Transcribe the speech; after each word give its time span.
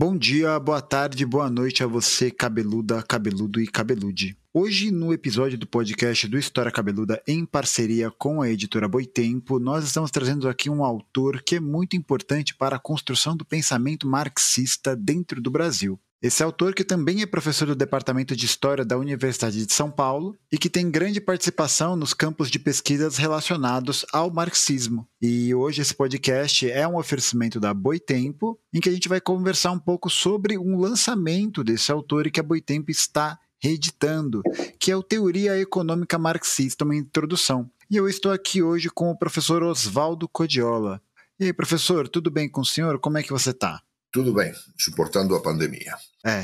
Bom 0.00 0.16
dia, 0.16 0.60
boa 0.60 0.80
tarde, 0.80 1.26
boa 1.26 1.50
noite 1.50 1.82
a 1.82 1.86
você, 1.88 2.30
cabeluda, 2.30 3.02
cabeludo 3.02 3.60
e 3.60 3.66
cabelude. 3.66 4.38
Hoje, 4.54 4.92
no 4.92 5.12
episódio 5.12 5.58
do 5.58 5.66
podcast 5.66 6.28
do 6.28 6.38
História 6.38 6.70
Cabeluda, 6.70 7.20
em 7.26 7.44
parceria 7.44 8.08
com 8.08 8.40
a 8.40 8.48
editora 8.48 8.86
Boitempo, 8.86 9.58
nós 9.58 9.84
estamos 9.84 10.12
trazendo 10.12 10.48
aqui 10.48 10.70
um 10.70 10.84
autor 10.84 11.42
que 11.42 11.56
é 11.56 11.60
muito 11.60 11.96
importante 11.96 12.54
para 12.54 12.76
a 12.76 12.78
construção 12.78 13.36
do 13.36 13.44
pensamento 13.44 14.06
marxista 14.06 14.94
dentro 14.94 15.42
do 15.42 15.50
Brasil. 15.50 15.98
Esse 16.20 16.42
autor 16.42 16.74
que 16.74 16.82
também 16.82 17.22
é 17.22 17.26
professor 17.26 17.66
do 17.66 17.76
Departamento 17.76 18.34
de 18.34 18.44
História 18.44 18.84
da 18.84 18.98
Universidade 18.98 19.64
de 19.64 19.72
São 19.72 19.88
Paulo 19.88 20.36
e 20.50 20.58
que 20.58 20.68
tem 20.68 20.90
grande 20.90 21.20
participação 21.20 21.94
nos 21.94 22.12
campos 22.12 22.50
de 22.50 22.58
pesquisas 22.58 23.16
relacionados 23.16 24.04
ao 24.12 24.28
marxismo. 24.28 25.06
E 25.22 25.54
hoje 25.54 25.80
esse 25.80 25.94
podcast 25.94 26.68
é 26.68 26.88
um 26.88 26.96
oferecimento 26.96 27.60
da 27.60 27.72
Boitempo, 27.72 28.58
em 28.74 28.80
que 28.80 28.88
a 28.88 28.92
gente 28.92 29.08
vai 29.08 29.20
conversar 29.20 29.70
um 29.70 29.78
pouco 29.78 30.10
sobre 30.10 30.58
um 30.58 30.76
lançamento 30.76 31.62
desse 31.62 31.92
autor 31.92 32.26
e 32.26 32.32
que 32.32 32.40
a 32.40 32.42
Boitempo 32.42 32.90
está 32.90 33.38
reeditando, 33.62 34.42
que 34.80 34.90
é 34.90 34.96
o 34.96 35.04
Teoria 35.04 35.56
Econômica 35.56 36.18
Marxista, 36.18 36.84
uma 36.84 36.96
introdução. 36.96 37.70
E 37.88 37.96
eu 37.96 38.08
estou 38.08 38.32
aqui 38.32 38.60
hoje 38.60 38.90
com 38.90 39.08
o 39.08 39.16
professor 39.16 39.62
Oswaldo 39.62 40.28
Codiola. 40.28 41.00
E 41.38 41.44
aí, 41.44 41.52
professor, 41.52 42.08
tudo 42.08 42.28
bem 42.28 42.48
com 42.48 42.62
o 42.62 42.66
senhor? 42.66 42.98
Como 42.98 43.18
é 43.18 43.22
que 43.22 43.30
você 43.30 43.50
está? 43.50 43.80
Tudo 44.10 44.32
bem, 44.32 44.52
suportando 44.78 45.34
a 45.34 45.42
pandemia. 45.42 45.94
É, 46.24 46.42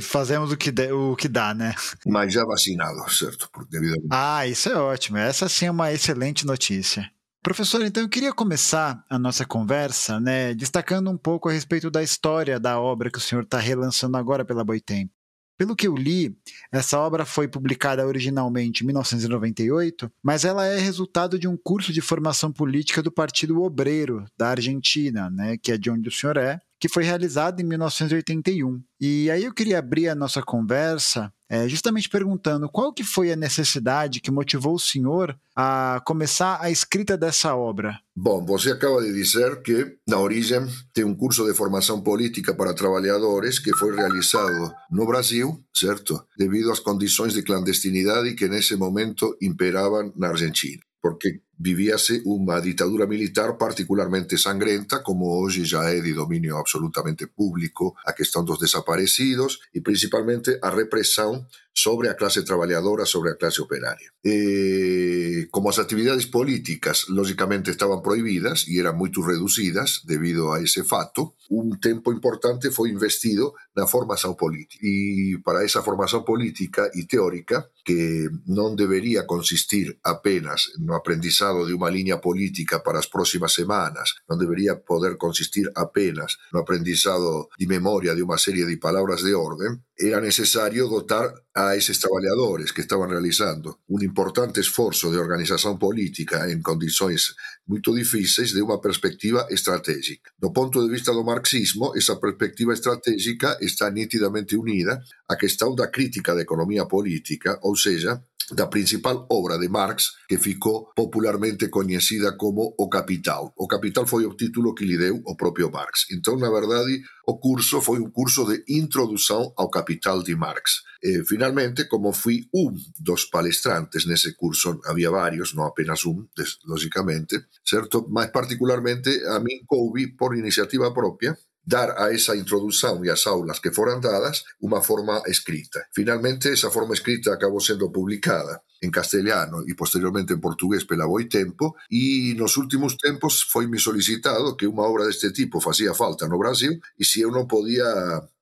fazemos 0.00 0.50
o 0.52 0.56
que, 0.56 0.70
de, 0.70 0.92
o 0.92 1.14
que 1.16 1.28
dá, 1.28 1.54
né? 1.54 1.74
Mas 2.06 2.32
já 2.32 2.44
vacinado, 2.44 3.08
certo? 3.10 3.48
Por 3.50 3.66
devido 3.66 3.94
a... 4.10 4.38
Ah, 4.38 4.46
isso 4.46 4.68
é 4.68 4.76
ótimo. 4.76 5.16
Essa 5.16 5.48
sim 5.48 5.66
é 5.66 5.70
uma 5.70 5.92
excelente 5.92 6.44
notícia. 6.44 7.10
Professor, 7.42 7.80
então 7.82 8.02
eu 8.02 8.08
queria 8.08 8.34
começar 8.34 9.02
a 9.08 9.18
nossa 9.18 9.46
conversa, 9.46 10.20
né, 10.20 10.52
destacando 10.52 11.10
um 11.10 11.16
pouco 11.16 11.48
a 11.48 11.52
respeito 11.52 11.90
da 11.90 12.02
história 12.02 12.60
da 12.60 12.78
obra 12.78 13.10
que 13.10 13.16
o 13.16 13.20
senhor 13.20 13.44
está 13.44 13.58
relançando 13.58 14.18
agora 14.18 14.44
pela 14.44 14.62
Boitempo. 14.62 15.10
Pelo 15.60 15.76
que 15.76 15.86
eu 15.86 15.94
li, 15.94 16.34
essa 16.72 16.98
obra 16.98 17.26
foi 17.26 17.46
publicada 17.46 18.06
originalmente 18.06 18.82
em 18.82 18.86
1998, 18.86 20.10
mas 20.22 20.42
ela 20.42 20.64
é 20.64 20.78
resultado 20.78 21.38
de 21.38 21.46
um 21.46 21.54
curso 21.54 21.92
de 21.92 22.00
formação 22.00 22.50
política 22.50 23.02
do 23.02 23.12
Partido 23.12 23.60
Obreiro 23.60 24.24
da 24.38 24.48
Argentina, 24.48 25.28
né, 25.28 25.58
que 25.58 25.70
é 25.70 25.76
de 25.76 25.90
onde 25.90 26.08
o 26.08 26.10
senhor 26.10 26.38
é, 26.38 26.58
que 26.80 26.88
foi 26.88 27.04
realizado 27.04 27.60
em 27.60 27.64
1981. 27.64 28.80
E 28.98 29.30
aí 29.30 29.44
eu 29.44 29.52
queria 29.52 29.78
abrir 29.78 30.08
a 30.08 30.14
nossa 30.14 30.40
conversa 30.40 31.30
é, 31.50 31.68
justamente 31.68 32.08
perguntando 32.08 32.68
qual 32.68 32.92
que 32.92 33.02
foi 33.02 33.32
a 33.32 33.36
necessidade 33.36 34.20
que 34.20 34.30
motivou 34.30 34.76
o 34.76 34.78
senhor 34.78 35.36
a 35.56 36.00
começar 36.06 36.58
a 36.60 36.70
escrita 36.70 37.18
dessa 37.18 37.56
obra. 37.56 37.98
Bom, 38.16 38.46
você 38.46 38.70
acaba 38.70 39.02
de 39.02 39.12
dizer 39.12 39.60
que, 39.62 39.96
na 40.06 40.20
origem, 40.20 40.60
tem 40.94 41.04
um 41.04 41.14
curso 41.14 41.44
de 41.44 41.52
formação 41.52 42.00
política 42.00 42.54
para 42.54 42.72
trabalhadores 42.72 43.58
que 43.58 43.74
foi 43.74 43.96
realizado 43.96 44.72
no 44.90 45.04
Brasil, 45.04 45.60
certo? 45.74 46.24
Devido 46.38 46.70
às 46.70 46.78
condições 46.78 47.32
de 47.32 47.42
clandestinidade 47.42 48.34
que 48.34 48.46
nesse 48.46 48.76
momento 48.76 49.36
imperavam 49.42 50.12
na 50.16 50.28
Argentina. 50.28 50.80
Porque 51.02 51.40
vivíase 51.60 52.24
unha 52.24 52.56
ditadura 52.64 53.04
militar 53.04 53.60
particularmente 53.60 54.40
sangrenta, 54.40 55.04
como 55.04 55.28
hoxe 55.28 55.68
já 55.68 55.92
é 55.92 56.00
de 56.00 56.16
dominio 56.16 56.56
absolutamente 56.56 57.28
público 57.28 57.92
a 58.08 58.16
questão 58.16 58.40
dos 58.40 58.56
desaparecidos 58.56 59.60
e 59.76 59.84
principalmente 59.84 60.56
a 60.64 60.72
represión 60.72 61.44
sobre 61.72 62.08
a 62.08 62.14
clase 62.14 62.42
traballadora, 62.42 63.06
sobre 63.06 63.30
a 63.30 63.36
clase 63.36 63.62
operaria. 63.62 64.10
E, 64.24 65.48
como 65.50 65.70
as 65.70 65.78
actividades 65.78 66.26
políticas, 66.26 67.08
lógicamente, 67.08 67.70
estaban 67.70 68.02
prohibidas 68.02 68.66
e 68.68 68.80
eran 68.80 68.98
moito 68.98 69.22
reducidas 69.22 70.02
debido 70.04 70.52
a 70.52 70.60
ese 70.60 70.82
fato, 70.82 71.36
un 71.50 71.78
tempo 71.80 72.12
importante 72.12 72.70
foi 72.70 72.90
investido 72.90 73.54
na 73.74 73.86
formación 73.86 74.34
política. 74.36 74.82
E 74.82 75.38
para 75.40 75.64
esa 75.64 75.80
formación 75.80 76.26
política 76.26 76.90
e 76.92 77.06
teórica, 77.06 77.70
que 77.86 78.28
non 78.50 78.76
debería 78.76 79.24
consistir 79.24 79.98
apenas 80.04 80.74
no 80.78 80.94
aprendizado 80.94 81.49
de 81.54 81.74
una 81.74 81.90
línea 81.90 82.20
política 82.20 82.82
para 82.82 82.98
las 82.98 83.08
próximas 83.08 83.52
semanas, 83.52 84.14
no 84.28 84.36
debería 84.36 84.80
poder 84.80 85.16
consistir 85.16 85.70
apenas 85.74 86.38
no 86.52 86.60
aprendizado 86.60 87.48
de 87.58 87.66
memoria 87.66 88.14
de 88.14 88.22
una 88.22 88.38
serie 88.38 88.64
de 88.64 88.76
palabras 88.78 89.22
de 89.22 89.34
orden, 89.34 89.84
era 89.96 90.20
necesario 90.20 90.88
dotar 90.88 91.34
a 91.54 91.74
esos 91.74 92.00
trabajadores 92.00 92.72
que 92.72 92.80
estaban 92.80 93.10
realizando 93.10 93.80
un 93.88 94.02
importante 94.02 94.60
esfuerzo 94.60 95.10
de 95.10 95.18
organización 95.18 95.78
política 95.78 96.48
en 96.50 96.62
condiciones 96.62 97.34
muy 97.66 97.80
difíciles 97.94 98.54
de 98.54 98.62
una 98.62 98.80
perspectiva 98.80 99.46
estratégica. 99.50 100.30
No 100.38 100.52
punto 100.52 100.82
de 100.82 100.90
vista 100.90 101.12
del 101.12 101.24
marxismo, 101.24 101.94
esa 101.94 102.18
perspectiva 102.18 102.72
estratégica 102.72 103.56
está 103.60 103.90
nítidamente 103.90 104.56
unida 104.56 105.02
a 105.28 105.36
que 105.36 105.46
está 105.46 105.66
una 105.66 105.90
crítica 105.90 106.34
de 106.34 106.42
economía 106.42 106.86
política, 106.86 107.58
o 107.62 107.76
sea, 107.76 108.24
da 108.52 108.66
principal 108.66 109.26
obra 109.30 109.58
de 109.58 109.68
Marx 109.68 110.12
que 110.28 110.38
ficou 110.38 110.90
popularmente 110.94 111.68
coñecida 111.68 112.36
como 112.36 112.74
O 112.78 112.88
Capital. 112.88 113.52
O 113.56 113.66
Capital 113.66 114.06
foi 114.06 114.26
o 114.26 114.34
título 114.34 114.74
que 114.74 114.84
lhe 114.84 114.96
deu 114.96 115.20
o 115.24 115.36
propio 115.36 115.70
Marx. 115.70 116.06
Então, 116.12 116.36
na 116.36 116.50
verdade, 116.50 117.02
o 117.26 117.38
curso 117.38 117.80
foi 117.80 117.98
um 118.00 118.10
curso 118.10 118.44
de 118.44 118.64
introdução 118.68 119.52
ao 119.56 119.70
Capital 119.70 120.22
de 120.22 120.34
Marx. 120.34 120.82
E, 121.02 121.24
finalmente, 121.24 121.84
como 121.86 122.12
fui 122.12 122.46
um 122.54 122.74
dos 122.98 123.24
palestrantes 123.24 124.04
nesse 124.06 124.34
curso, 124.34 124.80
havia 124.84 125.10
vários, 125.10 125.54
não 125.54 125.64
apenas 125.64 126.04
um, 126.04 126.26
logicamente, 126.66 127.40
certo? 127.64 128.06
Mas 128.10 128.30
particularmente 128.30 129.10
a 129.26 129.40
mim 129.40 129.62
coube 129.66 130.08
por 130.16 130.36
iniciativa 130.36 130.92
própria 130.92 131.36
dar 131.62 131.94
a 131.98 132.10
esa 132.10 132.34
introducción 132.34 133.04
y 133.04 133.08
a 133.08 133.12
las 133.12 133.26
aulas 133.26 133.60
que 133.60 133.70
fueran 133.70 134.00
dadas 134.00 134.44
una 134.60 134.80
forma 134.80 135.22
escrita. 135.26 135.86
Finalmente, 135.92 136.52
esa 136.52 136.70
forma 136.70 136.94
escrita 136.94 137.32
acabó 137.32 137.60
siendo 137.60 137.90
publicada 137.92 138.62
en 138.80 138.90
castellano 138.90 139.58
y 139.66 139.74
posteriormente 139.74 140.32
en 140.32 140.40
portugués 140.40 140.84
pela 140.84 141.04
Tempo 141.28 141.76
y 141.88 142.32
en 142.32 142.38
los 142.38 142.56
últimos 142.56 142.96
tiempos 142.96 143.44
fue 143.44 143.66
mi 143.68 143.78
solicitado 143.78 144.56
que 144.56 144.66
una 144.66 144.82
obra 144.82 145.04
de 145.04 145.10
este 145.10 145.32
tipo 145.32 145.60
hacía 145.70 145.92
falta 145.92 146.26
no 146.26 146.38
Brasil 146.38 146.80
y 146.96 147.04
si 147.04 147.20
yo 147.20 147.30
no 147.30 147.46
podía 147.46 147.84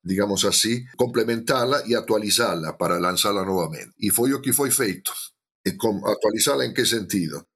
digamos 0.08 0.44
así, 0.44 0.86
complementarla 0.96 1.82
y 1.86 1.94
actualizarla 1.94 2.78
para 2.78 2.98
lanzarla 2.98 3.44
nuevamente. 3.44 3.94
Y 3.98 4.08
fue 4.08 4.30
lo 4.30 4.40
que 4.40 4.52
fue 4.52 4.70
feito. 4.70 5.12
Actualizarla 5.64 6.64
en 6.64 6.72
qué 6.72 6.86
sentido? 6.86 7.46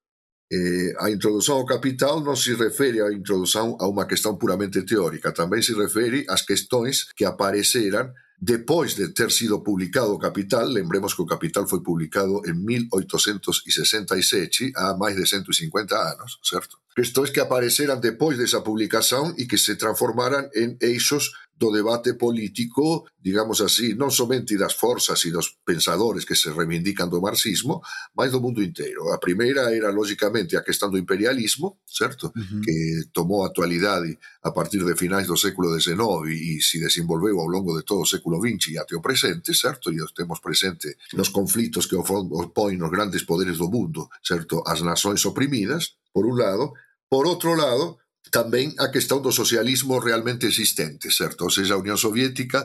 Eh, 0.53 0.93
a 1.01 1.09
introdução 1.09 1.57
ao 1.57 1.65
capital 1.65 2.21
non 2.21 2.37
se 2.37 2.53
refere 2.53 3.01
a 3.01 3.09
introdução 3.09 3.73
a 3.81 3.89
unha 3.89 4.05
questão 4.05 4.37
puramente 4.37 4.85
teórica, 4.85 5.33
tamén 5.33 5.65
se 5.65 5.73
refere 5.73 6.29
ás 6.29 6.45
questões 6.45 7.09
que 7.17 7.25
apareceran 7.25 8.13
depois 8.43 8.97
de 8.97 9.09
ter 9.15 9.31
sido 9.31 9.63
publicado 9.63 10.19
Capital, 10.19 10.67
lembremos 10.67 11.15
que 11.15 11.25
Capital 11.25 11.69
foi 11.69 11.81
publicado 11.81 12.43
en 12.45 12.65
1867, 12.67 14.73
há 14.75 14.99
máis 14.99 15.15
de 15.15 15.25
150 15.25 15.95
anos, 15.95 16.41
certo? 16.43 16.83
Questões 16.91 17.31
que 17.31 17.39
apareceran 17.39 18.03
depois 18.03 18.35
desa 18.35 18.67
publicación 18.67 19.39
e 19.39 19.47
que 19.47 19.63
se 19.63 19.79
transformaran 19.79 20.51
en 20.59 20.75
eixos 20.83 21.31
debate 21.71 22.15
político, 22.15 23.07
digamos 23.21 23.61
así, 23.61 23.95
non 23.95 24.11
somente 24.11 24.57
das 24.57 24.75
forzas 24.75 25.21
e 25.23 25.31
dos 25.31 25.61
pensadores 25.63 26.25
que 26.25 26.35
se 26.35 26.51
reivindican 26.51 27.07
do 27.07 27.21
marxismo, 27.21 27.85
mas 28.17 28.33
do 28.33 28.41
mundo 28.41 28.65
inteiro. 28.65 29.13
A 29.13 29.21
primeira 29.21 29.71
era, 29.71 29.93
lógicamente, 29.93 30.57
a 30.57 30.65
questão 30.65 30.91
do 30.91 30.99
imperialismo, 30.99 31.79
certo? 31.87 32.33
Uh 32.35 32.41
-huh. 32.41 32.61
Que 32.65 32.77
tomou 33.13 33.45
actualidade 33.45 34.19
a 34.43 34.51
partir 34.51 34.83
de 34.83 34.97
finais 34.97 35.29
do 35.29 35.37
século 35.37 35.71
XIX 35.79 36.33
e 36.33 36.59
se 36.59 36.81
desenvolveu 36.81 37.39
ao 37.39 37.47
longo 37.47 37.77
de 37.77 37.85
todo 37.85 38.03
o 38.03 38.09
século 38.09 38.41
XX 38.41 38.73
e 38.73 38.79
até 38.79 38.97
o 38.97 39.05
presente, 39.05 39.55
certo? 39.55 39.93
E 39.93 40.03
os 40.03 40.13
temos 40.13 40.41
presente 40.41 40.97
nos 41.15 41.29
conflitos 41.29 41.87
que 41.87 41.95
opoen 41.95 42.83
os 42.83 42.91
grandes 42.91 43.23
poderes 43.23 43.59
do 43.59 43.69
mundo, 43.69 44.09
certo? 44.25 44.63
As 44.67 44.81
nações 44.83 45.23
oprimidas, 45.29 45.95
por 46.13 46.27
un 46.27 46.37
lado, 46.39 46.73
por 47.09 47.27
outro 47.27 47.55
lado, 47.55 48.02
tamén 48.33 48.73
a 48.81 48.89
questão 48.89 49.21
do 49.21 49.31
socialismo 49.31 50.01
realmente 50.01 50.49
existente, 50.49 51.13
certo? 51.13 51.45
Ou 51.45 51.53
seja, 51.53 51.77
a 51.77 51.83
Unión 51.85 52.01
Soviética, 52.01 52.65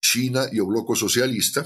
China 0.00 0.48
e 0.48 0.58
o 0.58 0.66
bloco 0.66 0.96
socialista, 0.96 1.62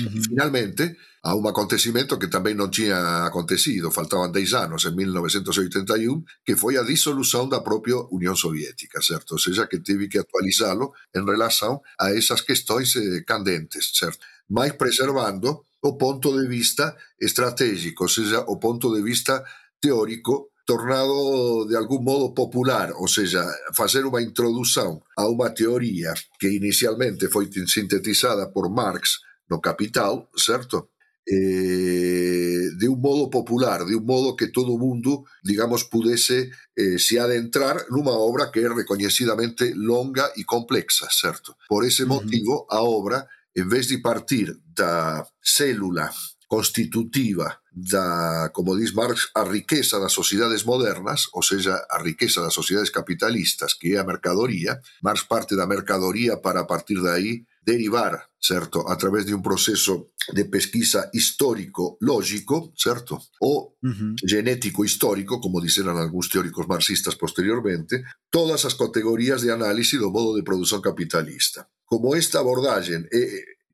Uh 0.00 0.04
-huh. 0.04 0.24
Finalmente, 0.24 0.96
a 1.22 1.34
un 1.36 1.44
acontecimento 1.46 2.18
que 2.18 2.32
tamén 2.32 2.56
non 2.56 2.72
tinha 2.72 3.28
acontecido, 3.28 3.92
faltaban 3.92 4.32
10 4.32 4.56
anos, 4.56 4.88
en 4.88 4.96
1981, 4.96 6.24
que 6.40 6.56
foi 6.56 6.80
a 6.80 6.82
disolución 6.82 7.52
da 7.52 7.60
propia 7.60 8.00
Unión 8.08 8.32
Soviética, 8.32 9.04
certo? 9.04 9.36
Ou 9.36 9.42
seja, 9.42 9.68
que 9.68 9.84
teve 9.84 10.08
que 10.08 10.16
actualizalo 10.16 10.96
en 11.12 11.28
relación 11.28 11.84
a 12.00 12.08
esas 12.16 12.40
questões 12.40 12.96
eh, 12.96 13.20
candentes, 13.28 13.92
certo? 13.92 14.24
Mais 14.48 14.72
preservando 14.80 15.68
o 15.84 16.00
ponto 16.00 16.32
de 16.40 16.48
vista 16.48 16.96
estratégico, 17.20 18.08
ou 18.08 18.12
seja, 18.12 18.48
o 18.48 18.56
ponto 18.56 18.88
de 18.96 19.04
vista 19.04 19.44
teórico 19.76 20.51
tornado 20.64 21.66
de 21.66 21.76
algún 21.76 22.04
modo 22.04 22.34
popular, 22.34 22.92
ou 22.96 23.08
seja, 23.08 23.42
facer 23.74 24.06
unha 24.06 24.22
introdución 24.22 25.02
a 25.18 25.26
unha 25.26 25.50
teoría 25.50 26.14
que 26.38 26.50
inicialmente 26.50 27.26
foi 27.26 27.50
sintetizada 27.50 28.50
por 28.54 28.70
Marx 28.70 29.22
no 29.50 29.58
Capital, 29.58 30.30
certo? 30.34 30.92
eh, 31.26 32.70
de 32.76 32.88
un 32.88 33.00
modo 33.00 33.30
popular, 33.30 33.84
de 33.84 33.94
un 33.94 34.04
modo 34.04 34.36
que 34.36 34.48
todo 34.48 34.78
mundo, 34.78 35.24
digamos, 35.42 35.84
pudese 35.84 36.50
eh, 36.74 36.98
se 36.98 37.20
adentrar 37.20 37.86
nunha 37.90 38.14
obra 38.18 38.50
que 38.50 38.66
é 38.66 38.68
recoñecidamente 38.68 39.70
longa 39.74 40.34
e 40.34 40.42
complexa, 40.42 41.06
certo? 41.10 41.54
Por 41.70 41.86
ese 41.86 42.04
motivo, 42.06 42.66
a 42.66 42.82
obra, 42.82 43.28
en 43.54 43.68
vez 43.68 43.86
de 43.86 44.02
partir 44.02 44.50
da 44.66 45.22
célula 45.38 46.10
constitutiva 46.52 47.62
da, 47.72 48.50
como 48.52 48.76
diz 48.76 48.92
Marx, 48.92 49.30
a 49.34 49.42
riqueza 49.42 49.98
das 49.98 50.12
sociedades 50.12 50.66
modernas, 50.68 51.24
ou 51.32 51.40
seja, 51.40 51.80
a 51.88 51.96
riqueza 52.04 52.44
das 52.44 52.52
sociedades 52.52 52.92
capitalistas, 52.92 53.72
que 53.72 53.96
é 53.96 53.98
a 53.98 54.04
mercadoría, 54.04 54.76
Marx 55.00 55.24
parte 55.24 55.56
da 55.56 55.64
mercadoría 55.64 56.44
para 56.44 56.60
a 56.60 56.66
partir 56.68 57.00
de 57.00 57.08
aí 57.08 57.32
derivar, 57.64 58.28
certo, 58.36 58.84
a 58.84 59.00
través 59.00 59.24
de 59.24 59.32
un 59.32 59.40
proceso 59.40 60.12
de 60.28 60.44
pesquisa 60.44 61.08
histórico 61.16 61.96
lógico, 62.04 62.76
certo, 62.76 63.16
uh 63.40 63.72
-huh. 63.80 64.12
genético 64.20 64.84
histórico, 64.84 65.40
como 65.40 65.64
dixeran 65.64 65.96
algúns 65.96 66.28
teóricos 66.28 66.68
marxistas 66.68 67.16
posteriormente, 67.16 68.04
todas 68.28 68.68
as 68.68 68.76
categorías 68.76 69.40
de 69.40 69.56
análise 69.56 69.96
do 69.96 70.12
modo 70.12 70.36
de 70.36 70.44
produción 70.44 70.84
capitalista. 70.84 71.64
Como 71.88 72.12
esta 72.12 72.44
abordaxe 72.44 73.08
é 73.08 73.22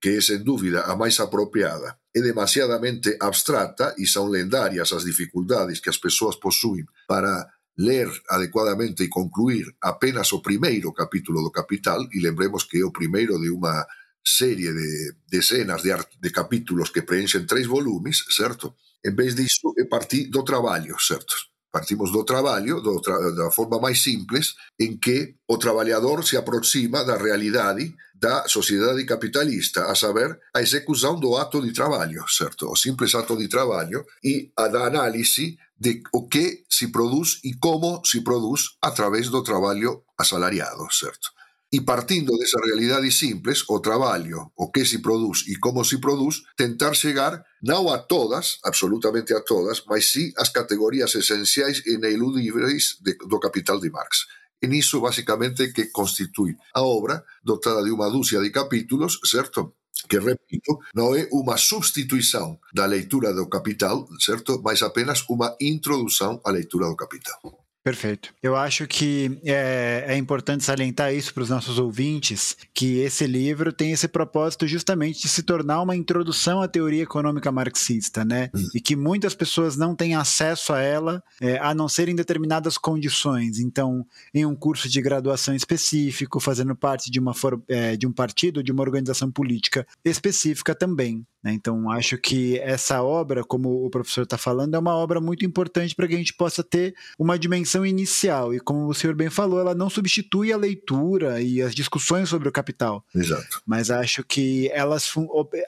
que 0.01 0.15
é 0.15 0.21
sen 0.23 0.47
dúbida 0.47 0.87
a 0.87 0.95
máis 0.95 1.19
apropiada, 1.19 1.99
é 2.19 2.21
demasiadamente 2.21 3.15
abstrata 3.21 3.95
e 3.97 4.05
son 4.11 4.35
lendarias 4.35 4.91
as 4.91 5.07
dificultades 5.07 5.79
que 5.79 5.91
as 5.91 6.03
persoas 6.03 6.37
posúen 6.37 6.85
para 7.07 7.47
ler 7.79 8.11
adecuadamente 8.29 9.07
e 9.07 9.09
concluir 9.09 9.65
apenas 9.81 10.33
o 10.35 10.43
primeiro 10.43 10.93
capítulo 10.93 11.43
do 11.43 11.55
Capital, 11.55 12.03
e 12.11 12.19
lembremos 12.19 12.67
que 12.67 12.83
é 12.83 12.85
o 12.85 12.91
primeiro 12.91 13.39
de 13.39 13.55
unha 13.55 13.87
serie 14.19 14.75
de 14.75 15.15
decenas 15.31 15.87
de, 15.87 15.95
de 15.95 16.31
capítulos 16.35 16.91
que 16.91 17.07
preenchen 17.07 17.47
tres 17.47 17.71
volumes, 17.71 18.27
certo? 18.35 18.75
En 19.01 19.15
vez 19.15 19.39
disso, 19.39 19.73
é 19.79 19.87
partir 19.87 20.27
do 20.27 20.43
traballo, 20.43 20.99
certo? 20.99 21.35
Partimos 21.71 22.11
do 22.11 22.25
traballo 22.25 22.81
do 22.81 22.99
tra 23.01 23.15
da 23.31 23.53
forma 23.55 23.79
máis 23.79 24.03
simples 24.03 24.57
en 24.81 24.99
que 24.99 25.39
o 25.47 25.61
traballador 25.61 26.27
se 26.27 26.35
aproxima 26.35 27.05
da 27.05 27.15
realidade 27.15 27.95
da 28.19 28.49
sociedade 28.49 29.07
capitalista, 29.07 29.87
a 29.87 29.95
saber, 29.95 30.41
a 30.53 30.61
execución 30.61 31.21
do 31.21 31.39
ato 31.39 31.63
de 31.63 31.73
traballo, 31.73 32.27
certo? 32.27 32.67
O 32.67 32.77
simples 32.77 33.15
ato 33.15 33.37
de 33.39 33.47
traballo 33.49 34.05
e 34.23 34.51
a 34.57 34.67
da 34.67 34.87
análise 34.87 35.57
de 35.79 36.03
o 36.13 36.27
que 36.27 36.67
se 36.69 36.91
produz 36.91 37.39
e 37.45 37.55
como 37.55 38.03
se 38.05 38.23
produz 38.23 38.77
a 38.83 38.91
través 38.91 39.31
do 39.31 39.43
traballo 39.43 40.05
asalariado, 40.19 40.91
certo? 40.91 41.31
E 41.71 41.83
partindo 41.83 42.33
desa 42.39 42.59
realidade 42.65 43.13
simples, 43.13 43.63
o 43.69 43.79
traballo, 43.79 44.51
o 44.57 44.73
que 44.73 44.87
se 44.87 44.99
produz 44.99 45.45
e 45.47 45.57
como 45.61 45.85
se 45.85 45.99
produz, 45.99 46.43
tentar 46.57 46.97
chegar 46.97 47.45
non 47.61 47.93
a 47.93 48.01
todas, 48.01 48.57
absolutamente 48.65 49.37
a 49.37 49.45
todas, 49.45 49.85
mas 49.85 50.09
sí 50.09 50.33
as 50.41 50.49
categorías 50.49 51.15
esenciais 51.15 51.85
e 51.85 52.01
ineludíveis 52.01 52.97
do 53.05 53.39
capital 53.39 53.79
de 53.79 53.93
Marx. 53.93 54.25
E 54.59 54.67
niso, 54.67 55.01
basicamente, 55.01 55.73
que 55.73 55.91
constitui 55.95 56.57
a 56.75 56.83
obra 56.83 57.23
dotada 57.43 57.83
de 57.83 57.95
unha 57.95 58.11
dúcia 58.11 58.43
de 58.43 58.51
capítulos, 58.51 59.23
certo? 59.23 59.79
que 60.07 60.21
repito, 60.21 60.79
non 60.95 61.19
é 61.19 61.27
unha 61.35 61.59
substituición 61.59 62.63
da 62.71 62.87
leitura 62.87 63.35
do 63.35 63.51
capital, 63.51 64.07
certo? 64.23 64.63
Mas 64.63 64.87
apenas 64.87 65.27
unha 65.27 65.59
introdução 65.59 66.39
á 66.47 66.55
leitura 66.55 66.87
do 66.87 66.95
capital. 66.95 67.68
Perfeito. 67.89 68.35
Eu 68.43 68.55
acho 68.55 68.87
que 68.87 69.41
é, 69.47 70.05
é 70.09 70.17
importante 70.19 70.63
salientar 70.63 71.15
isso 71.15 71.33
para 71.33 71.43
os 71.43 71.49
nossos 71.49 71.79
ouvintes, 71.79 72.55
que 72.75 72.99
esse 72.99 73.27
livro 73.27 73.73
tem 73.73 73.93
esse 73.93 74.07
propósito 74.07 74.67
justamente 74.67 75.23
de 75.23 75.29
se 75.29 75.43
tornar 75.43 75.81
uma 75.81 75.97
introdução 75.97 76.61
à 76.61 76.69
teoria 76.69 77.05
econômica 77.05 77.51
marxista, 77.51 78.27
né? 78.27 78.51
Uhum. 78.55 78.69
E 78.75 78.81
que 78.83 78.95
muitas 78.95 79.35
pessoas 79.35 79.75
não 79.75 79.95
têm 79.95 80.15
acesso 80.15 80.75
a 80.75 80.83
ela, 80.83 81.23
é, 81.41 81.57
a 81.61 81.75
não 81.75 81.89
ser 81.89 82.11
em 82.11 82.15
determinadas 82.15 82.77
condições. 82.77 83.59
Então, 83.59 84.05
em 84.35 84.45
um 84.45 84.55
curso 84.55 84.87
de 84.87 85.01
graduação 85.01 85.55
específico, 85.55 86.41
fazendo 86.41 86.77
parte 86.77 87.11
de, 87.11 87.19
uma 87.19 87.33
é, 87.69 87.97
de 87.97 88.07
um 88.07 88.13
partido, 88.13 88.63
de 88.63 88.71
uma 88.71 88.83
organização 88.83 89.31
política 89.31 89.87
específica 90.05 90.75
também. 90.75 91.25
Né? 91.43 91.53
Então, 91.53 91.91
acho 91.91 92.19
que 92.19 92.59
essa 92.59 93.03
obra, 93.03 93.45
como 93.45 93.85
o 93.85 93.91
professor 93.91 94.23
está 94.23 94.37
falando, 94.37 94.75
é 94.75 94.79
uma 94.79 94.95
obra 94.95 95.21
muito 95.21 95.45
importante 95.45 95.95
para 95.95 96.07
que 96.07 96.15
a 96.15 96.19
gente 96.19 96.35
possa 96.35 96.63
ter 96.63 96.95
uma 97.19 97.39
dimensão 97.39 97.78
inicial. 97.85 98.55
E 98.55 98.61
como 98.61 98.89
o 98.89 98.95
senhor 98.95 99.15
bem 99.15 99.31
falou, 99.31 99.61
ela 99.61 99.75
não 99.75 99.91
substitui 99.91 100.53
a 100.53 100.57
leitura 100.57 101.41
e 101.41 101.61
as 101.63 101.75
discussões 101.75 102.29
sobre 102.29 102.49
o 102.49 102.53
capital. 102.53 103.05
Exato. 103.15 103.63
Mas 103.67 103.91
acho 103.91 104.25
que 104.25 104.69
elas, 104.73 105.13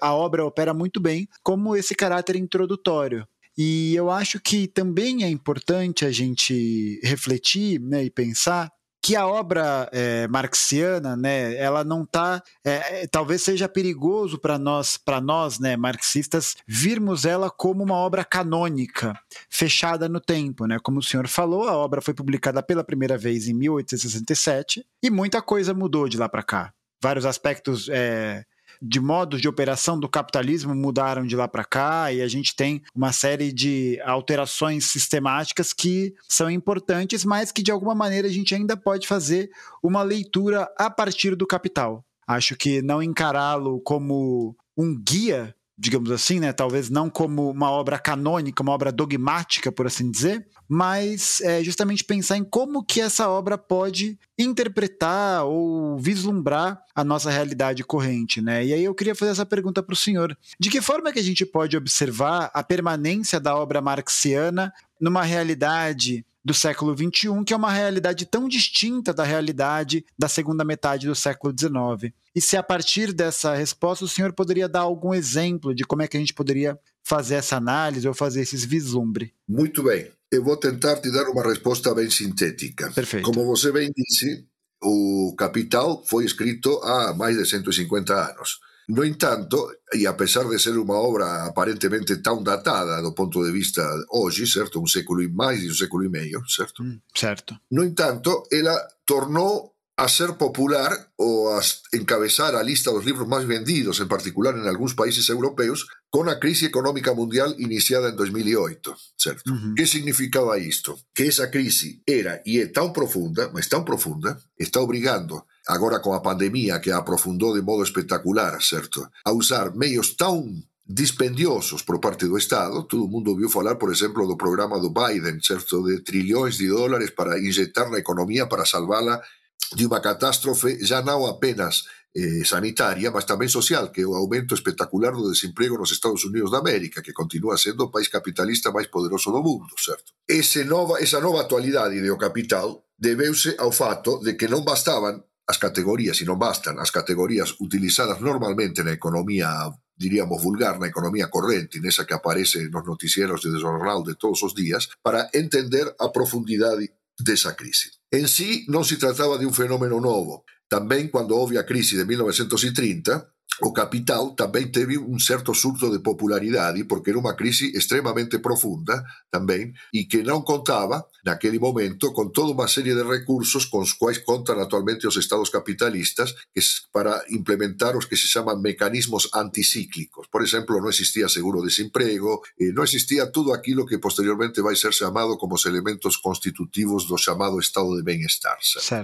a 0.00 0.14
obra 0.14 0.44
opera 0.44 0.74
muito 0.74 1.00
bem 1.00 1.28
como 1.42 1.76
esse 1.76 1.94
caráter 1.94 2.36
introdutório. 2.36 3.26
E 3.56 3.94
eu 3.94 4.10
acho 4.10 4.40
que 4.40 4.66
também 4.66 5.24
é 5.24 5.28
importante 5.28 6.04
a 6.04 6.10
gente 6.10 6.98
refletir 7.02 7.80
né, 7.80 8.04
e 8.04 8.10
pensar 8.10 8.70
que 9.02 9.16
a 9.16 9.26
obra 9.26 9.88
é, 9.92 10.28
marxiana, 10.28 11.16
né, 11.16 11.54
ela 11.56 11.82
não 11.82 12.02
está, 12.02 12.42
é, 12.64 13.02
é, 13.02 13.06
talvez 13.06 13.42
seja 13.42 13.68
perigoso 13.68 14.38
para 14.38 14.58
nós, 14.58 14.96
para 14.96 15.20
nós, 15.20 15.58
né, 15.58 15.76
marxistas, 15.76 16.56
virmos 16.66 17.24
ela 17.24 17.50
como 17.50 17.82
uma 17.82 17.94
obra 17.94 18.24
canônica, 18.24 19.18
fechada 19.48 20.08
no 20.08 20.20
tempo, 20.20 20.66
né? 20.66 20.78
Como 20.82 20.98
o 20.98 21.02
senhor 21.02 21.26
falou, 21.28 21.68
a 21.68 21.76
obra 21.76 22.00
foi 22.00 22.12
publicada 22.12 22.62
pela 22.62 22.84
primeira 22.84 23.16
vez 23.16 23.48
em 23.48 23.54
1867 23.54 24.84
e 25.02 25.10
muita 25.10 25.40
coisa 25.40 25.72
mudou 25.72 26.08
de 26.08 26.18
lá 26.18 26.28
para 26.28 26.42
cá. 26.42 26.72
Vários 27.02 27.24
aspectos 27.24 27.88
é, 27.88 28.44
de 28.80 28.98
modos 28.98 29.40
de 29.40 29.48
operação 29.48 29.98
do 29.98 30.08
capitalismo 30.08 30.74
mudaram 30.74 31.26
de 31.26 31.36
lá 31.36 31.46
para 31.46 31.64
cá 31.64 32.12
e 32.12 32.22
a 32.22 32.28
gente 32.28 32.56
tem 32.56 32.82
uma 32.94 33.12
série 33.12 33.52
de 33.52 34.00
alterações 34.04 34.86
sistemáticas 34.86 35.72
que 35.72 36.14
são 36.28 36.50
importantes, 36.50 37.24
mas 37.24 37.52
que 37.52 37.62
de 37.62 37.70
alguma 37.70 37.94
maneira 37.94 38.28
a 38.28 38.30
gente 38.30 38.54
ainda 38.54 38.76
pode 38.76 39.06
fazer 39.06 39.50
uma 39.82 40.02
leitura 40.02 40.68
a 40.78 40.88
partir 40.88 41.34
do 41.34 41.46
capital. 41.46 42.04
Acho 42.26 42.56
que 42.56 42.80
não 42.80 43.02
encará-lo 43.02 43.80
como 43.80 44.56
um 44.76 44.96
guia 44.96 45.54
digamos 45.80 46.10
assim, 46.10 46.38
né? 46.38 46.52
Talvez 46.52 46.90
não 46.90 47.08
como 47.08 47.50
uma 47.50 47.70
obra 47.70 47.98
canônica, 47.98 48.62
uma 48.62 48.72
obra 48.72 48.92
dogmática, 48.92 49.72
por 49.72 49.86
assim 49.86 50.10
dizer, 50.10 50.46
mas 50.68 51.40
é, 51.40 51.64
justamente 51.64 52.04
pensar 52.04 52.36
em 52.36 52.44
como 52.44 52.84
que 52.84 53.00
essa 53.00 53.30
obra 53.30 53.56
pode 53.56 54.18
interpretar 54.38 55.46
ou 55.46 55.98
vislumbrar 55.98 56.78
a 56.94 57.02
nossa 57.02 57.30
realidade 57.30 57.82
corrente, 57.82 58.42
né? 58.42 58.62
E 58.62 58.74
aí 58.74 58.84
eu 58.84 58.94
queria 58.94 59.14
fazer 59.14 59.32
essa 59.32 59.46
pergunta 59.46 59.82
para 59.82 59.94
o 59.94 59.96
senhor: 59.96 60.36
de 60.58 60.68
que 60.68 60.82
forma 60.82 61.10
que 61.12 61.18
a 61.18 61.22
gente 61.22 61.46
pode 61.46 61.74
observar 61.78 62.50
a 62.52 62.62
permanência 62.62 63.40
da 63.40 63.56
obra 63.56 63.80
marxiana 63.80 64.70
numa 65.00 65.22
realidade 65.22 66.26
do 66.44 66.54
século 66.54 66.96
XXI, 66.96 67.44
que 67.44 67.52
é 67.52 67.56
uma 67.56 67.72
realidade 67.72 68.26
tão 68.26 68.48
distinta 68.48 69.12
da 69.12 69.24
realidade 69.24 70.04
da 70.18 70.28
segunda 70.28 70.64
metade 70.64 71.06
do 71.06 71.14
século 71.14 71.54
XIX. 71.56 72.12
E 72.34 72.40
se 72.40 72.56
a 72.56 72.62
partir 72.62 73.12
dessa 73.12 73.54
resposta 73.54 74.04
o 74.04 74.08
senhor 74.08 74.32
poderia 74.32 74.68
dar 74.68 74.80
algum 74.80 75.12
exemplo 75.12 75.74
de 75.74 75.84
como 75.84 76.02
é 76.02 76.08
que 76.08 76.16
a 76.16 76.20
gente 76.20 76.34
poderia 76.34 76.78
fazer 77.02 77.34
essa 77.34 77.56
análise 77.56 78.06
ou 78.06 78.14
fazer 78.14 78.40
esses 78.40 78.64
vislumbre? 78.64 79.34
Muito 79.48 79.82
bem. 79.82 80.10
Eu 80.30 80.44
vou 80.44 80.56
tentar 80.56 80.96
te 80.96 81.10
dar 81.10 81.28
uma 81.28 81.42
resposta 81.42 81.94
bem 81.94 82.08
sintética. 82.08 82.90
Perfeito. 82.92 83.24
Como 83.24 83.44
você 83.44 83.72
bem 83.72 83.90
disse, 83.94 84.46
o 84.82 85.34
Capital 85.36 86.04
foi 86.06 86.24
escrito 86.24 86.70
há 86.84 87.12
mais 87.14 87.36
de 87.36 87.44
150 87.44 88.14
anos. 88.14 88.60
No 88.90 89.04
entanto, 89.04 89.70
e 89.94 90.06
a 90.06 90.18
pesar 90.18 90.50
de 90.50 90.58
ser 90.58 90.74
unha 90.74 90.98
obra 90.98 91.46
aparentemente 91.46 92.18
tan 92.18 92.42
datada 92.42 92.98
do 92.98 93.14
ponto 93.14 93.38
de 93.46 93.54
vista 93.54 93.86
hoxe, 94.10 94.50
certo, 94.50 94.82
un 94.82 94.90
século 94.90 95.22
e 95.22 95.30
máis 95.30 95.62
de 95.62 95.70
un 95.70 95.78
século 95.78 96.02
e 96.02 96.10
medio, 96.10 96.42
certo? 96.50 96.82
Mm, 96.82 96.98
certo. 97.14 97.54
No 97.70 97.86
entanto, 97.86 98.50
ela 98.50 98.74
tornou 99.06 99.78
a 100.00 100.08
ser 100.08 100.34
popular 100.34 100.90
ou 101.20 101.52
a 101.54 101.60
encabezar 101.92 102.56
a 102.56 102.64
lista 102.64 102.90
dos 102.90 103.04
libros 103.04 103.28
máis 103.28 103.44
vendidos, 103.46 104.00
en 104.00 104.08
particular 104.08 104.56
en 104.56 104.66
algúns 104.66 104.96
países 104.96 105.28
europeus, 105.28 105.86
con 106.08 106.26
a 106.32 106.40
crise 106.40 106.66
económica 106.66 107.12
mundial 107.12 107.54
iniciada 107.62 108.08
en 108.08 108.16
2008, 108.16 108.96
certo? 109.14 109.52
Uh 109.52 109.60
-huh. 109.60 109.74
Que 109.76 109.86
significaba 109.86 110.58
isto? 110.58 110.98
Que 111.14 111.28
esa 111.28 111.52
crise 111.52 112.02
era 112.08 112.42
e 112.42 112.58
é 112.58 112.66
tan 112.72 112.90
profunda, 112.96 113.52
mas 113.54 113.68
tan 113.68 113.84
profunda, 113.84 114.40
está 114.56 114.80
obrigando 114.80 115.46
agora 115.70 116.02
con 116.02 116.12
a 116.18 116.20
pandemia 116.20 116.82
que 116.82 116.90
a 116.90 116.98
aprofundou 116.98 117.54
de 117.54 117.62
modo 117.62 117.86
espectacular, 117.86 118.58
certo? 118.58 119.08
A 119.24 119.30
usar 119.30 119.72
meios 119.78 120.18
tan 120.18 120.66
dispendiosos 120.90 121.86
por 121.86 122.02
parte 122.02 122.26
do 122.26 122.34
Estado, 122.34 122.82
todo 122.82 123.06
mundo 123.06 123.38
viu 123.38 123.48
falar, 123.48 123.78
por 123.78 123.94
exemplo, 123.94 124.26
do 124.26 124.34
programa 124.34 124.82
do 124.82 124.90
Biden, 124.90 125.38
certo, 125.38 125.86
de 125.86 126.02
trilhões 126.02 126.58
de 126.58 126.66
dólares 126.66 127.14
para 127.14 127.38
inyectar 127.38 127.86
na 127.88 128.02
economía 128.02 128.50
para 128.50 128.66
salvala 128.66 129.22
de 129.70 129.86
unha 129.86 130.02
catástrofe 130.02 130.82
xa 130.82 130.98
non 131.06 131.30
apenas 131.30 131.86
eh, 132.10 132.42
sanitaria, 132.42 133.14
mas 133.14 133.22
tamén 133.22 133.46
social, 133.46 133.94
que 133.94 134.02
é 134.02 134.06
o 134.06 134.18
aumento 134.18 134.58
espectacular 134.58 135.14
do 135.14 135.30
desemprego 135.30 135.78
nos 135.78 135.94
Estados 135.94 136.26
Unidos 136.26 136.50
da 136.50 136.58
América, 136.58 136.98
que 136.98 137.14
continúa 137.14 137.54
sendo 137.54 137.86
o 137.86 137.92
país 137.94 138.10
capitalista 138.10 138.74
máis 138.74 138.90
poderoso 138.90 139.30
do 139.30 139.38
mundo, 139.38 139.70
certo? 139.78 140.10
Ese 140.26 140.66
nova, 140.66 140.98
esa 140.98 141.22
nova 141.22 141.46
actualidade 141.46 142.02
do 142.02 142.18
capital 142.18 142.82
debeuse 142.98 143.54
ao 143.62 143.70
fato 143.70 144.18
de 144.18 144.34
que 144.34 144.50
non 144.50 144.66
bastaban 144.66 145.22
as 145.50 145.58
categorías, 145.58 146.22
e 146.22 146.24
non 146.24 146.38
bastan 146.38 146.78
as 146.78 146.94
categorías 146.94 147.58
utilizadas 147.58 148.22
normalmente 148.22 148.86
na 148.86 148.94
economía 148.94 149.66
diríamos, 150.00 150.40
vulgar 150.40 150.80
na 150.80 150.88
economía 150.88 151.28
corrente, 151.28 151.76
nesa 151.76 152.08
que 152.08 152.16
aparece 152.16 152.72
nos 152.72 152.88
noticieros 152.88 153.44
de 153.44 153.52
jornal 153.60 154.00
de 154.00 154.16
todos 154.16 154.40
os 154.40 154.56
días, 154.56 154.88
para 155.04 155.28
entender 155.36 155.92
a 156.00 156.08
profundidade 156.08 156.96
desa 157.20 157.52
crise. 157.52 158.00
En 158.08 158.24
sí 158.24 158.64
non 158.72 158.88
se 158.88 158.96
trataba 158.96 159.36
de 159.36 159.44
un 159.44 159.52
fenómeno 159.52 160.00
novo. 160.00 160.48
Tamén, 160.72 161.12
cando 161.12 161.36
houve 161.36 161.60
a 161.60 161.68
crise 161.68 162.00
de 162.00 162.08
1930, 162.08 163.39
o 163.60 163.70
capital 163.76 164.32
tamén 164.36 164.72
teve 164.72 164.96
un 164.96 165.20
certo 165.20 165.52
surto 165.52 165.92
de 165.92 166.00
popularidade 166.00 166.88
porque 166.88 167.12
era 167.12 167.20
unha 167.20 167.36
crise 167.36 167.68
extremamente 167.76 168.40
profunda 168.40 169.04
tamén 169.28 169.76
e 169.92 170.08
que 170.08 170.24
non 170.24 170.42
contaba 170.42 171.04
naquele 171.24 171.60
momento 171.60 172.16
con 172.16 172.32
toda 172.32 172.56
unha 172.56 172.68
serie 172.70 172.96
de 172.96 173.04
recursos 173.04 173.68
con 173.68 173.84
os 173.84 173.92
quais 173.96 174.24
contan 174.24 174.56
actualmente 174.60 175.04
os 175.04 175.20
estados 175.20 175.52
capitalistas 175.52 176.32
que 176.56 176.62
para 176.92 177.20
implementar 177.28 177.96
os 177.96 178.08
que 178.08 178.16
se 178.16 178.28
chaman 178.28 178.60
mecanismos 178.64 179.28
anticíclicos. 179.36 180.28
Por 180.32 180.40
exemplo, 180.40 180.80
non 180.80 180.88
existía 180.88 181.28
seguro 181.28 181.60
desemprego, 181.60 182.40
eh, 182.56 182.72
non 182.72 182.88
existía 182.88 183.28
todo 183.28 183.52
aquilo 183.52 183.84
que 183.84 184.00
posteriormente 184.00 184.64
vai 184.64 184.74
ser 184.74 184.96
chamado 184.96 185.36
como 185.36 185.60
os 185.60 185.68
elementos 185.68 186.16
constitutivos 186.16 187.04
do 187.04 187.20
chamado 187.20 187.60
estado 187.60 187.92
de 187.96 188.02
bem-estar. 188.02 188.56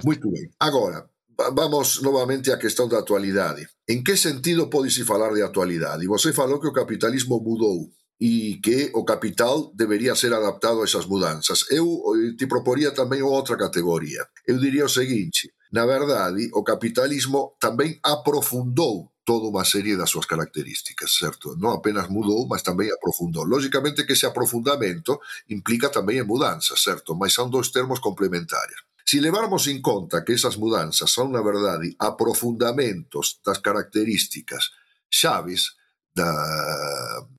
Muito 0.02 0.32
ben. 0.32 0.50
Agora, 0.58 1.04
vamos 1.52 2.02
novamente 2.02 2.52
á 2.52 2.56
questão 2.56 2.88
da 2.88 2.98
actualidade. 2.98 3.68
En 3.88 4.02
que 4.02 4.16
sentido 4.16 4.68
pode-se 4.68 5.04
falar 5.04 5.32
de 5.34 5.42
actualidade? 5.42 6.04
E 6.04 6.08
você 6.08 6.32
falou 6.32 6.60
que 6.60 6.68
o 6.68 6.72
capitalismo 6.72 7.40
mudou 7.40 7.88
e 8.18 8.58
que 8.64 8.90
o 8.94 9.04
capital 9.04 9.70
debería 9.74 10.16
ser 10.16 10.32
adaptado 10.32 10.80
a 10.80 10.84
esas 10.88 11.06
mudanzas. 11.06 11.68
Eu 11.70 11.84
eh, 12.16 12.32
te 12.36 12.48
proporía 12.48 12.96
tamén 12.96 13.20
outra 13.22 13.60
categoría. 13.60 14.24
Eu 14.48 14.56
diría 14.56 14.88
o 14.88 14.92
seguinte, 14.92 15.52
na 15.72 15.84
verdade, 15.84 16.48
o 16.56 16.64
capitalismo 16.64 17.60
tamén 17.60 18.00
aprofundou 18.00 19.12
toda 19.26 19.50
unha 19.50 19.66
serie 19.66 19.98
das 19.98 20.08
súas 20.08 20.24
características, 20.24 21.18
certo? 21.18 21.58
Non 21.58 21.76
apenas 21.76 22.06
mudou, 22.06 22.46
mas 22.46 22.62
tamén 22.62 22.88
aprofundou. 22.94 23.42
Lógicamente 23.42 24.06
que 24.06 24.14
ese 24.14 24.30
aprofundamento 24.30 25.18
implica 25.50 25.90
tamén 25.90 26.22
en 26.22 26.30
mudanzas, 26.30 26.78
certo? 26.78 27.18
Mas 27.18 27.34
son 27.34 27.50
dos 27.50 27.74
termos 27.74 27.98
complementarios. 27.98 28.85
Si 29.06 29.20
levarmos 29.20 29.68
en 29.68 29.80
conta 29.80 30.24
que 30.24 30.34
esas 30.34 30.58
mudanzas 30.58 31.10
son, 31.14 31.30
na 31.30 31.40
verdade, 31.40 31.94
aprofundamentos 31.94 33.38
das 33.46 33.62
características 33.62 34.74
xaves 35.06 35.78
da, 36.10 36.32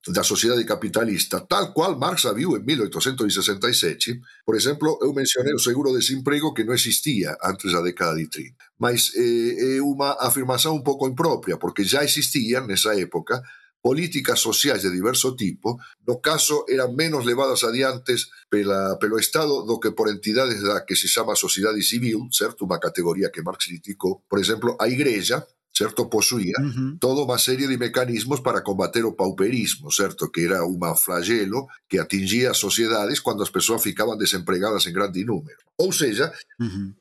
da 0.08 0.24
sociedade 0.24 0.64
capitalista, 0.64 1.44
tal 1.44 1.74
cual 1.74 1.98
Marx 1.98 2.24
a 2.24 2.32
viu 2.32 2.56
en 2.56 2.64
1867. 2.64 4.22
Por 4.46 4.56
exemplo, 4.56 4.96
eu 5.02 5.12
mencionei 5.12 5.52
o 5.52 5.60
seguro 5.60 5.92
de 5.92 6.00
desemprego 6.00 6.54
que 6.54 6.64
non 6.64 6.78
existía 6.78 7.36
antes 7.44 7.76
da 7.76 7.84
década 7.84 8.16
de 8.16 8.32
30. 8.32 8.56
Mas 8.80 9.12
eh, 9.20 9.76
é 9.76 9.84
unha 9.84 10.16
afirmación 10.24 10.78
un 10.78 10.88
pouco 10.88 11.04
impropia, 11.10 11.60
porque 11.60 11.84
já 11.84 12.00
existían 12.00 12.64
nesa 12.64 12.96
época 12.96 13.44
políticas 13.82 14.40
sociais 14.40 14.84
de 14.84 14.92
diverso 14.92 15.36
tipo, 15.36 15.80
no 16.06 16.20
caso 16.20 16.66
eran 16.68 16.96
menos 16.96 17.26
levadas 17.26 17.64
adiantes 17.64 18.30
pela, 18.50 18.98
pelo 19.00 19.18
Estado 19.18 19.64
do 19.64 19.80
que 19.80 19.92
por 19.92 20.10
entidades 20.10 20.62
da 20.62 20.84
que 20.84 20.96
se 20.96 21.08
chama 21.08 21.36
sociedade 21.36 21.82
civil, 21.82 22.28
certo? 22.32 22.66
Unha 22.66 22.82
categoría 22.82 23.32
que 23.32 23.46
Marx 23.46 23.68
criticou. 23.68 24.24
Por 24.28 24.40
exemplo, 24.40 24.76
a 24.80 24.88
Igreja, 24.92 25.46
certo, 25.78 26.10
posuía 26.10 26.58
uh 26.58 26.66
-huh. 26.66 26.90
toda 26.98 27.22
unha 27.22 27.38
serie 27.38 27.70
de 27.70 27.78
mecanismos 27.78 28.42
para 28.42 28.66
combater 28.66 29.06
o 29.06 29.14
pauperismo, 29.14 29.94
certo, 29.94 30.34
que 30.34 30.50
era 30.50 30.66
un 30.66 30.82
flagelo 30.98 31.70
que 31.86 32.02
atingía 32.02 32.52
as 32.52 32.58
sociedades 32.58 33.22
cando 33.22 33.46
as 33.46 33.54
persoas 33.54 33.86
ficaban 33.86 34.18
desempregadas 34.18 34.90
en 34.90 34.94
grande 34.98 35.22
número. 35.22 35.62
Ou 35.78 35.94
seja, 35.94 36.34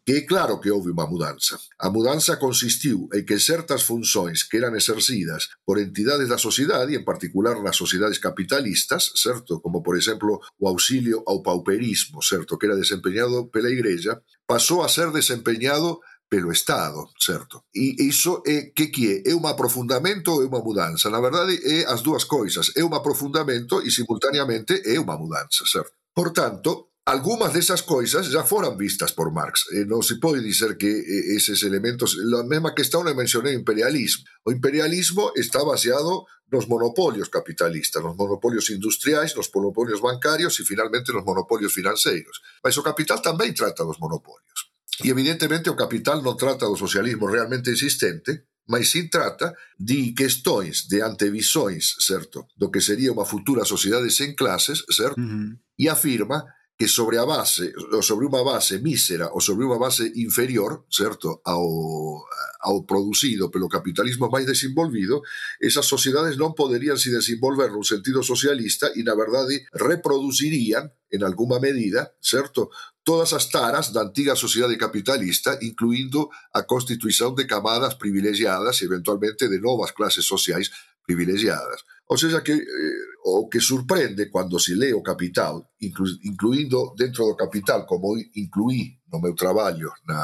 que 0.05 0.13
é 0.13 0.23
claro 0.29 0.61
que 0.61 0.69
houve 0.69 0.93
unha 0.93 1.09
mudanza. 1.09 1.57
A 1.81 1.89
mudanza 1.89 2.37
consistiu 2.37 3.09
en 3.17 3.25
que 3.25 3.41
certas 3.41 3.81
funções 3.89 4.45
que 4.45 4.61
eran 4.61 4.77
exercidas 4.77 5.49
por 5.65 5.81
entidades 5.81 6.29
da 6.29 6.37
sociedade, 6.37 6.93
en 6.93 7.01
particular 7.01 7.57
nas 7.65 7.81
sociedades 7.81 8.21
capitalistas, 8.21 9.17
certo, 9.17 9.65
como 9.65 9.81
por 9.81 9.97
exemplo 9.97 10.45
o 10.61 10.65
auxilio 10.69 11.25
ao 11.25 11.41
pauperismo, 11.41 12.21
certo, 12.21 12.61
que 12.61 12.69
era 12.69 12.77
desempeñado 12.77 13.49
pela 13.49 13.73
Igreja, 13.73 14.21
pasou 14.45 14.85
a 14.85 14.93
ser 14.93 15.09
desempeñado 15.09 16.05
pelo 16.29 16.51
Estado, 16.51 17.09
certo? 17.19 17.65
E 17.75 18.03
iso 18.07 18.43
é 18.47 18.73
que 18.75 18.91
que 18.91 19.23
é? 19.25 19.31
É 19.31 19.33
un 19.35 19.47
aprofundamento 19.47 20.35
ou 20.35 20.43
é 20.43 20.47
unha 20.47 20.63
mudanza? 20.63 21.11
Na 21.11 21.23
verdade, 21.23 21.55
é 21.63 21.87
as 21.87 22.03
dúas 22.03 22.27
coisas. 22.27 22.75
É 22.75 22.83
un 22.83 22.95
aprofundamento 22.95 23.83
e 23.83 23.91
simultaneamente 23.91 24.83
é 24.83 24.99
unha 24.99 25.17
mudanza, 25.17 25.63
certo? 25.67 25.95
Por 26.11 26.35
tanto, 26.35 26.91
Algumas 27.07 27.53
desas 27.53 27.83
coisas 27.83 28.27
já 28.27 28.43
foran 28.43 28.75
vistas 28.77 29.13
por 29.13 29.31
Marx. 29.31 29.71
E 29.71 29.87
non 29.87 30.03
se 30.03 30.19
pode 30.19 30.43
dizer 30.43 30.75
que 30.75 30.91
eses 31.39 31.63
elementos... 31.63 32.19
A 32.19 32.43
mesma 32.43 32.75
que 32.75 32.83
está, 32.83 32.99
non 32.99 33.15
mencionei 33.15 33.55
o 33.55 33.63
imperialismo. 33.63 34.27
O 34.43 34.51
imperialismo 34.51 35.31
está 35.39 35.63
baseado 35.63 36.27
nos 36.51 36.67
monopolios 36.67 37.31
capitalistas, 37.31 38.03
nos 38.03 38.19
monopolios 38.19 38.75
industriais, 38.75 39.39
nos 39.39 39.55
monopolios 39.55 40.03
bancarios 40.03 40.59
e 40.59 40.67
finalmente 40.67 41.15
nos 41.15 41.23
monopolios 41.23 41.71
financeiros. 41.71 42.43
Mas 42.59 42.75
o 42.75 42.83
capital 42.83 43.23
tamén 43.23 43.55
trata 43.55 43.87
dos 43.87 44.03
monopolios. 44.03 44.66
E 45.05 45.11
evidentemente 45.11 45.69
o 45.69 45.77
capital 45.77 46.25
non 46.25 46.39
trata 46.41 46.65
do 46.65 46.79
socialismo 46.79 47.29
realmente 47.29 47.69
existente, 47.69 48.49
mas 48.67 48.91
sim 48.91 49.09
trata 49.09 49.55
de 49.79 50.13
questões, 50.13 50.89
de 50.89 51.03
antevisões, 51.03 51.97
certo? 52.01 52.49
Do 52.57 52.71
que 52.71 52.81
sería 52.81 53.13
unha 53.13 53.29
futura 53.29 53.69
sociedade 53.69 54.11
sen 54.11 54.35
clases, 54.35 54.83
certo? 54.91 55.21
Uh 55.21 55.27
-huh. 55.27 55.51
E 55.79 55.87
afirma 55.87 56.43
que 56.77 56.89
sobre 56.89 57.17
a 57.17 57.25
base, 57.25 57.73
sobre 58.05 58.29
unha 58.29 58.45
base 58.45 58.77
mísera 58.85 59.33
ou 59.33 59.41
sobre 59.41 59.65
unha 59.65 59.81
base 59.81 60.13
inferior, 60.21 60.85
certo, 60.93 61.41
ao, 61.41 62.21
ao 62.61 62.85
producido 62.85 63.49
pelo 63.49 63.65
capitalismo 63.65 64.29
máis 64.29 64.45
desenvolvido, 64.45 65.25
esas 65.57 65.89
sociedades 65.89 66.37
non 66.37 66.53
poderían 66.53 67.01
se 67.01 67.09
desenvolver 67.09 67.73
nun 67.73 67.87
sentido 67.87 68.21
socialista 68.21 68.93
e, 68.93 69.01
na 69.01 69.17
verdade, 69.17 69.65
reproducirían, 69.73 70.93
en 71.09 71.21
alguma 71.25 71.57
medida, 71.57 72.13
certo, 72.21 72.69
todas 73.07 73.33
as 73.33 73.47
taras 73.47 73.95
da 73.95 74.03
antiga 74.03 74.35
sociedade 74.35 74.77
capitalista, 74.77 75.57
incluindo 75.63 76.29
a 76.53 76.67
constituición 76.67 77.39
de 77.39 77.47
camadas 77.47 77.95
privilegiadas 77.95 78.83
e 78.83 78.91
eventualmente 78.91 79.47
de 79.47 79.63
novas 79.63 79.95
clases 79.95 80.27
sociais 80.27 80.75
privilegiadas. 81.07 81.87
O 82.11 82.19
sea 82.19 82.43
que 82.43 82.53
eh, 82.53 83.03
o 83.25 83.49
que 83.49 83.61
sorprende 83.61 84.27
cando 84.27 84.59
se 84.59 84.75
lee 84.75 84.93
o 84.93 85.07
Capital, 85.07 85.71
inclu, 85.79 86.95
dentro 86.99 87.27
do 87.27 87.39
Capital, 87.39 87.87
como 87.87 88.19
incluí 88.35 88.99
no 89.07 89.23
meu 89.23 89.35
traballo 89.39 89.95
na 90.03 90.19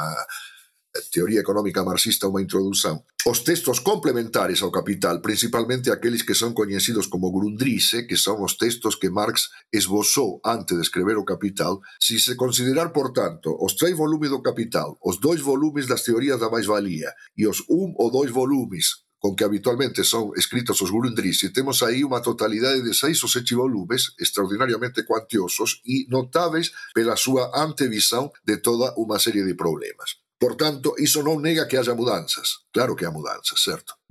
teoría 1.11 1.41
económica 1.41 1.81
marxista 1.85 2.29
unha 2.29 2.45
introdución, 2.45 3.01
os 3.25 3.47
textos 3.47 3.81
complementares 3.81 4.61
ao 4.61 4.75
Capital, 4.75 5.25
principalmente 5.25 5.89
aqueles 5.89 6.27
que 6.27 6.37
son 6.37 6.53
coñecidos 6.53 7.09
como 7.09 7.33
Grundrisse, 7.33 8.05
que 8.05 8.21
son 8.21 8.45
os 8.45 8.61
textos 8.61 9.01
que 9.01 9.09
Marx 9.09 9.49
esbozou 9.73 10.43
antes 10.45 10.77
de 10.77 10.85
escrever 10.85 11.17
o 11.17 11.25
Capital, 11.25 11.81
si 11.97 12.21
se 12.21 12.37
considerar, 12.37 12.93
por 12.93 13.17
tanto, 13.17 13.55
os 13.57 13.79
tres 13.79 13.97
volumes 13.97 14.29
do 14.29 14.45
Capital, 14.45 15.01
os 15.01 15.17
dois 15.17 15.41
volumes 15.41 15.89
das 15.89 16.05
teorías 16.05 16.41
da 16.43 16.53
máis-valía 16.53 17.15
e 17.39 17.49
os 17.49 17.65
un 17.73 17.97
ou 17.97 18.13
dois 18.13 18.29
volumes 18.29 19.09
con 19.23 19.37
que 19.37 19.45
habitualmente 19.45 20.03
son 20.03 20.35
escritos 20.35 20.83
os 20.83 20.91
Gurundris, 20.91 21.47
e 21.47 21.55
temos 21.55 21.79
aí 21.87 22.03
unha 22.03 22.19
totalidade 22.19 22.83
de 22.83 22.91
seis 22.91 23.23
ou 23.23 23.31
sete 23.31 23.55
volumes 23.55 24.19
extraordinariamente 24.19 25.07
cuantiosos 25.07 25.79
e 25.87 26.11
notáveis 26.11 26.75
pela 26.91 27.15
súa 27.15 27.55
antevisão 27.55 28.35
de 28.43 28.59
toda 28.59 28.91
unha 28.99 29.23
serie 29.23 29.47
de 29.47 29.55
problemas. 29.55 30.22
Por 30.43 30.59
tanto, 30.59 30.99
iso 30.99 31.23
non 31.23 31.39
nega 31.39 31.71
que 31.71 31.79
haxa 31.79 31.95
mudanzas. 31.95 32.67
Claro 32.75 32.99
que 32.99 33.07
há 33.07 33.15
mudanzas, 33.15 33.63
certo? 33.63 34.03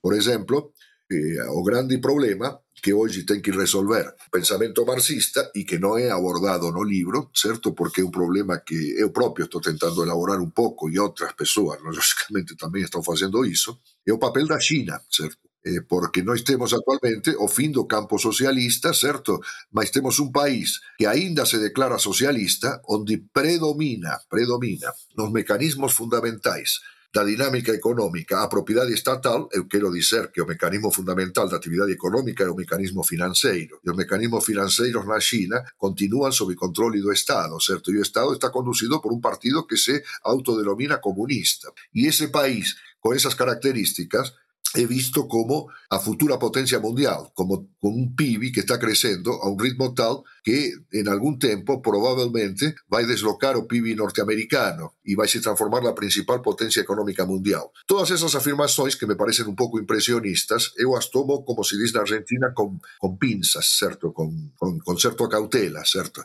Por 0.00 0.16
exemplo, 0.16 0.72
eh, 1.12 1.44
o 1.52 1.60
grande 1.60 2.00
problema 2.00 2.56
que 2.80 2.96
hoxe 2.96 3.28
ten 3.28 3.44
que 3.44 3.52
resolver 3.52 4.16
o 4.16 4.32
pensamento 4.32 4.88
marxista 4.88 5.52
e 5.52 5.68
que 5.68 5.76
non 5.76 6.00
é 6.00 6.08
abordado 6.08 6.72
no 6.72 6.80
libro, 6.80 7.28
certo? 7.36 7.76
Porque 7.76 8.00
é 8.00 8.06
un 8.08 8.08
problema 8.08 8.64
que 8.64 8.96
eu 8.96 9.12
propio 9.12 9.44
estou 9.44 9.60
tentando 9.60 10.00
elaborar 10.00 10.40
un 10.40 10.56
pouco 10.56 10.88
e 10.88 10.96
outras 10.96 11.36
persoas, 11.36 11.76
lógicamente, 11.84 12.56
tamén 12.56 12.88
están 12.88 13.04
facendo 13.04 13.44
iso, 13.44 13.84
é 14.08 14.12
o 14.12 14.16
papel 14.16 14.48
da 14.48 14.56
China, 14.56 14.96
certo? 15.12 15.52
Eh, 15.64 15.80
porque 15.88 16.22
nós 16.22 16.44
temos 16.44 16.74
actualmente 16.74 17.32
o 17.40 17.48
fin 17.48 17.72
do 17.72 17.88
campo 17.88 18.20
socialista, 18.20 18.92
certo? 18.92 19.40
Mas 19.72 19.90
temos 19.90 20.20
un 20.20 20.28
país 20.30 20.84
que 20.98 21.08
aínda 21.08 21.48
se 21.48 21.56
declara 21.56 21.96
socialista, 21.96 22.84
onde 22.84 23.24
predomina, 23.32 24.20
predomina 24.28 24.92
nos 25.16 25.32
mecanismos 25.32 25.96
fundamentais 25.96 26.84
da 27.14 27.22
dinámica 27.22 27.72
económica 27.72 28.42
a 28.42 28.48
propiedade 28.48 28.92
estatal, 28.92 29.48
eu 29.52 29.68
quero 29.68 29.88
dizer 29.92 30.32
que 30.32 30.42
o 30.42 30.46
mecanismo 30.46 30.90
fundamental 30.90 31.48
da 31.48 31.56
actividade 31.56 31.92
económica 31.92 32.42
é 32.42 32.50
o 32.50 32.56
mecanismo 32.56 33.04
financeiro. 33.04 33.78
E 33.86 33.88
os 33.88 33.96
mecanismos 33.96 34.44
financeiros 34.44 35.06
na 35.06 35.20
China 35.20 35.62
continúan 35.78 36.32
sob 36.32 36.56
controle 36.56 37.00
do 37.00 37.12
Estado, 37.12 37.54
certo? 37.62 37.94
E 37.94 37.98
o 37.98 38.02
Estado 38.02 38.34
está 38.34 38.50
conducido 38.50 39.00
por 39.00 39.14
un 39.14 39.20
partido 39.22 39.64
que 39.64 39.78
se 39.78 40.02
autodenomina 40.24 40.98
comunista. 40.98 41.70
E 41.94 42.10
ese 42.10 42.34
país, 42.34 42.74
con 42.98 43.14
esas 43.14 43.38
características, 43.38 44.34
é 44.74 44.84
visto 44.86 45.28
como 45.28 45.70
a 45.88 45.98
futura 45.98 46.38
potencia 46.38 46.80
mundial, 46.80 47.30
como 47.34 47.70
con 47.78 47.94
un 47.94 48.14
PIB 48.16 48.52
que 48.52 48.60
está 48.60 48.78
creciendo 48.78 49.30
a 49.42 49.48
un 49.48 49.58
ritmo 49.58 49.94
tal 49.94 50.22
que 50.42 50.72
en 50.90 51.08
algún 51.08 51.38
tiempo 51.38 51.80
probablemente 51.80 52.74
va 52.92 52.98
a 52.98 53.06
deslocar 53.06 53.56
o 53.56 53.66
PIB 53.66 53.96
norteamericano 53.96 54.94
y 55.04 55.14
va 55.14 55.24
a 55.24 55.28
transformar 55.28 55.82
la 55.84 55.94
principal 55.94 56.42
potencia 56.42 56.82
económica 56.82 57.24
mundial. 57.24 57.62
Todas 57.86 58.10
esas 58.10 58.34
afirmaciones 58.34 58.96
que 58.96 59.06
me 59.06 59.16
parecen 59.16 59.46
un 59.46 59.56
poco 59.56 59.78
impresionistas, 59.78 60.72
eu 60.76 60.96
as 60.96 61.10
tomo, 61.10 61.44
como 61.44 61.62
se 61.62 61.76
dice 61.78 61.96
en 61.96 62.02
Argentina, 62.02 62.52
con, 62.52 62.80
con 62.98 63.16
pinzas, 63.16 63.78
certo? 63.78 64.12
Con, 64.12 64.52
con, 64.56 64.78
con 64.80 64.98
certo 64.98 65.28
cautela, 65.28 65.84
certo? 65.84 66.24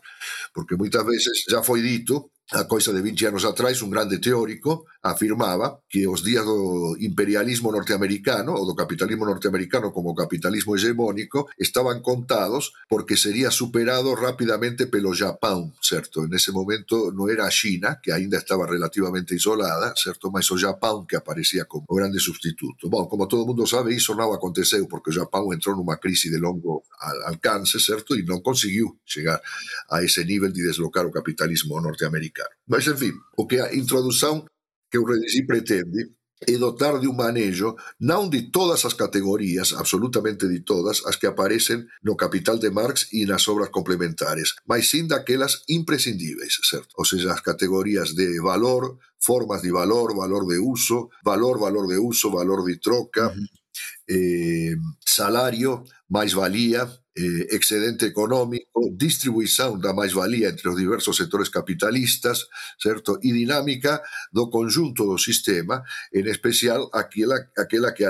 Porque 0.54 0.76
muchas 0.76 1.06
veces 1.06 1.46
ya 1.48 1.62
fue 1.62 1.82
dito 1.82 2.32
a 2.52 2.66
coisa 2.66 2.90
de 2.92 3.02
20 3.02 3.28
anos 3.28 3.46
atrás, 3.46 3.82
un 3.82 3.94
grande 3.94 4.18
teórico 4.18 4.86
afirmaba 5.02 5.80
que 5.88 6.08
os 6.08 6.26
días 6.26 6.44
do 6.44 6.98
imperialismo 6.98 7.72
norteamericano 7.72 8.58
ou 8.58 8.66
do 8.66 8.74
capitalismo 8.74 9.24
norteamericano 9.24 9.94
como 9.94 10.18
capitalismo 10.18 10.74
hegemónico 10.74 11.48
estaban 11.62 12.02
contados 12.02 12.74
porque 12.90 13.16
sería 13.16 13.54
superado 13.54 14.18
rapidamente 14.18 14.90
pelo 14.90 15.14
Japón, 15.14 15.78
certo? 15.80 16.26
En 16.26 16.34
ese 16.34 16.50
momento 16.52 17.14
non 17.14 17.30
era 17.30 17.46
China, 17.54 18.02
que 18.02 18.10
aínda 18.10 18.42
estaba 18.42 18.66
relativamente 18.66 19.38
isolada, 19.38 19.94
certo? 19.94 20.34
Mas 20.34 20.50
o 20.50 20.58
Japón 20.58 21.06
que 21.06 21.22
aparecía 21.22 21.70
como 21.70 21.86
grande 21.94 22.18
sustituto. 22.18 22.90
Bom, 22.90 23.06
como 23.06 23.30
todo 23.30 23.46
mundo 23.46 23.70
sabe, 23.70 23.94
iso 23.94 24.18
non 24.18 24.34
aconteceu 24.34 24.90
porque 24.90 25.14
o 25.14 25.18
Japón 25.22 25.54
entrou 25.54 25.78
nunha 25.78 26.02
crise 26.02 26.34
de 26.34 26.42
longo 26.42 26.82
alcance, 27.30 27.78
certo? 27.78 28.18
E 28.18 28.26
non 28.26 28.42
conseguiu 28.42 28.98
chegar 29.06 29.38
a 29.94 30.02
ese 30.02 30.26
nivel 30.26 30.50
de 30.50 30.66
deslocar 30.66 31.06
o 31.06 31.14
capitalismo 31.14 31.78
norteamericano. 31.78 32.39
Mas, 32.68 32.88
enfim, 32.88 33.14
o 33.38 33.46
que 33.48 33.60
a 33.60 33.74
introdução 33.74 34.46
que 34.92 34.98
o 34.98 35.06
redigi 35.06 35.46
pretende 35.46 36.12
é 36.48 36.58
dotar 36.58 37.00
de 37.00 37.08
um 37.08 37.14
manejo 37.14 37.76
não 38.00 38.30
de 38.30 38.50
todas 38.50 38.86
as 38.86 38.94
categorias, 38.94 39.74
absolutamente 39.74 40.48
de 40.48 40.62
todas, 40.62 41.06
as 41.06 41.18
que 41.18 41.28
aparecem 41.28 41.86
no 42.04 42.16
Capital 42.16 42.58
de 42.58 42.70
Marx 42.70 43.10
e 43.12 43.26
nas 43.26 43.48
obras 43.48 43.70
complementares, 43.70 44.54
mas 44.68 44.90
sim 44.90 45.06
daquelas 45.06 45.64
imprescindíveis, 45.68 46.58
certo? 46.64 46.88
Ou 46.98 47.06
seja, 47.06 47.34
as 47.34 47.42
categorias 47.42 48.14
de 48.14 48.40
valor, 48.40 48.98
formas 49.20 49.62
de 49.62 49.72
valor, 49.72 50.16
valor 50.16 50.48
de 50.48 50.58
uso, 50.60 51.10
valor, 51.24 51.60
valor 51.60 51.88
de 51.88 51.98
uso, 51.98 52.32
valor 52.32 52.64
de 52.66 52.80
troca, 52.80 53.28
uh 53.28 53.32
-huh. 53.32 53.48
eh, 54.10 54.76
salario, 55.06 55.84
mais-valia, 56.10 56.90
eh, 57.20 57.48
excedente 57.52 58.08
económico, 58.08 58.88
distribución 58.96 59.84
da 59.84 59.92
máis-valía 59.92 60.48
entre 60.48 60.72
os 60.72 60.80
diversos 60.80 61.20
sectores 61.20 61.52
capitalistas, 61.52 62.48
certo? 62.80 63.20
E 63.20 63.36
dinámica 63.36 64.00
do 64.32 64.48
conjunto 64.48 65.04
do 65.04 65.20
sistema, 65.20 65.84
en 66.16 66.32
especial 66.32 66.88
aquela, 66.96 67.36
aquela 67.60 67.92
que, 67.92 68.08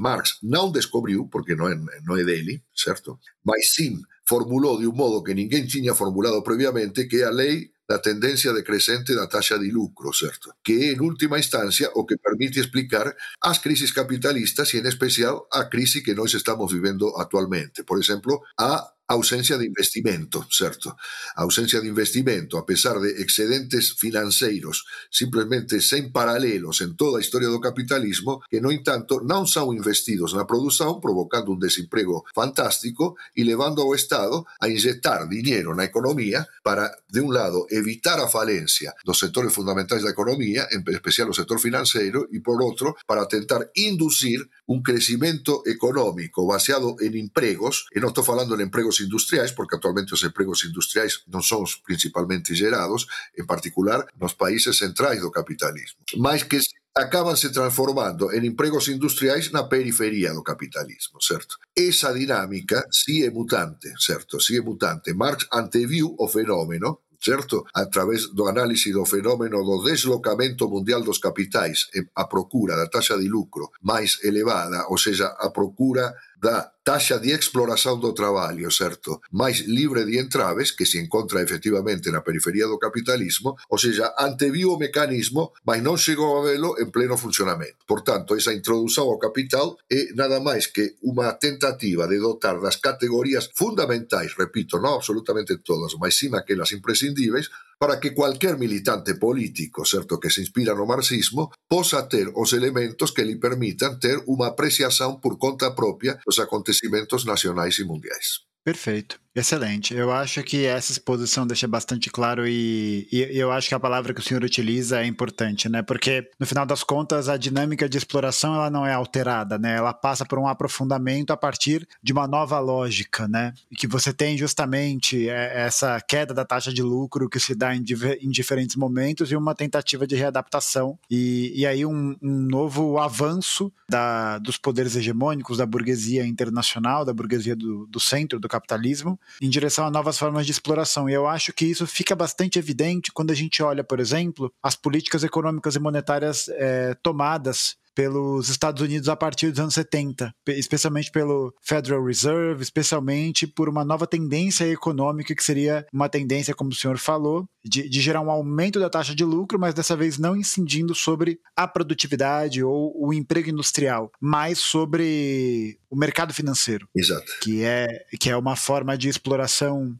Marx 0.00 0.40
non 0.40 0.72
descubriu, 0.72 1.28
porque 1.28 1.52
non 1.52 1.68
é, 1.68 1.76
non 2.08 2.16
é 2.16 2.24
dele, 2.24 2.64
certo? 2.72 3.20
Mas 3.44 3.76
sim 3.76 4.00
formulou 4.24 4.80
de 4.80 4.88
un 4.88 4.96
modo 4.96 5.20
que 5.20 5.36
ninguén 5.36 5.68
tiña 5.68 5.92
formulado 5.92 6.40
previamente, 6.40 7.04
que 7.04 7.28
a 7.28 7.30
lei 7.30 7.75
da 7.88 7.98
tendencia 7.98 8.52
decrecente 8.52 9.14
da 9.14 9.28
taxa 9.28 9.58
de 9.58 9.70
lucro, 9.70 10.12
certo? 10.12 10.54
Que 10.62 10.90
en 10.90 11.00
última 11.00 11.38
instancia 11.38 11.90
o 11.94 12.04
que 12.04 12.18
permite 12.18 12.58
explicar 12.58 13.14
as 13.40 13.58
crisis 13.58 13.92
capitalistas 13.92 14.74
e 14.74 14.78
en 14.78 14.86
especial 14.86 15.46
a 15.52 15.70
crise 15.70 16.02
que 16.02 16.14
nós 16.14 16.34
estamos 16.34 16.72
vivendo 16.72 17.14
actualmente. 17.16 17.84
Por 17.84 17.98
exemplo, 17.98 18.42
a 18.58 18.95
ausencia 19.08 19.56
de 19.56 19.66
investimento, 19.66 20.46
certo? 20.50 20.96
Ausencia 21.36 21.80
de 21.80 21.88
investimento, 21.88 22.58
a 22.58 22.66
pesar 22.66 22.98
de 22.98 23.22
excedentes 23.22 23.94
financeiros 23.94 24.84
simplemente 25.10 25.80
sen 25.80 26.10
paralelos 26.10 26.80
en 26.82 26.96
toda 26.96 27.18
a 27.18 27.22
historia 27.22 27.48
do 27.48 27.62
capitalismo, 27.62 28.42
que, 28.50 28.58
no 28.60 28.74
entanto, 28.74 29.22
non 29.22 29.46
son 29.46 29.70
investidos 29.70 30.34
na 30.34 30.48
produción, 30.48 30.98
provocando 30.98 31.54
un 31.54 31.62
desemprego 31.62 32.26
fantástico 32.34 33.14
e 33.30 33.46
levando 33.46 33.86
ao 33.86 33.94
Estado 33.94 34.42
a 34.58 34.66
inyectar 34.66 35.30
dinheiro 35.30 35.70
na 35.70 35.86
economía 35.86 36.42
para, 36.66 36.90
de 37.06 37.22
un 37.22 37.30
lado, 37.30 37.70
evitar 37.70 38.18
a 38.18 38.26
falencia 38.26 38.90
dos 39.06 39.22
sectores 39.22 39.54
fundamentais 39.54 40.02
da 40.02 40.10
economía, 40.10 40.66
en 40.74 40.82
especial 40.90 41.30
o 41.30 41.36
sector 41.36 41.62
financeiro, 41.62 42.26
e, 42.34 42.42
por 42.42 42.58
outro, 42.58 42.98
para 43.06 43.30
tentar 43.30 43.70
inducir 43.78 44.42
un 44.66 44.82
crecimiento 44.82 45.62
económico 45.62 46.42
baseado 46.42 46.98
en 46.98 47.14
empregos, 47.14 47.86
e 47.94 48.02
non 48.02 48.10
estou 48.10 48.26
falando 48.26 48.58
en 48.58 48.66
empregos 48.66 48.95
industriais, 49.00 49.52
porque 49.52 49.76
actualmente 49.76 50.14
os 50.14 50.22
empregos 50.24 50.64
industriais 50.64 51.24
non 51.28 51.42
son 51.42 51.64
principalmente 51.84 52.54
gerados, 52.54 53.06
en 53.36 53.46
particular 53.46 54.04
nos 54.16 54.34
países 54.34 54.78
centrais 54.78 55.20
do 55.20 55.30
capitalismo, 55.30 56.00
mas 56.16 56.44
que 56.44 56.60
acaban 56.96 57.36
se 57.36 57.50
transformando 57.50 58.32
en 58.32 58.48
empregos 58.48 58.88
industriais 58.88 59.52
na 59.52 59.68
periferia 59.68 60.32
do 60.32 60.40
capitalismo, 60.40 61.20
certo? 61.20 61.60
Esa 61.76 62.12
dinámica 62.12 62.88
si 62.88 63.20
é 63.20 63.30
mutante, 63.30 63.92
certo? 64.00 64.40
Si 64.40 64.56
é 64.56 64.62
mutante. 64.64 65.12
Marx 65.12 65.44
anteviu 65.52 66.16
o 66.16 66.26
fenómeno 66.26 67.04
certo? 67.20 67.66
A 67.74 67.86
través 67.86 68.30
do 68.32 68.46
análise 68.46 68.92
do 68.92 69.04
fenómeno 69.04 69.64
do 69.64 69.82
deslocamento 69.82 70.68
mundial 70.68 71.02
dos 71.02 71.18
capitais 71.18 71.88
a 72.14 72.24
procura 72.28 72.76
da 72.76 72.86
taxa 72.86 73.18
de 73.18 73.26
lucro 73.26 73.72
máis 73.82 74.22
elevada, 74.22 74.86
ou 74.88 74.98
seja, 74.98 75.34
a 75.40 75.50
procura 75.50 76.14
da 76.36 76.72
taxa 76.84 77.18
de 77.18 77.34
exploración 77.34 77.98
do 77.98 78.14
traballo, 78.14 78.70
certo? 78.70 79.18
máis 79.34 79.66
libre 79.66 80.06
de 80.06 80.22
entraves 80.22 80.70
que 80.70 80.86
se 80.86 81.02
encontra 81.02 81.42
efectivamente 81.42 82.12
na 82.14 82.22
periferia 82.22 82.70
do 82.70 82.78
capitalismo, 82.78 83.58
ou 83.66 83.78
seja, 83.80 84.14
anteviu 84.14 84.70
o 84.70 84.78
mecanismo, 84.78 85.50
mas 85.66 85.82
non 85.82 85.98
chegou 85.98 86.38
a 86.38 86.44
velo 86.46 86.78
en 86.78 86.94
pleno 86.94 87.18
funcionamento. 87.18 87.82
Por 87.88 88.06
tanto, 88.06 88.38
esa 88.38 88.54
introdución 88.54 89.10
ao 89.10 89.18
capital 89.18 89.74
é 89.90 90.14
nada 90.14 90.38
máis 90.38 90.70
que 90.70 90.94
unha 91.02 91.34
tentativa 91.42 92.06
de 92.06 92.22
dotar 92.22 92.62
das 92.62 92.78
categorías 92.78 93.50
fundamentais, 93.56 94.36
repito, 94.38 94.78
non 94.78 94.94
absolutamente 94.94 95.58
todas, 95.64 95.98
mas 95.98 96.14
sim 96.14 96.30
aquelas 96.36 96.70
imprescindíveis, 96.70 97.50
para 97.78 98.00
que 98.00 98.14
cualquier 98.14 98.56
militante 98.56 99.14
político, 99.14 99.84
certo, 99.84 100.18
que 100.18 100.30
se 100.30 100.40
inspira 100.40 100.74
no 100.74 100.86
marxismo, 100.86 101.52
posa 101.68 102.08
ter 102.08 102.32
os 102.34 102.52
elementos 102.52 103.12
que 103.12 103.24
lhe 103.24 103.36
permitan 103.36 104.00
ter 104.00 104.24
unha 104.24 104.56
apreciación 104.56 105.20
por 105.20 105.36
conta 105.36 105.76
propia 105.76 106.16
dos 106.24 106.40
acontecimentos 106.40 107.28
nacionais 107.28 107.76
e 107.76 107.84
mundiais. 107.84 108.48
Perfeito. 108.66 109.20
Excelente. 109.36 109.92
Eu 109.94 110.10
acho 110.10 110.42
que 110.42 110.64
essa 110.64 110.90
exposição 110.90 111.46
deixa 111.46 111.68
bastante 111.68 112.08
claro 112.08 112.48
e, 112.48 113.06
e, 113.12 113.38
eu 113.38 113.52
acho 113.52 113.68
que 113.68 113.74
a 113.74 113.78
palavra 113.78 114.14
que 114.14 114.20
o 114.20 114.22
senhor 114.22 114.42
utiliza 114.42 115.02
é 115.02 115.04
importante, 115.04 115.68
né? 115.68 115.82
Porque 115.82 116.30
no 116.40 116.46
final 116.46 116.64
das 116.64 116.82
contas 116.82 117.28
a 117.28 117.36
dinâmica 117.36 117.86
de 117.86 117.98
exploração 117.98 118.54
ela 118.54 118.70
não 118.70 118.86
é 118.86 118.94
alterada, 118.94 119.58
né? 119.58 119.76
Ela 119.76 119.92
passa 119.92 120.24
por 120.24 120.38
um 120.38 120.48
aprofundamento 120.48 121.34
a 121.34 121.36
partir 121.36 121.86
de 122.02 122.14
uma 122.14 122.26
nova 122.26 122.58
lógica, 122.58 123.28
né? 123.28 123.52
E 123.70 123.76
que 123.76 123.86
você 123.86 124.10
tem 124.10 124.38
justamente 124.38 125.28
é, 125.28 125.66
essa 125.66 126.00
queda 126.00 126.32
da 126.32 126.46
taxa 126.46 126.72
de 126.72 126.82
lucro 126.82 127.28
que 127.28 127.38
se 127.38 127.54
dá 127.54 127.76
em, 127.76 127.84
em 128.22 128.30
diferentes 128.30 128.74
momentos 128.74 129.30
e 129.30 129.36
uma 129.36 129.54
tentativa 129.54 130.06
de 130.06 130.16
readaptação 130.16 130.98
e, 131.10 131.52
e 131.54 131.66
aí 131.66 131.84
um, 131.84 132.16
um 132.22 132.38
novo 132.40 132.98
avanço 132.98 133.70
da, 133.86 134.38
dos 134.38 134.56
poderes 134.56 134.96
hegemônicos 134.96 135.58
da 135.58 135.66
burguesia 135.66 136.26
internacional, 136.26 137.04
da 137.04 137.12
burguesia 137.12 137.54
do, 137.54 137.86
do 137.86 138.00
centro 138.00 138.40
do 138.40 138.48
capitalismo 138.56 139.18
em 139.40 139.48
direção 139.48 139.86
a 139.86 139.90
novas 139.90 140.18
formas 140.18 140.46
de 140.46 140.52
exploração. 140.52 141.08
E 141.08 141.12
eu 141.12 141.26
acho 141.26 141.52
que 141.52 141.66
isso 141.66 141.86
fica 141.86 142.16
bastante 142.16 142.58
evidente 142.58 143.12
quando 143.12 143.30
a 143.30 143.34
gente 143.34 143.62
olha, 143.62 143.84
por 143.84 144.00
exemplo, 144.00 144.52
as 144.62 144.74
políticas 144.74 145.22
econômicas 145.22 145.76
e 145.76 145.80
monetárias 145.80 146.48
é, 146.48 146.94
tomadas 147.02 147.76
pelos 147.96 148.50
Estados 148.50 148.82
Unidos 148.82 149.08
a 149.08 149.16
partir 149.16 149.50
dos 149.50 149.58
anos 149.58 149.72
70, 149.72 150.30
especialmente 150.48 151.10
pelo 151.10 151.54
Federal 151.62 152.04
Reserve, 152.04 152.62
especialmente 152.62 153.46
por 153.46 153.70
uma 153.70 153.86
nova 153.86 154.06
tendência 154.06 154.66
econômica 154.66 155.34
que 155.34 155.42
seria 155.42 155.86
uma 155.90 156.06
tendência, 156.06 156.54
como 156.54 156.70
o 156.70 156.74
senhor 156.74 156.98
falou, 156.98 157.48
de, 157.68 157.88
de, 157.88 158.00
gerar 158.00 158.20
um 158.20 158.30
aumento 158.30 158.78
da 158.78 158.88
taxa 158.88 159.14
de 159.14 159.24
lucro, 159.24 159.58
mas 159.58 159.74
dessa 159.74 159.96
vez 159.96 160.18
não 160.18 160.36
incidindo 160.36 160.94
sobre 160.94 161.40
a 161.54 161.66
produtividade 161.66 162.62
ou 162.62 162.92
o 162.96 163.12
emprego 163.12 163.50
industrial, 163.50 164.10
mas 164.20 164.58
sobre 164.58 165.78
o 165.90 165.96
mercado 165.96 166.32
financeiro. 166.32 166.88
Exato. 166.94 167.26
Que 167.42 167.62
é, 167.62 167.86
que 168.18 168.30
é 168.30 168.36
uma 168.36 168.56
forma 168.56 168.96
de 168.96 169.08
exploração, 169.08 169.96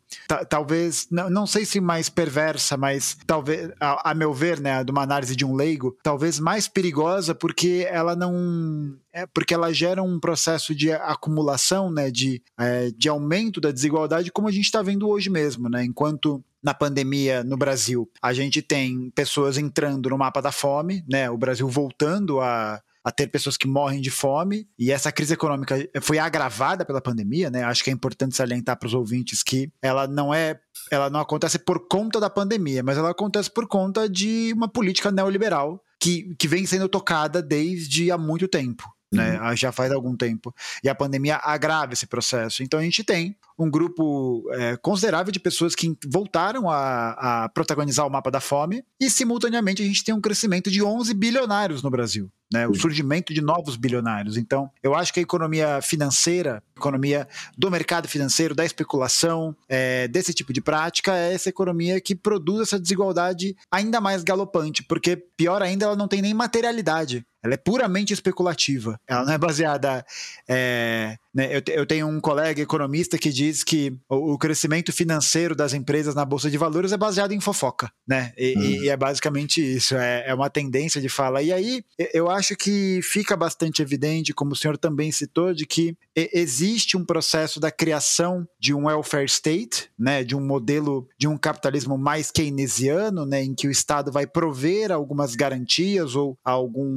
talvez, 0.48 1.06
não, 1.10 1.30
não 1.30 1.46
sei 1.46 1.64
se 1.64 1.80
mais 1.80 2.08
perversa, 2.08 2.76
mas 2.76 3.16
talvez, 3.26 3.70
a, 3.80 4.10
a 4.10 4.14
meu 4.14 4.32
ver, 4.32 4.60
né, 4.60 4.82
de 4.84 4.90
uma 4.90 5.02
análise 5.02 5.34
de 5.34 5.44
um 5.44 5.54
leigo, 5.54 5.96
talvez 6.02 6.38
mais 6.38 6.68
perigosa, 6.68 7.34
porque 7.34 7.86
ela 7.90 8.14
não 8.14 8.96
é 9.16 9.26
porque 9.26 9.54
ela 9.54 9.72
gera 9.72 10.02
um 10.02 10.20
processo 10.20 10.74
de 10.74 10.92
acumulação, 10.92 11.90
né, 11.90 12.10
de, 12.10 12.42
é, 12.58 12.90
de 12.90 13.08
aumento 13.08 13.62
da 13.62 13.72
desigualdade, 13.72 14.30
como 14.30 14.46
a 14.46 14.52
gente 14.52 14.66
está 14.66 14.82
vendo 14.82 15.08
hoje 15.08 15.30
mesmo, 15.30 15.70
né? 15.70 15.82
Enquanto 15.82 16.44
na 16.62 16.74
pandemia 16.74 17.42
no 17.42 17.56
Brasil 17.56 18.10
a 18.20 18.34
gente 18.34 18.60
tem 18.60 19.10
pessoas 19.14 19.56
entrando 19.56 20.10
no 20.10 20.18
mapa 20.18 20.42
da 20.42 20.52
fome, 20.52 21.02
né? 21.08 21.30
O 21.30 21.38
Brasil 21.38 21.66
voltando 21.66 22.40
a 22.40 22.80
a 23.02 23.12
ter 23.12 23.28
pessoas 23.28 23.56
que 23.56 23.68
morrem 23.68 24.00
de 24.00 24.10
fome, 24.10 24.68
e 24.76 24.90
essa 24.90 25.12
crise 25.12 25.32
econômica 25.32 25.76
foi 26.02 26.18
agravada 26.18 26.84
pela 26.84 27.00
pandemia, 27.00 27.48
né? 27.48 27.62
Acho 27.62 27.84
que 27.84 27.88
é 27.88 27.92
importante 27.92 28.34
salientar 28.34 28.76
para 28.76 28.88
os 28.88 28.94
ouvintes 28.94 29.44
que 29.44 29.70
ela 29.80 30.08
não 30.08 30.34
é 30.34 30.58
ela 30.90 31.08
não 31.08 31.20
acontece 31.20 31.56
por 31.56 31.86
conta 31.86 32.18
da 32.18 32.28
pandemia, 32.28 32.82
mas 32.82 32.98
ela 32.98 33.10
acontece 33.10 33.48
por 33.48 33.68
conta 33.68 34.08
de 34.08 34.52
uma 34.52 34.66
política 34.66 35.12
neoliberal 35.12 35.80
que, 36.00 36.34
que 36.36 36.48
vem 36.48 36.66
sendo 36.66 36.88
tocada 36.88 37.40
desde 37.40 38.10
há 38.10 38.18
muito 38.18 38.48
tempo. 38.48 38.95
Né? 39.12 39.40
Uhum. 39.40 39.56
Já 39.56 39.72
faz 39.72 39.92
algum 39.92 40.16
tempo. 40.16 40.54
E 40.82 40.88
a 40.88 40.94
pandemia 40.94 41.36
agrava 41.42 41.92
esse 41.92 42.06
processo. 42.06 42.62
Então 42.62 42.78
a 42.80 42.82
gente 42.82 43.04
tem 43.04 43.36
um 43.58 43.70
grupo 43.70 44.44
é, 44.52 44.76
considerável 44.76 45.32
de 45.32 45.40
pessoas 45.40 45.74
que 45.74 45.96
voltaram 46.06 46.68
a, 46.68 47.44
a, 47.44 47.48
protagonizar 47.48 48.06
o 48.06 48.10
mapa 48.10 48.30
da 48.30 48.40
fome 48.40 48.84
e, 49.00 49.08
simultaneamente, 49.08 49.82
a 49.82 49.86
gente 49.86 50.04
tem 50.04 50.14
um 50.14 50.20
crescimento 50.20 50.70
de 50.70 50.82
11 50.82 51.14
bilionários 51.14 51.82
no 51.82 51.90
Brasil. 51.90 52.30
Né, 52.52 52.64
o 52.68 52.74
surgimento 52.74 53.34
de 53.34 53.40
novos 53.40 53.74
bilionários. 53.74 54.36
Então, 54.36 54.70
eu 54.80 54.94
acho 54.94 55.12
que 55.12 55.18
a 55.18 55.22
economia 55.22 55.82
financeira, 55.82 56.62
economia 56.76 57.26
do 57.58 57.68
mercado 57.68 58.06
financeiro, 58.06 58.54
da 58.54 58.64
especulação, 58.64 59.56
é, 59.68 60.06
desse 60.06 60.32
tipo 60.32 60.52
de 60.52 60.60
prática, 60.60 61.16
é 61.16 61.34
essa 61.34 61.48
economia 61.48 62.00
que 62.00 62.14
produz 62.14 62.68
essa 62.68 62.78
desigualdade 62.78 63.56
ainda 63.68 64.00
mais 64.00 64.22
galopante, 64.22 64.84
porque, 64.84 65.16
pior 65.16 65.60
ainda, 65.60 65.86
ela 65.86 65.96
não 65.96 66.06
tem 66.06 66.22
nem 66.22 66.32
materialidade. 66.32 67.26
Ela 67.42 67.54
é 67.54 67.56
puramente 67.56 68.12
especulativa. 68.12 68.98
Ela 69.06 69.24
não 69.24 69.32
é 69.32 69.38
baseada. 69.38 70.04
É, 70.48 71.16
né, 71.36 71.54
eu, 71.54 71.62
eu, 71.74 71.84
tenho 71.84 72.08
um 72.08 72.18
colega 72.18 72.62
economista 72.62 73.18
que 73.18 73.30
diz 73.30 73.62
que 73.62 73.94
o, 74.08 74.32
o, 74.32 74.38
crescimento 74.38 74.90
financeiro 74.90 75.54
das 75.54 75.74
empresas 75.74 76.14
na 76.14 76.24
Bolsa 76.24 76.50
de 76.50 76.56
Valores 76.56 76.92
é 76.92 76.96
baseado 76.96 77.32
em 77.32 77.40
fofoca, 77.42 77.92
né? 78.08 78.32
E, 78.38 78.56
hum. 78.56 78.62
e 78.62 78.88
é 78.88 78.96
basicamente 78.96 79.60
isso. 79.60 79.94
É, 79.96 80.24
é, 80.28 80.34
uma 80.34 80.48
tendência 80.48 80.98
de 80.98 81.10
fala. 81.10 81.42
E 81.42 81.52
aí 81.52 81.84
eu 82.14 82.30
acho 82.30 82.56
que 82.56 83.00
fica 83.02 83.36
bastante 83.36 83.82
evidente, 83.82 84.32
como 84.32 84.52
o 84.52 84.56
senhor 84.56 84.78
também 84.78 85.12
citou, 85.12 85.52
de 85.52 85.66
que 85.66 85.94
existe 86.16 86.96
um 86.96 87.04
processo 87.04 87.60
da 87.60 87.70
criação 87.70 88.48
de 88.58 88.72
um 88.72 88.86
welfare 88.86 89.26
state, 89.26 89.90
né? 89.98 90.24
De 90.24 90.34
um 90.34 90.40
modelo 90.40 91.06
de 91.18 91.28
um 91.28 91.36
capitalismo 91.36 91.98
mais 91.98 92.30
keynesiano, 92.30 93.26
né? 93.26 93.42
Em 93.42 93.54
que 93.54 93.68
o 93.68 93.70
Estado 93.70 94.10
vai 94.10 94.26
prover 94.26 94.90
algumas 94.90 95.34
garantias 95.34 96.16
ou 96.16 96.38
algum 96.42 96.96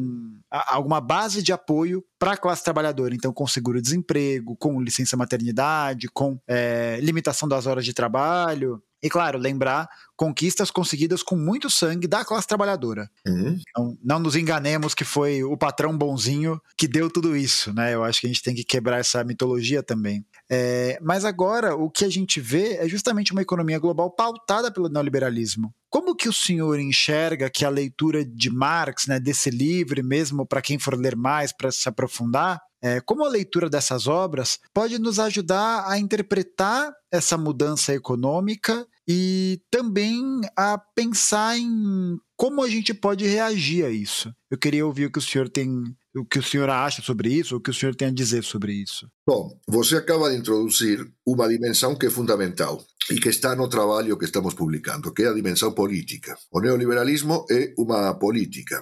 alguma 0.49 1.01
base 1.01 1.43
de 1.43 1.51
apoio 1.51 2.01
para 2.19 2.33
a 2.33 2.37
classe 2.37 2.63
trabalhadora. 2.63 3.15
Então, 3.15 3.31
com 3.33 3.47
seguro-desemprego, 3.47 4.55
com 4.57 4.81
licença 4.81 5.15
maternidade, 5.15 6.09
com 6.09 6.37
é, 6.45 6.99
limitação 7.01 7.47
das 7.47 7.65
horas 7.65 7.85
de 7.85 7.93
trabalho. 7.93 8.83
E, 9.01 9.09
claro, 9.09 9.37
lembrar 9.37 9.87
conquistas 10.15 10.69
conseguidas 10.69 11.23
com 11.23 11.37
muito 11.37 11.69
sangue 11.69 12.05
da 12.05 12.25
classe 12.25 12.45
trabalhadora. 12.45 13.09
Uhum. 13.25 13.57
Então, 13.69 13.97
não 14.03 14.19
nos 14.19 14.35
enganemos 14.35 14.93
que 14.93 15.05
foi 15.05 15.43
o 15.43 15.55
patrão 15.55 15.97
bonzinho 15.97 16.59
que 16.77 16.87
deu 16.87 17.09
tudo 17.09 17.37
isso, 17.37 17.73
né? 17.73 17.93
Eu 17.93 18.03
acho 18.03 18.19
que 18.19 18.27
a 18.27 18.29
gente 18.29 18.43
tem 18.43 18.53
que 18.53 18.65
quebrar 18.65 18.99
essa 18.99 19.23
mitologia 19.23 19.81
também. 19.81 20.25
É, 20.51 20.99
mas 21.01 21.23
agora, 21.23 21.73
o 21.75 21.89
que 21.89 22.03
a 22.03 22.09
gente 22.09 22.41
vê 22.41 22.75
é 22.75 22.89
justamente 22.89 23.31
uma 23.31 23.41
economia 23.41 23.79
global 23.79 24.11
pautada 24.11 24.69
pelo 24.69 24.89
neoliberalismo. 24.89 25.73
Como 25.89 26.15
que 26.15 26.27
o 26.27 26.33
senhor 26.33 26.79
enxerga 26.79 27.49
que 27.49 27.63
a 27.63 27.69
leitura 27.69 28.25
de 28.25 28.49
Marx, 28.49 29.07
né, 29.07 29.19
desse 29.19 29.49
livro, 29.49 30.03
mesmo 30.03 30.45
para 30.45 30.61
quem 30.61 30.77
for 30.77 30.95
ler 30.95 31.15
mais, 31.15 31.51
para 31.51 31.71
se 31.71 31.87
aprofundar, 31.87 32.59
é, 32.81 32.99
como 33.01 33.25
a 33.25 33.29
leitura 33.29 33.69
dessas 33.69 34.07
obras 34.07 34.59
pode 34.73 34.99
nos 34.99 35.19
ajudar 35.19 35.85
a 35.87 35.97
interpretar 35.99 36.93
essa 37.11 37.37
mudança 37.37 37.93
econômica 37.93 38.85
e 39.07 39.59
também 39.71 40.41
a 40.55 40.77
pensar 40.77 41.57
em 41.57 42.17
como 42.37 42.63
a 42.63 42.69
gente 42.69 42.93
pode 42.93 43.25
reagir 43.25 43.83
a 43.83 43.89
isso. 43.89 44.33
Eu 44.49 44.57
queria 44.57 44.85
ouvir 44.85 45.07
o 45.07 45.11
que 45.11 45.19
o 45.19 45.21
senhor 45.21 45.49
tem, 45.49 45.83
o 46.15 46.23
que 46.23 46.39
o 46.39 46.43
senhor 46.43 46.69
acha 46.69 47.01
sobre 47.01 47.33
isso, 47.33 47.55
o 47.55 47.59
que 47.59 47.71
o 47.71 47.73
senhor 47.73 47.95
tem 47.95 48.07
a 48.07 48.13
dizer 48.13 48.43
sobre 48.43 48.71
isso. 48.71 49.09
Bom, 49.27 49.59
você 49.67 49.97
acaba 49.97 50.29
de 50.29 50.37
introduzir 50.37 51.05
uma 51.25 51.49
dimensão 51.49 51.97
que 51.97 52.05
é 52.05 52.09
fundamental 52.09 52.81
e 53.11 53.19
que 53.19 53.29
está 53.29 53.55
no 53.55 53.67
trabalho 53.67 54.17
que 54.17 54.25
estamos 54.25 54.53
publicando, 54.53 55.11
que 55.11 55.23
é 55.23 55.27
a 55.27 55.33
dimensão 55.33 55.73
política. 55.73 56.37
O 56.51 56.61
neoliberalismo 56.61 57.45
é 57.49 57.73
uma 57.77 58.13
política, 58.13 58.79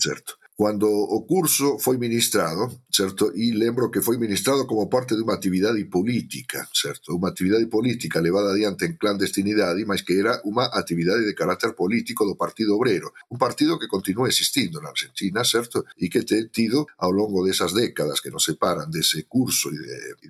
certo? 0.00 0.36
Cuando 0.60 0.92
o 0.92 1.24
curso 1.24 1.78
foi 1.78 1.96
ministrado, 1.96 2.84
certo? 2.92 3.32
E 3.32 3.56
lembro 3.56 3.88
que 3.88 4.04
foi 4.04 4.20
ministrado 4.20 4.68
como 4.68 4.92
parte 4.92 5.16
de 5.16 5.24
unha 5.24 5.40
actividade 5.40 5.80
política, 5.88 6.68
certo? 6.76 7.16
Unha 7.16 7.32
actividade 7.32 7.64
política 7.64 8.20
levada 8.20 8.52
adiante 8.52 8.84
en 8.84 9.00
clandestinidade, 9.00 9.88
mas 9.88 10.04
que 10.04 10.20
era 10.20 10.36
unha 10.44 10.68
actividade 10.68 11.24
de 11.24 11.32
carácter 11.32 11.72
político 11.72 12.28
do 12.28 12.36
Partido 12.36 12.76
Obrero. 12.76 13.08
Un 13.32 13.40
partido 13.40 13.80
que 13.80 13.88
continúa 13.88 14.28
existindo 14.28 14.84
na 14.84 14.92
Argentina, 14.92 15.48
certo? 15.48 15.88
E 15.96 16.12
que 16.12 16.28
ten 16.28 16.52
tido 16.52 16.84
ao 17.00 17.08
longo 17.08 17.40
desas 17.40 17.72
décadas 17.72 18.20
que 18.20 18.28
nos 18.28 18.44
separan 18.44 18.92
dese 18.92 19.24
curso 19.24 19.72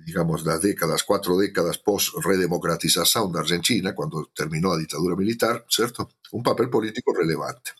digamos, 0.07 0.47
das 0.47 0.63
décadas, 0.63 1.03
cuatro 1.03 1.35
décadas 1.35 1.83
pós-redemocratización 1.83 3.35
da 3.35 3.43
Argentina, 3.43 3.91
cando 3.91 4.31
terminou 4.31 4.71
a 4.71 4.79
ditadura 4.79 5.19
militar, 5.19 5.67
certo? 5.67 6.07
Un 6.31 6.39
papel 6.39 6.71
político 6.71 7.11
relevante. 7.11 7.75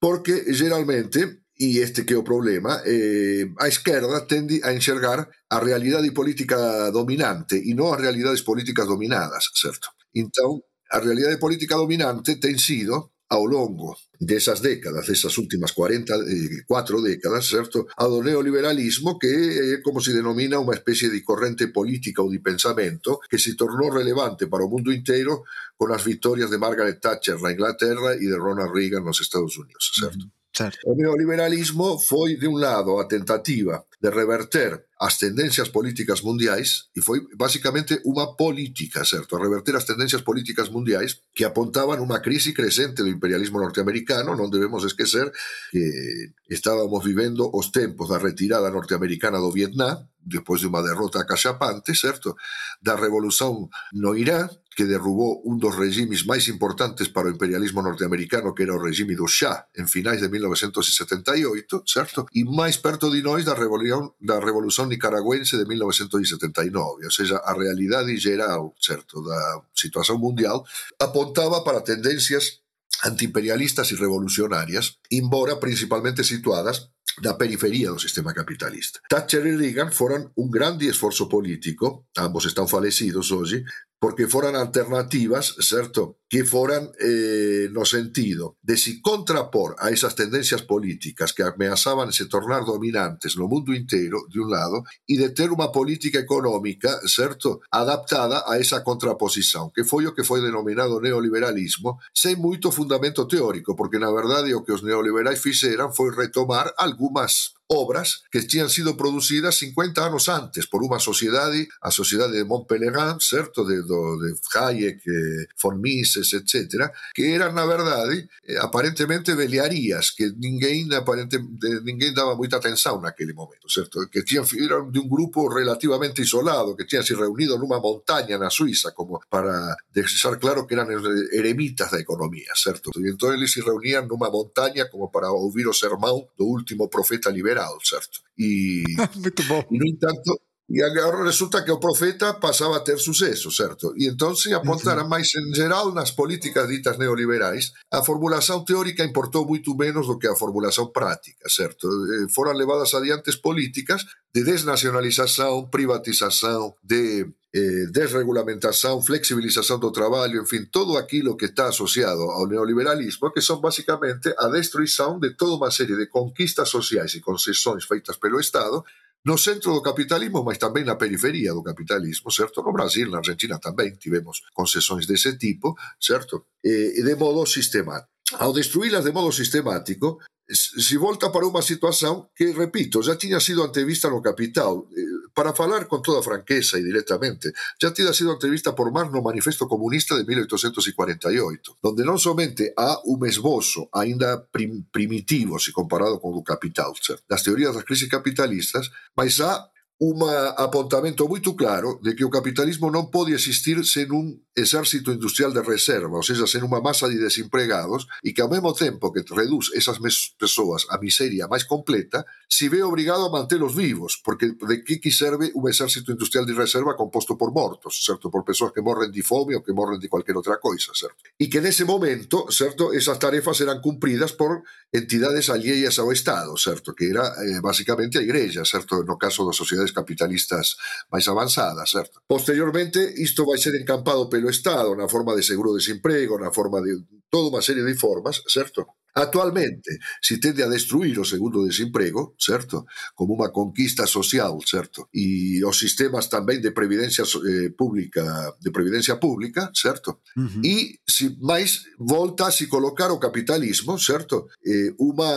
Porque, 0.00 0.48
geralmente, 0.56 1.42
e 1.62 1.78
este 1.78 2.02
que 2.02 2.18
o 2.18 2.26
problema, 2.26 2.82
eh, 2.82 3.46
a 3.62 3.70
esquerda 3.70 4.26
tende 4.26 4.58
a 4.66 4.74
enxergar 4.74 5.30
a 5.46 5.58
realidade 5.62 6.10
política 6.10 6.90
dominante 6.90 7.54
e 7.54 7.70
non 7.78 7.94
as 7.94 8.02
realidades 8.02 8.42
políticas 8.42 8.90
dominadas, 8.90 9.54
certo? 9.54 9.94
Entón, 10.10 10.66
a 10.90 10.98
realidade 10.98 11.38
política 11.38 11.78
dominante 11.78 12.42
ten 12.42 12.58
sido 12.58 13.14
ao 13.30 13.46
longo 13.46 13.94
desas 14.18 14.58
décadas, 14.58 15.06
desas 15.06 15.38
últimas 15.38 15.70
44 15.70 16.66
décadas, 16.98 17.46
certo? 17.46 17.86
A 17.94 18.10
do 18.10 18.26
neoliberalismo 18.26 19.14
que 19.14 19.30
é 19.30 19.78
como 19.86 20.02
se 20.02 20.10
denomina 20.10 20.58
unha 20.58 20.74
especie 20.74 21.14
de 21.14 21.22
corrente 21.22 21.70
política 21.70 22.26
ou 22.26 22.28
de 22.28 22.42
pensamento 22.42 23.22
que 23.30 23.38
se 23.38 23.54
tornou 23.54 23.94
relevante 23.94 24.50
para 24.50 24.66
o 24.66 24.70
mundo 24.70 24.90
inteiro 24.90 25.46
con 25.78 25.94
as 25.94 26.02
victorias 26.02 26.50
de 26.50 26.58
Margaret 26.58 26.98
Thatcher 26.98 27.38
na 27.38 27.54
Inglaterra 27.54 28.18
e 28.18 28.26
de 28.26 28.34
Ronald 28.34 28.74
Reagan 28.74 29.06
nos 29.06 29.22
Estados 29.22 29.54
Unidos, 29.54 29.94
certo? 29.94 30.41
Certo. 30.54 30.78
O 30.84 30.94
neoliberalismo 30.94 31.98
foi, 31.98 32.36
de 32.36 32.46
un 32.46 32.60
lado, 32.60 33.00
a 33.00 33.08
tentativa 33.08 33.86
de 34.02 34.10
reverter 34.10 34.90
as 34.98 35.18
tendencias 35.18 35.70
políticas 35.70 36.26
mundiais 36.26 36.90
e 36.90 36.98
foi 36.98 37.22
basicamente 37.38 38.02
unha 38.02 38.34
política, 38.34 39.06
certo? 39.06 39.38
Reverter 39.38 39.78
as 39.78 39.86
tendencias 39.86 40.26
políticas 40.26 40.74
mundiais 40.74 41.22
que 41.30 41.46
apontaban 41.46 42.02
unha 42.02 42.18
crise 42.18 42.50
crescente 42.50 43.06
do 43.06 43.10
imperialismo 43.14 43.62
norteamericano, 43.62 44.34
non 44.34 44.50
debemos 44.50 44.82
esquecer 44.82 45.30
que 45.70 46.34
estábamos 46.50 46.98
vivendo 47.06 47.46
os 47.54 47.70
tempos 47.70 48.10
da 48.10 48.18
retirada 48.18 48.74
norteamericana 48.74 49.38
do 49.38 49.54
Vietnam, 49.54 50.02
despois 50.18 50.62
de 50.62 50.70
unha 50.70 50.82
derrota 50.82 51.22
caxapante, 51.22 51.94
certo? 51.94 52.34
Da 52.82 52.98
revolución 52.98 53.70
no 53.94 54.18
Irán, 54.18 54.50
que 54.72 54.88
derrubou 54.88 55.44
un 55.44 55.60
dos 55.60 55.76
regimes 55.76 56.24
máis 56.24 56.48
importantes 56.48 57.12
para 57.12 57.28
o 57.28 57.34
imperialismo 57.34 57.84
norteamericano, 57.84 58.54
que 58.56 58.64
era 58.64 58.74
o 58.74 58.80
regime 58.80 59.12
do 59.12 59.28
Shah, 59.28 59.68
en 59.76 59.84
finais 59.84 60.22
de 60.22 60.32
1978, 60.32 61.84
certo? 61.84 62.24
E 62.32 62.46
máis 62.48 62.80
perto 62.80 63.12
de 63.12 63.20
nós 63.20 63.44
da 63.44 63.52
revolución, 63.52 63.91
da 64.20 64.40
revolución 64.40 64.88
nicaragüense 64.88 65.56
de 65.56 65.66
1979, 65.66 67.04
ou 67.04 67.12
seja, 67.12 67.40
a 67.42 67.52
realidade 67.54 68.16
geral, 68.16 68.74
certo, 68.78 69.22
da 69.22 69.64
situación 69.74 70.18
mundial 70.20 70.64
apontaba 70.98 71.64
para 71.64 71.84
tendencias 71.84 72.62
antiimperialistas 73.02 73.90
e 73.90 73.98
revolucionarias, 73.98 74.98
embora 75.10 75.58
principalmente 75.58 76.22
situadas 76.22 76.92
da 77.20 77.34
periferia 77.34 77.90
do 77.90 78.00
sistema 78.00 78.32
capitalista. 78.32 79.00
Thatcher 79.08 79.44
e 79.44 79.56
Reagan 79.56 79.92
foron 79.92 80.32
un 80.36 80.48
grande 80.48 80.88
esforzo 80.88 81.28
político, 81.28 82.06
ambos 82.16 82.46
están 82.46 82.68
falecidos 82.68 83.28
hoxe, 83.32 83.64
porque 84.02 84.26
foran 84.26 84.56
alternativas, 84.56 85.54
certo? 85.60 86.18
Que 86.28 86.42
foran 86.42 86.90
eh, 86.98 87.70
no 87.70 87.86
sentido 87.86 88.58
de 88.60 88.76
si 88.76 89.00
contrapor 89.00 89.76
a 89.78 89.90
esas 89.90 90.16
tendencias 90.16 90.62
políticas 90.62 91.32
que 91.32 91.44
ameazaban 91.44 92.10
se 92.10 92.26
tornar 92.26 92.64
dominantes 92.64 93.36
no 93.36 93.46
mundo 93.46 93.72
inteiro, 93.72 94.26
de 94.26 94.40
un 94.40 94.50
lado, 94.50 94.82
e 95.06 95.14
de 95.22 95.30
ter 95.30 95.54
unha 95.54 95.70
política 95.70 96.18
económica, 96.18 96.98
certo? 97.06 97.62
Adaptada 97.70 98.42
a 98.42 98.58
esa 98.58 98.82
contraposición, 98.82 99.70
que 99.70 99.86
foi 99.86 100.10
o 100.10 100.18
que 100.18 100.26
foi 100.26 100.42
denominado 100.42 100.98
neoliberalismo, 100.98 102.02
sen 102.10 102.42
moito 102.42 102.74
fundamento 102.74 103.30
teórico, 103.30 103.78
porque 103.78 104.02
na 104.02 104.10
verdade 104.10 104.50
o 104.50 104.66
que 104.66 104.74
os 104.74 104.82
neoliberais 104.82 105.38
fixeran 105.38 105.94
foi 105.94 106.10
retomar 106.10 106.74
algunhas 106.74 107.54
obras 107.68 108.22
que 108.30 108.42
tinham 108.42 108.68
sido 108.68 108.96
producidas 108.96 109.56
50 109.56 110.06
anos 110.06 110.28
antes 110.28 110.66
por 110.66 110.82
unha 110.84 111.00
sociedade, 111.00 111.68
a 111.80 111.90
sociedade 111.90 112.36
de 112.36 112.44
Montpellerin, 112.44 113.20
certo, 113.20 113.64
de, 113.64 113.82
do, 113.82 114.20
de 114.20 114.36
Hayek, 114.54 115.00
eh, 115.00 115.46
von 115.56 115.80
Mises, 115.80 116.32
etc., 116.32 116.92
que 117.14 117.32
eran, 117.32 117.54
na 117.54 117.64
verdade, 117.64 118.28
eh, 118.44 118.56
aparentemente 118.60 119.34
veliarías 119.34 120.12
que 120.12 120.32
ninguén 120.36 120.92
aparente, 120.92 121.40
de, 121.40 121.80
ninguén 121.80 122.12
daba 122.12 122.36
moita 122.36 122.60
atención 122.60 123.00
naquele 123.00 123.32
momento, 123.32 123.68
certo? 123.68 124.04
Que 124.10 124.24
eran 124.60 124.92
de 124.92 124.98
un 125.00 125.08
grupo 125.08 125.48
relativamente 125.48 126.22
isolado, 126.22 126.76
que 126.76 126.84
se 126.84 127.16
reunido 127.16 127.56
nunha 127.56 127.80
montaña 127.80 128.36
na 128.36 128.52
Suiza 128.52 128.92
como 128.92 129.20
para 129.28 129.76
deixar 129.90 130.38
claro 130.38 130.66
que 130.68 130.74
eran 130.76 130.92
eremitas 131.32 131.90
da 131.90 132.00
economía, 132.00 132.52
certo? 132.54 132.92
E 132.94 133.08
entón 133.08 133.32
eles 133.32 133.52
se 133.52 133.64
reunían 133.64 134.04
nunha 134.04 134.28
montaña 134.28 134.88
como 134.92 135.08
para 135.08 135.32
ouvir 135.32 135.66
o 135.66 135.74
sermão 135.74 136.28
do 136.36 136.44
último 136.46 136.88
profeta 136.92 137.30
liberal, 137.30 137.51
certo? 137.82 138.20
E, 138.38 138.84
Muito 139.16 139.42
bom. 139.44 139.62
E, 139.70 139.78
no 139.78 139.86
entanto, 139.86 140.40
E 140.74 140.82
agora 140.82 141.22
resulta 141.22 141.62
que 141.62 141.70
o 141.70 141.78
profeta 141.78 142.40
pasaba 142.40 142.78
a 142.78 142.80
ter 142.80 142.98
suceso, 142.98 143.50
certo? 143.50 143.92
E 143.92 144.08
entón 144.08 144.32
se 144.32 144.54
apontara 144.56 145.04
máis 145.04 145.28
en 145.36 145.52
geral 145.52 145.92
nas 145.92 146.16
políticas 146.16 146.64
ditas 146.64 146.96
neoliberais, 146.96 147.76
a 147.92 148.00
formulación 148.00 148.64
teórica 148.64 149.04
importou 149.04 149.44
moito 149.44 149.76
menos 149.76 150.08
do 150.08 150.16
que 150.16 150.30
a 150.30 150.38
formulación 150.38 150.88
práctica, 150.88 151.44
certo? 151.52 151.92
Eh, 151.92 152.24
foran 152.32 152.56
levadas 152.56 152.96
adiantes 152.96 153.36
políticas 153.36 154.08
de 154.32 154.48
desnacionalización, 154.48 155.68
privatización, 155.68 156.72
de 156.80 157.28
eh, 157.52 157.86
desregulamentación, 157.92 159.04
flexibilización 159.04 159.76
do 159.76 159.92
traballo, 159.92 160.40
en 160.40 160.48
fin, 160.48 160.72
todo 160.72 160.96
aquilo 160.96 161.36
que 161.36 161.52
está 161.52 161.68
asociado 161.68 162.32
ao 162.32 162.48
neoliberalismo, 162.48 163.28
que 163.28 163.44
son 163.44 163.60
basicamente 163.60 164.32
a 164.40 164.48
destruición 164.48 165.20
de 165.20 165.36
toda 165.36 165.60
unha 165.60 165.68
serie 165.68 165.94
de 166.00 166.08
conquistas 166.08 166.72
sociais 166.72 167.12
e 167.12 167.20
concesións 167.20 167.84
feitas 167.84 168.16
pelo 168.16 168.40
Estado 168.40 168.88
no 169.22 169.38
centro 169.38 169.70
do 169.76 169.84
capitalismo, 169.84 170.42
mas 170.42 170.58
tamén 170.58 170.88
na 170.88 170.98
periferia 170.98 171.54
do 171.54 171.62
capitalismo, 171.62 172.32
certo? 172.32 172.64
No 172.64 172.74
Brasil, 172.74 173.06
na 173.06 173.22
Argentina 173.22 173.60
tamén 173.60 174.00
tivemos 174.00 174.42
concesións 174.50 175.06
dese 175.06 175.36
tipo, 175.38 175.78
certo? 176.00 176.50
E, 176.64 177.04
de 177.04 177.14
modo 177.14 177.46
sistemático. 177.46 178.10
Ao 178.40 178.50
destruílas 178.50 179.04
de 179.04 179.12
modo 179.12 179.28
sistemático, 179.28 180.24
se 180.48 180.96
volta 180.98 181.30
para 181.30 181.46
unha 181.48 181.62
situación 181.62 182.28
que, 182.34 182.50
repito, 182.52 183.00
já 183.00 183.14
tiña 183.16 183.40
sido 183.40 183.64
antevista 183.64 184.10
no 184.10 184.20
Capital. 184.20 184.84
Eh, 184.90 185.30
para 185.32 185.56
falar 185.56 185.88
con 185.88 186.02
toda 186.02 186.20
franqueza 186.20 186.76
e 186.76 186.84
directamente, 186.84 187.54
já 187.80 187.88
tiña 187.94 188.12
sido 188.12 188.34
antevista 188.34 188.74
por 188.76 188.92
Marx 188.92 189.08
no 189.08 189.24
Manifesto 189.24 189.64
Comunista 189.64 190.18
de 190.18 190.28
1848, 190.28 191.78
donde 191.80 192.02
non 192.04 192.20
somente 192.20 192.74
há 192.76 193.00
un 193.08 193.24
esbozo 193.24 193.88
aínda 193.94 194.44
prim 194.50 194.84
primitivo 194.92 195.56
se 195.56 195.72
comparado 195.72 196.20
con 196.20 196.36
o 196.36 196.44
Capital, 196.44 196.92
das 197.24 197.42
teorías 197.42 197.72
das 197.72 197.86
crisis 197.86 198.10
capitalistas, 198.10 198.92
mas 199.16 199.40
há 199.40 199.72
un 200.02 200.18
apontamento 200.58 201.30
moito 201.30 201.54
claro 201.54 202.02
de 202.02 202.18
que 202.18 202.26
o 202.26 202.34
capitalismo 202.34 202.90
non 202.90 203.06
pode 203.14 203.38
existir 203.38 203.78
sen 203.86 204.10
un 204.10 204.34
exército 204.50 205.14
industrial 205.14 205.54
de 205.54 205.62
reserva, 205.62 206.18
ou 206.18 206.26
seja, 206.26 206.42
sen 206.42 206.66
unha 206.66 206.82
masa 206.82 207.06
de 207.06 207.22
desempregados 207.22 208.10
e 208.18 208.34
que 208.34 208.42
ao 208.42 208.50
mesmo 208.50 208.74
tempo 208.74 209.14
que 209.14 209.22
reduz 209.30 209.70
esas 209.78 210.02
persoas 210.34 210.90
a 210.90 210.98
miseria 210.98 211.46
máis 211.46 211.62
completa, 211.62 212.26
se 212.50 212.66
ve 212.66 212.82
obrigado 212.82 213.30
a 213.30 213.30
mantelos 213.30 213.78
vivos, 213.78 214.18
porque 214.18 214.58
de 214.58 214.82
que 214.82 214.98
que 214.98 215.14
serve 215.14 215.54
un 215.54 215.70
exército 215.70 216.10
industrial 216.10 216.50
de 216.50 216.58
reserva 216.58 216.98
composto 216.98 217.38
por 217.38 217.54
mortos, 217.54 218.02
certo? 218.02 218.26
Por 218.26 218.42
persoas 218.42 218.74
que 218.74 218.82
morren 218.82 219.14
de 219.14 219.22
fome 219.22 219.54
ou 219.54 219.62
que 219.62 219.70
morren 219.70 220.02
de 220.02 220.10
cualquier 220.10 220.34
outra 220.34 220.58
coisa, 220.58 220.90
certo? 220.98 221.22
E 221.38 221.46
que 221.46 221.62
nese 221.62 221.86
momento, 221.86 222.50
certo, 222.50 222.90
esas 222.90 223.22
tarefas 223.22 223.62
eran 223.62 223.78
cumpridas 223.78 224.34
por 224.34 224.66
entidades 224.90 225.46
alleias 225.46 226.02
ao 226.02 226.10
Estado, 226.10 226.58
certo? 226.58 226.90
Que 226.90 227.14
era 227.14 227.22
eh, 227.46 227.62
basicamente 227.62 228.18
a 228.18 228.26
Igreja, 228.26 228.66
certo? 228.66 229.06
No 229.06 229.14
caso 229.14 229.46
das 229.46 229.54
sociedades 229.54 229.91
capitalistas 229.92 230.76
máis 231.12 231.28
avanzadas, 231.28 231.88
certo? 231.90 232.20
Posteriormente, 232.26 232.98
isto 233.20 233.44
vai 233.44 233.58
ser 233.58 233.76
encampado 233.76 234.28
pelo 234.28 234.50
Estado 234.50 234.96
na 234.96 235.08
forma 235.08 235.36
de 235.36 235.44
seguro 235.44 235.72
de 235.72 235.80
desemprego, 235.84 236.40
na 236.40 236.50
forma 236.50 236.80
de 236.80 236.98
toda 237.32 237.48
unha 237.48 237.64
serie 237.64 237.84
de 237.84 237.96
formas, 237.96 238.44
certo? 238.48 238.84
Actualmente 239.14 239.98
se 240.20 240.38
tende 240.38 240.62
a 240.62 240.68
destruir 240.68 241.18
o 241.20 241.24
segundo 241.24 241.64
desemprego, 241.64 242.34
certo? 242.40 242.88
Como 243.12 243.36
unha 243.36 243.52
conquista 243.52 244.08
social, 244.08 244.56
certo? 244.64 245.12
E 245.12 245.60
os 245.64 245.76
sistemas 245.76 246.32
tamén 246.32 246.64
de 246.64 246.72
previdencia 246.72 247.24
eh, 247.24 247.68
pública, 247.76 248.24
de 248.56 248.72
previdencia 248.72 249.20
pública, 249.20 249.68
certo? 249.76 250.24
Uh 250.32 250.48
-huh. 250.48 250.64
E 250.64 250.76
se 251.04 251.36
máis 251.44 251.84
volta 252.00 252.48
a 252.48 252.54
se 252.54 252.68
colocar 252.68 253.12
o 253.12 253.20
capitalismo, 253.20 254.00
certo? 254.00 254.48
Eh, 254.64 254.96
unha 254.96 255.32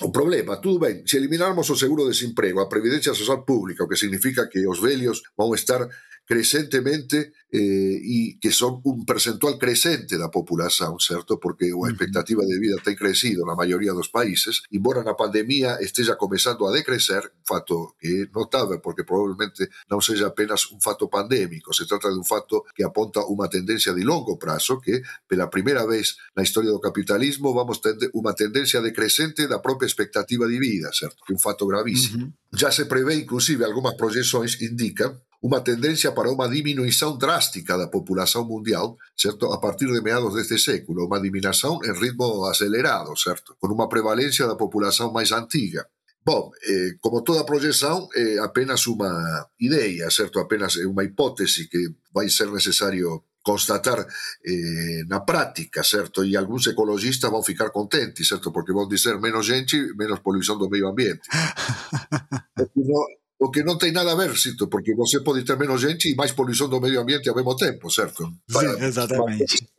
O 0.00 0.12
problema, 0.12 0.60
tudo 0.60 0.78
ben, 0.78 1.02
se 1.04 1.16
eliminarmos 1.16 1.68
o 1.70 1.76
seguro 1.76 2.04
de 2.04 2.10
desemprego, 2.10 2.60
a 2.60 2.68
previdencia 2.68 3.12
social 3.14 3.44
pública, 3.44 3.82
o 3.82 3.88
que 3.88 3.96
significa 3.96 4.48
que 4.48 4.66
os 4.66 4.80
vellos 4.80 5.22
vão 5.36 5.52
estar 5.54 5.88
crecentemente 6.28 7.32
eh, 7.50 7.96
e 8.04 8.36
que 8.36 8.52
son 8.52 8.84
un 8.84 9.08
percentual 9.08 9.56
crecente 9.56 10.20
da 10.20 10.28
populación, 10.28 11.00
certo? 11.00 11.40
Porque 11.40 11.72
a 11.72 11.88
expectativa 11.88 12.44
de 12.44 12.60
vida 12.60 12.76
ten 12.84 12.92
crecido 13.00 13.48
na 13.48 13.56
maioría 13.56 13.96
dos 13.96 14.12
países, 14.12 14.60
embora 14.68 15.00
na 15.00 15.16
pandemia 15.16 15.80
esteja 15.80 16.20
comezando 16.20 16.68
a 16.68 16.74
decrecer, 16.76 17.24
un 17.24 17.46
fato 17.48 17.96
que 17.96 18.28
é 18.28 18.36
notável 18.36 18.76
porque 18.84 19.08
probablemente 19.08 19.72
non 19.88 20.04
seja 20.04 20.28
apenas 20.28 20.68
un 20.68 20.84
fato 20.84 21.08
pandémico, 21.08 21.72
se 21.72 21.88
trata 21.88 22.12
de 22.12 22.20
un 22.20 22.28
fato 22.28 22.68
que 22.76 22.84
aponta 22.84 23.24
unha 23.24 23.48
tendencia 23.48 23.96
de 23.96 24.04
longo 24.04 24.36
prazo 24.36 24.76
que 24.84 25.00
pela 25.24 25.48
primeira 25.48 25.88
vez 25.88 26.20
na 26.36 26.44
historia 26.44 26.68
do 26.68 26.84
capitalismo 26.84 27.56
vamos 27.56 27.80
ter 27.80 27.96
unha 28.12 28.36
tendencia 28.36 28.84
decrecente 28.84 29.48
da 29.48 29.64
propia 29.64 29.88
expectativa 29.88 30.44
de 30.44 30.60
vida, 30.60 30.92
certo? 30.92 31.24
Que 31.24 31.32
é 31.32 31.36
un 31.36 31.40
fato 31.40 31.64
gravísimo. 31.64 32.28
Uh 32.28 32.36
-huh. 32.52 32.60
Ya 32.60 32.68
se 32.68 32.84
prevé 32.84 33.16
inclusive 33.16 33.64
algunhas 33.64 33.96
proyeccións 33.96 34.60
indican 34.60 35.16
unha 35.38 35.62
tendencia 35.62 36.10
para 36.10 36.34
unha 36.34 36.50
diminuición 36.50 37.14
drástica 37.14 37.78
da 37.78 37.86
populación 37.86 38.50
mundial, 38.50 38.98
certo? 39.14 39.54
A 39.54 39.62
partir 39.62 39.86
de 39.86 40.02
meados 40.02 40.34
deste 40.34 40.58
século, 40.58 41.06
unha 41.06 41.22
diminuición 41.22 41.78
en 41.86 41.94
ritmo 41.94 42.50
acelerado, 42.50 43.14
certo? 43.14 43.54
Con 43.62 43.70
unha 43.70 43.86
prevalencia 43.86 44.50
da 44.50 44.58
populación 44.58 45.14
máis 45.14 45.30
antiga. 45.30 45.86
Bom, 46.26 46.50
eh, 46.66 46.98
como 47.00 47.22
toda 47.22 47.46
proyección, 47.46 48.10
eh, 48.18 48.36
apenas 48.42 48.84
unha 48.90 49.46
idea, 49.62 50.10
certo? 50.10 50.42
Apenas 50.42 50.74
unha 50.82 51.06
hipótese 51.06 51.70
que 51.70 51.94
vai 52.10 52.26
ser 52.26 52.50
necesario 52.50 53.30
constatar 53.40 54.04
eh, 54.44 55.06
na 55.06 55.24
práctica, 55.24 55.80
certo? 55.86 56.26
E 56.26 56.36
algúns 56.36 56.66
ecologistas 56.66 57.30
vão 57.30 57.46
ficar 57.46 57.70
contentes, 57.70 58.26
certo? 58.26 58.50
Porque 58.50 58.74
vão 58.74 58.90
dizer 58.90 59.16
menos 59.22 59.46
gente, 59.46 59.78
menos 59.94 60.18
poluição 60.18 60.58
do 60.58 60.68
meio 60.68 60.90
ambiente. 60.90 61.22
no, 63.38 63.46
o 63.46 63.50
que 63.50 63.62
non 63.62 63.78
ten 63.78 63.94
nada 63.94 64.12
a 64.12 64.18
ver, 64.18 64.34
cito, 64.34 64.66
porque 64.66 64.94
você 64.98 65.22
pode 65.22 65.46
ter 65.46 65.54
menos 65.54 65.78
gente 65.80 66.10
e 66.10 66.18
máis 66.18 66.34
poluición 66.34 66.66
do 66.66 66.82
medio 66.82 67.00
ambiente 67.00 67.30
ao 67.30 67.38
mesmo 67.38 67.54
tempo, 67.54 67.86
certo? 67.90 68.26
Para, 68.50 68.74
sí, 68.74 68.84
exactamente. 68.84 69.70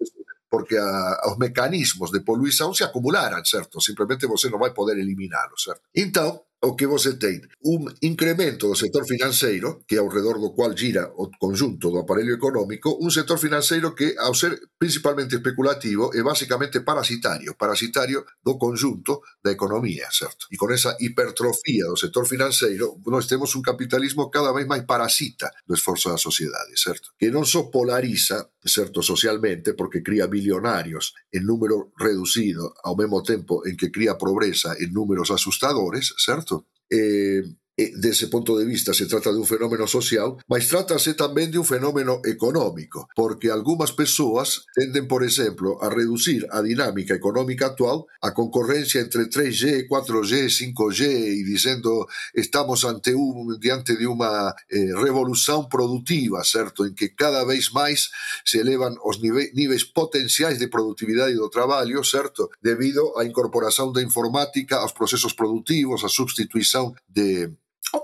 porque 0.49 0.75
a, 0.75 1.29
os 1.29 1.37
mecanismos 1.37 2.11
de 2.11 2.21
poluição 2.21 2.73
se 2.73 2.83
acumularan, 2.83 3.43
certo? 3.45 3.79
Simplemente 3.79 4.25
você 4.25 4.49
non 4.49 4.57
vai 4.59 4.73
poder 4.73 4.97
eliminalo, 4.97 5.53
certo? 5.59 5.85
Então, 5.93 6.41
o 6.61 6.75
que 6.75 6.85
você 6.85 7.15
ten 7.15 7.39
un 7.63 7.87
incremento 8.01 8.67
do 8.67 8.75
sector 8.75 9.07
financeiro, 9.07 9.83
que 9.87 9.95
ao 9.95 10.11
redor 10.11 10.39
do 10.39 10.51
cual 10.51 10.75
gira 10.75 11.07
o 11.15 11.31
conjunto 11.39 11.87
do 11.89 11.99
aparello 12.03 12.35
económico, 12.35 12.99
un 12.99 13.11
sector 13.11 13.39
financeiro 13.39 13.95
que, 13.95 14.15
ao 14.19 14.35
ser 14.35 14.59
principalmente 14.77 15.39
especulativo, 15.39 16.11
é 16.11 16.19
basicamente 16.19 16.83
parasitario, 16.83 17.55
parasitario 17.55 18.27
do 18.43 18.59
conjunto 18.59 19.23
da 19.39 19.51
economía, 19.51 20.11
certo? 20.11 20.51
E 20.51 20.59
con 20.59 20.75
esa 20.75 20.99
hipertrofía 20.99 21.87
do 21.87 21.95
sector 21.95 22.27
financeiro, 22.27 22.99
nós 23.07 23.27
temos 23.27 23.55
un 23.55 23.63
capitalismo 23.63 24.27
cada 24.27 24.51
vez 24.51 24.67
máis 24.67 24.83
parasita 24.83 25.47
do 25.63 25.75
esforzo 25.75 26.11
da 26.11 26.19
sociedade, 26.19 26.75
certo? 26.75 27.15
Que 27.15 27.31
non 27.31 27.47
só 27.47 27.71
polariza 27.71 28.51
certo, 28.63 29.01
socialmente, 29.01 29.73
porque 29.73 30.03
cría 30.03 30.27
bilionarios 30.27 31.15
en 31.31 31.45
número 31.45 31.91
reducido, 31.97 32.75
ao 32.83 32.95
mesmo 32.95 33.23
tempo 33.23 33.65
en 33.65 33.77
que 33.77 33.91
cría 33.91 34.17
pobreza 34.17 34.75
en 34.79 34.91
números 34.91 35.31
asustadores, 35.31 36.13
certo? 36.17 36.67
Eh, 36.89 37.43
Eh, 37.79 37.93
dese 37.95 38.27
punto 38.27 38.57
de 38.59 38.65
vista 38.65 38.93
se 38.93 39.05
trata 39.05 39.31
de 39.31 39.39
un 39.39 39.47
fenómeno 39.47 39.87
social, 39.87 40.35
mas 40.51 40.67
trátase 40.67 41.15
tamén 41.15 41.47
de 41.47 41.63
un 41.63 41.63
fenómeno 41.63 42.19
económico, 42.27 43.07
porque 43.15 43.47
algunhas 43.47 43.95
persoas 43.95 44.67
tenden, 44.75 45.07
por 45.07 45.23
exemplo, 45.23 45.79
a 45.79 45.87
reducir 45.87 46.43
a 46.51 46.59
dinámica 46.59 47.15
económica 47.15 47.71
actual, 47.71 48.03
a 48.19 48.35
concorrencia 48.35 48.99
entre 48.99 49.31
3G, 49.31 49.87
4G, 49.87 50.51
5G 50.75 51.01
e 51.07 51.47
dicendo 51.47 52.11
estamos 52.35 52.83
ante 52.83 53.15
un 53.15 53.55
diante 53.63 53.95
de 53.95 54.11
unha 54.11 54.51
eh, 54.67 54.91
revolución 54.99 55.71
productiva, 55.71 56.43
certo, 56.43 56.83
en 56.83 56.91
que 56.91 57.15
cada 57.15 57.47
vez 57.47 57.71
máis 57.71 58.11
se 58.43 58.59
elevan 58.59 58.99
os 59.07 59.23
nive 59.23 59.55
niveis 59.55 59.87
potenciais 59.87 60.59
de 60.59 60.67
productividade 60.67 61.31
do 61.31 61.47
traballo, 61.47 62.03
certo, 62.03 62.51
debido 62.59 63.15
á 63.15 63.23
incorporación 63.23 63.95
da 63.95 64.03
informática 64.03 64.83
aos 64.83 64.91
procesos 64.91 65.31
productivos, 65.31 66.03
a 66.03 66.11
substituición 66.11 66.91
de 67.07 67.55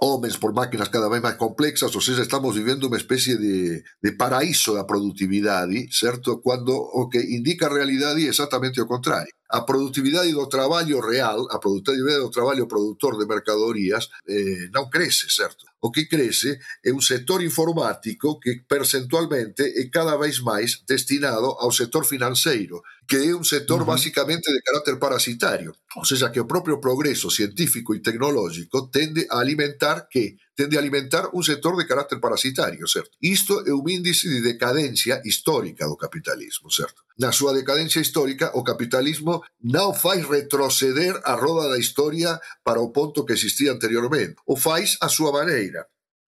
homens 0.02 0.38
por 0.38 0.54
máquinas 0.54 0.90
cada 0.90 1.10
vez 1.10 1.22
máis 1.22 1.38
complexas, 1.38 1.94
ou 1.94 2.02
seja, 2.02 2.26
estamos 2.26 2.58
vivendo 2.58 2.90
unha 2.90 2.98
especie 2.98 3.38
de, 3.38 3.86
de 3.86 4.12
paraíso 4.18 4.74
da 4.74 4.88
productividade, 4.88 5.88
certo? 5.94 6.42
Cuando 6.42 6.74
o 6.74 7.06
que 7.06 7.22
indica 7.22 7.68
a 7.70 7.76
realidade 7.76 8.26
é 8.26 8.32
exactamente 8.34 8.82
o 8.82 8.90
contrario. 8.90 9.30
A 9.46 9.62
productividade 9.62 10.34
do 10.34 10.50
traballo 10.50 11.06
real, 11.06 11.46
a 11.54 11.62
productividade 11.62 12.18
do 12.18 12.34
traballo 12.34 12.66
produtor 12.66 13.14
de 13.14 13.30
mercadorías, 13.30 14.10
eh, 14.26 14.74
non 14.74 14.90
crece, 14.90 15.30
certo? 15.30 15.70
o 15.82 15.92
que 15.92 16.08
crece 16.08 16.60
é 16.84 16.92
un 16.92 17.02
sector 17.02 17.44
informático 17.44 18.40
que 18.40 18.64
percentualmente 18.68 19.64
é 19.64 19.90
cada 19.90 20.18
vez 20.18 20.40
máis 20.40 20.82
destinado 20.88 21.54
ao 21.60 21.72
sector 21.72 22.06
financeiro, 22.06 22.82
que 23.08 23.18
é 23.18 23.36
un 23.36 23.46
sector 23.46 23.82
uh 23.82 23.86
-huh. 23.86 23.94
basicamente 23.94 24.52
de 24.52 24.62
carácter 24.66 24.98
parasitario, 24.98 25.76
ou 25.96 26.06
seja, 26.06 26.32
que 26.32 26.40
o 26.42 26.50
propio 26.50 26.82
progreso 26.82 27.30
científico 27.30 27.94
e 27.94 28.02
tecnológico 28.02 28.90
tende 28.90 29.28
a 29.30 29.40
alimentar 29.40 30.08
que 30.10 30.38
tende 30.56 30.78
a 30.78 30.80
alimentar 30.80 31.30
un 31.34 31.44
sector 31.44 31.76
de 31.76 31.86
carácter 31.86 32.20
parasitario, 32.20 32.88
certo? 32.88 33.12
Isto 33.20 33.68
é 33.68 33.74
un 33.76 33.84
índice 33.92 34.32
de 34.32 34.40
decadencia 34.42 35.22
histórica 35.28 35.84
do 35.86 36.00
capitalismo, 36.00 36.72
certo? 36.72 37.04
Na 37.20 37.36
súa 37.36 37.52
decadencia 37.52 38.00
histórica, 38.00 38.56
o 38.56 38.64
capitalismo 38.64 39.44
non 39.68 39.92
fai 39.92 40.24
retroceder 40.24 41.20
a 41.28 41.36
roda 41.36 41.68
da 41.68 41.80
historia 41.80 42.40
para 42.64 42.80
o 42.80 42.92
ponto 42.96 43.28
que 43.28 43.36
existía 43.36 43.76
anteriormente, 43.76 44.40
o 44.48 44.56
fais 44.56 44.96
a 45.04 45.12
súa 45.12 45.36
maneira 45.36 45.75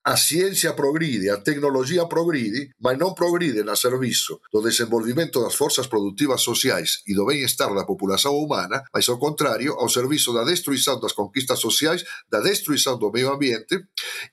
a 0.07 0.15
ciência 0.15 0.71
progride, 0.71 1.29
a 1.29 1.35
tecnologia 1.35 2.05
progride, 2.07 2.71
mas 2.79 2.97
não 2.97 3.13
progride 3.13 3.59
a 3.69 3.75
serviço 3.75 4.39
do 4.53 4.61
desenvolvimento 4.61 5.43
das 5.43 5.53
forças 5.53 5.85
produtivas 5.85 6.41
sociais 6.41 7.03
e 7.05 7.13
do 7.13 7.25
bem-estar 7.25 7.75
da 7.75 7.83
população 7.83 8.33
humana, 8.33 8.85
mas 8.93 9.09
ao 9.09 9.19
contrário, 9.19 9.73
ao 9.73 9.89
serviço 9.89 10.31
da 10.31 10.45
destruição 10.45 10.97
das 10.97 11.11
conquistas 11.11 11.59
sociais, 11.59 12.05
da 12.31 12.39
destruição 12.39 12.97
do 12.97 13.11
meio 13.11 13.33
ambiente 13.33 13.83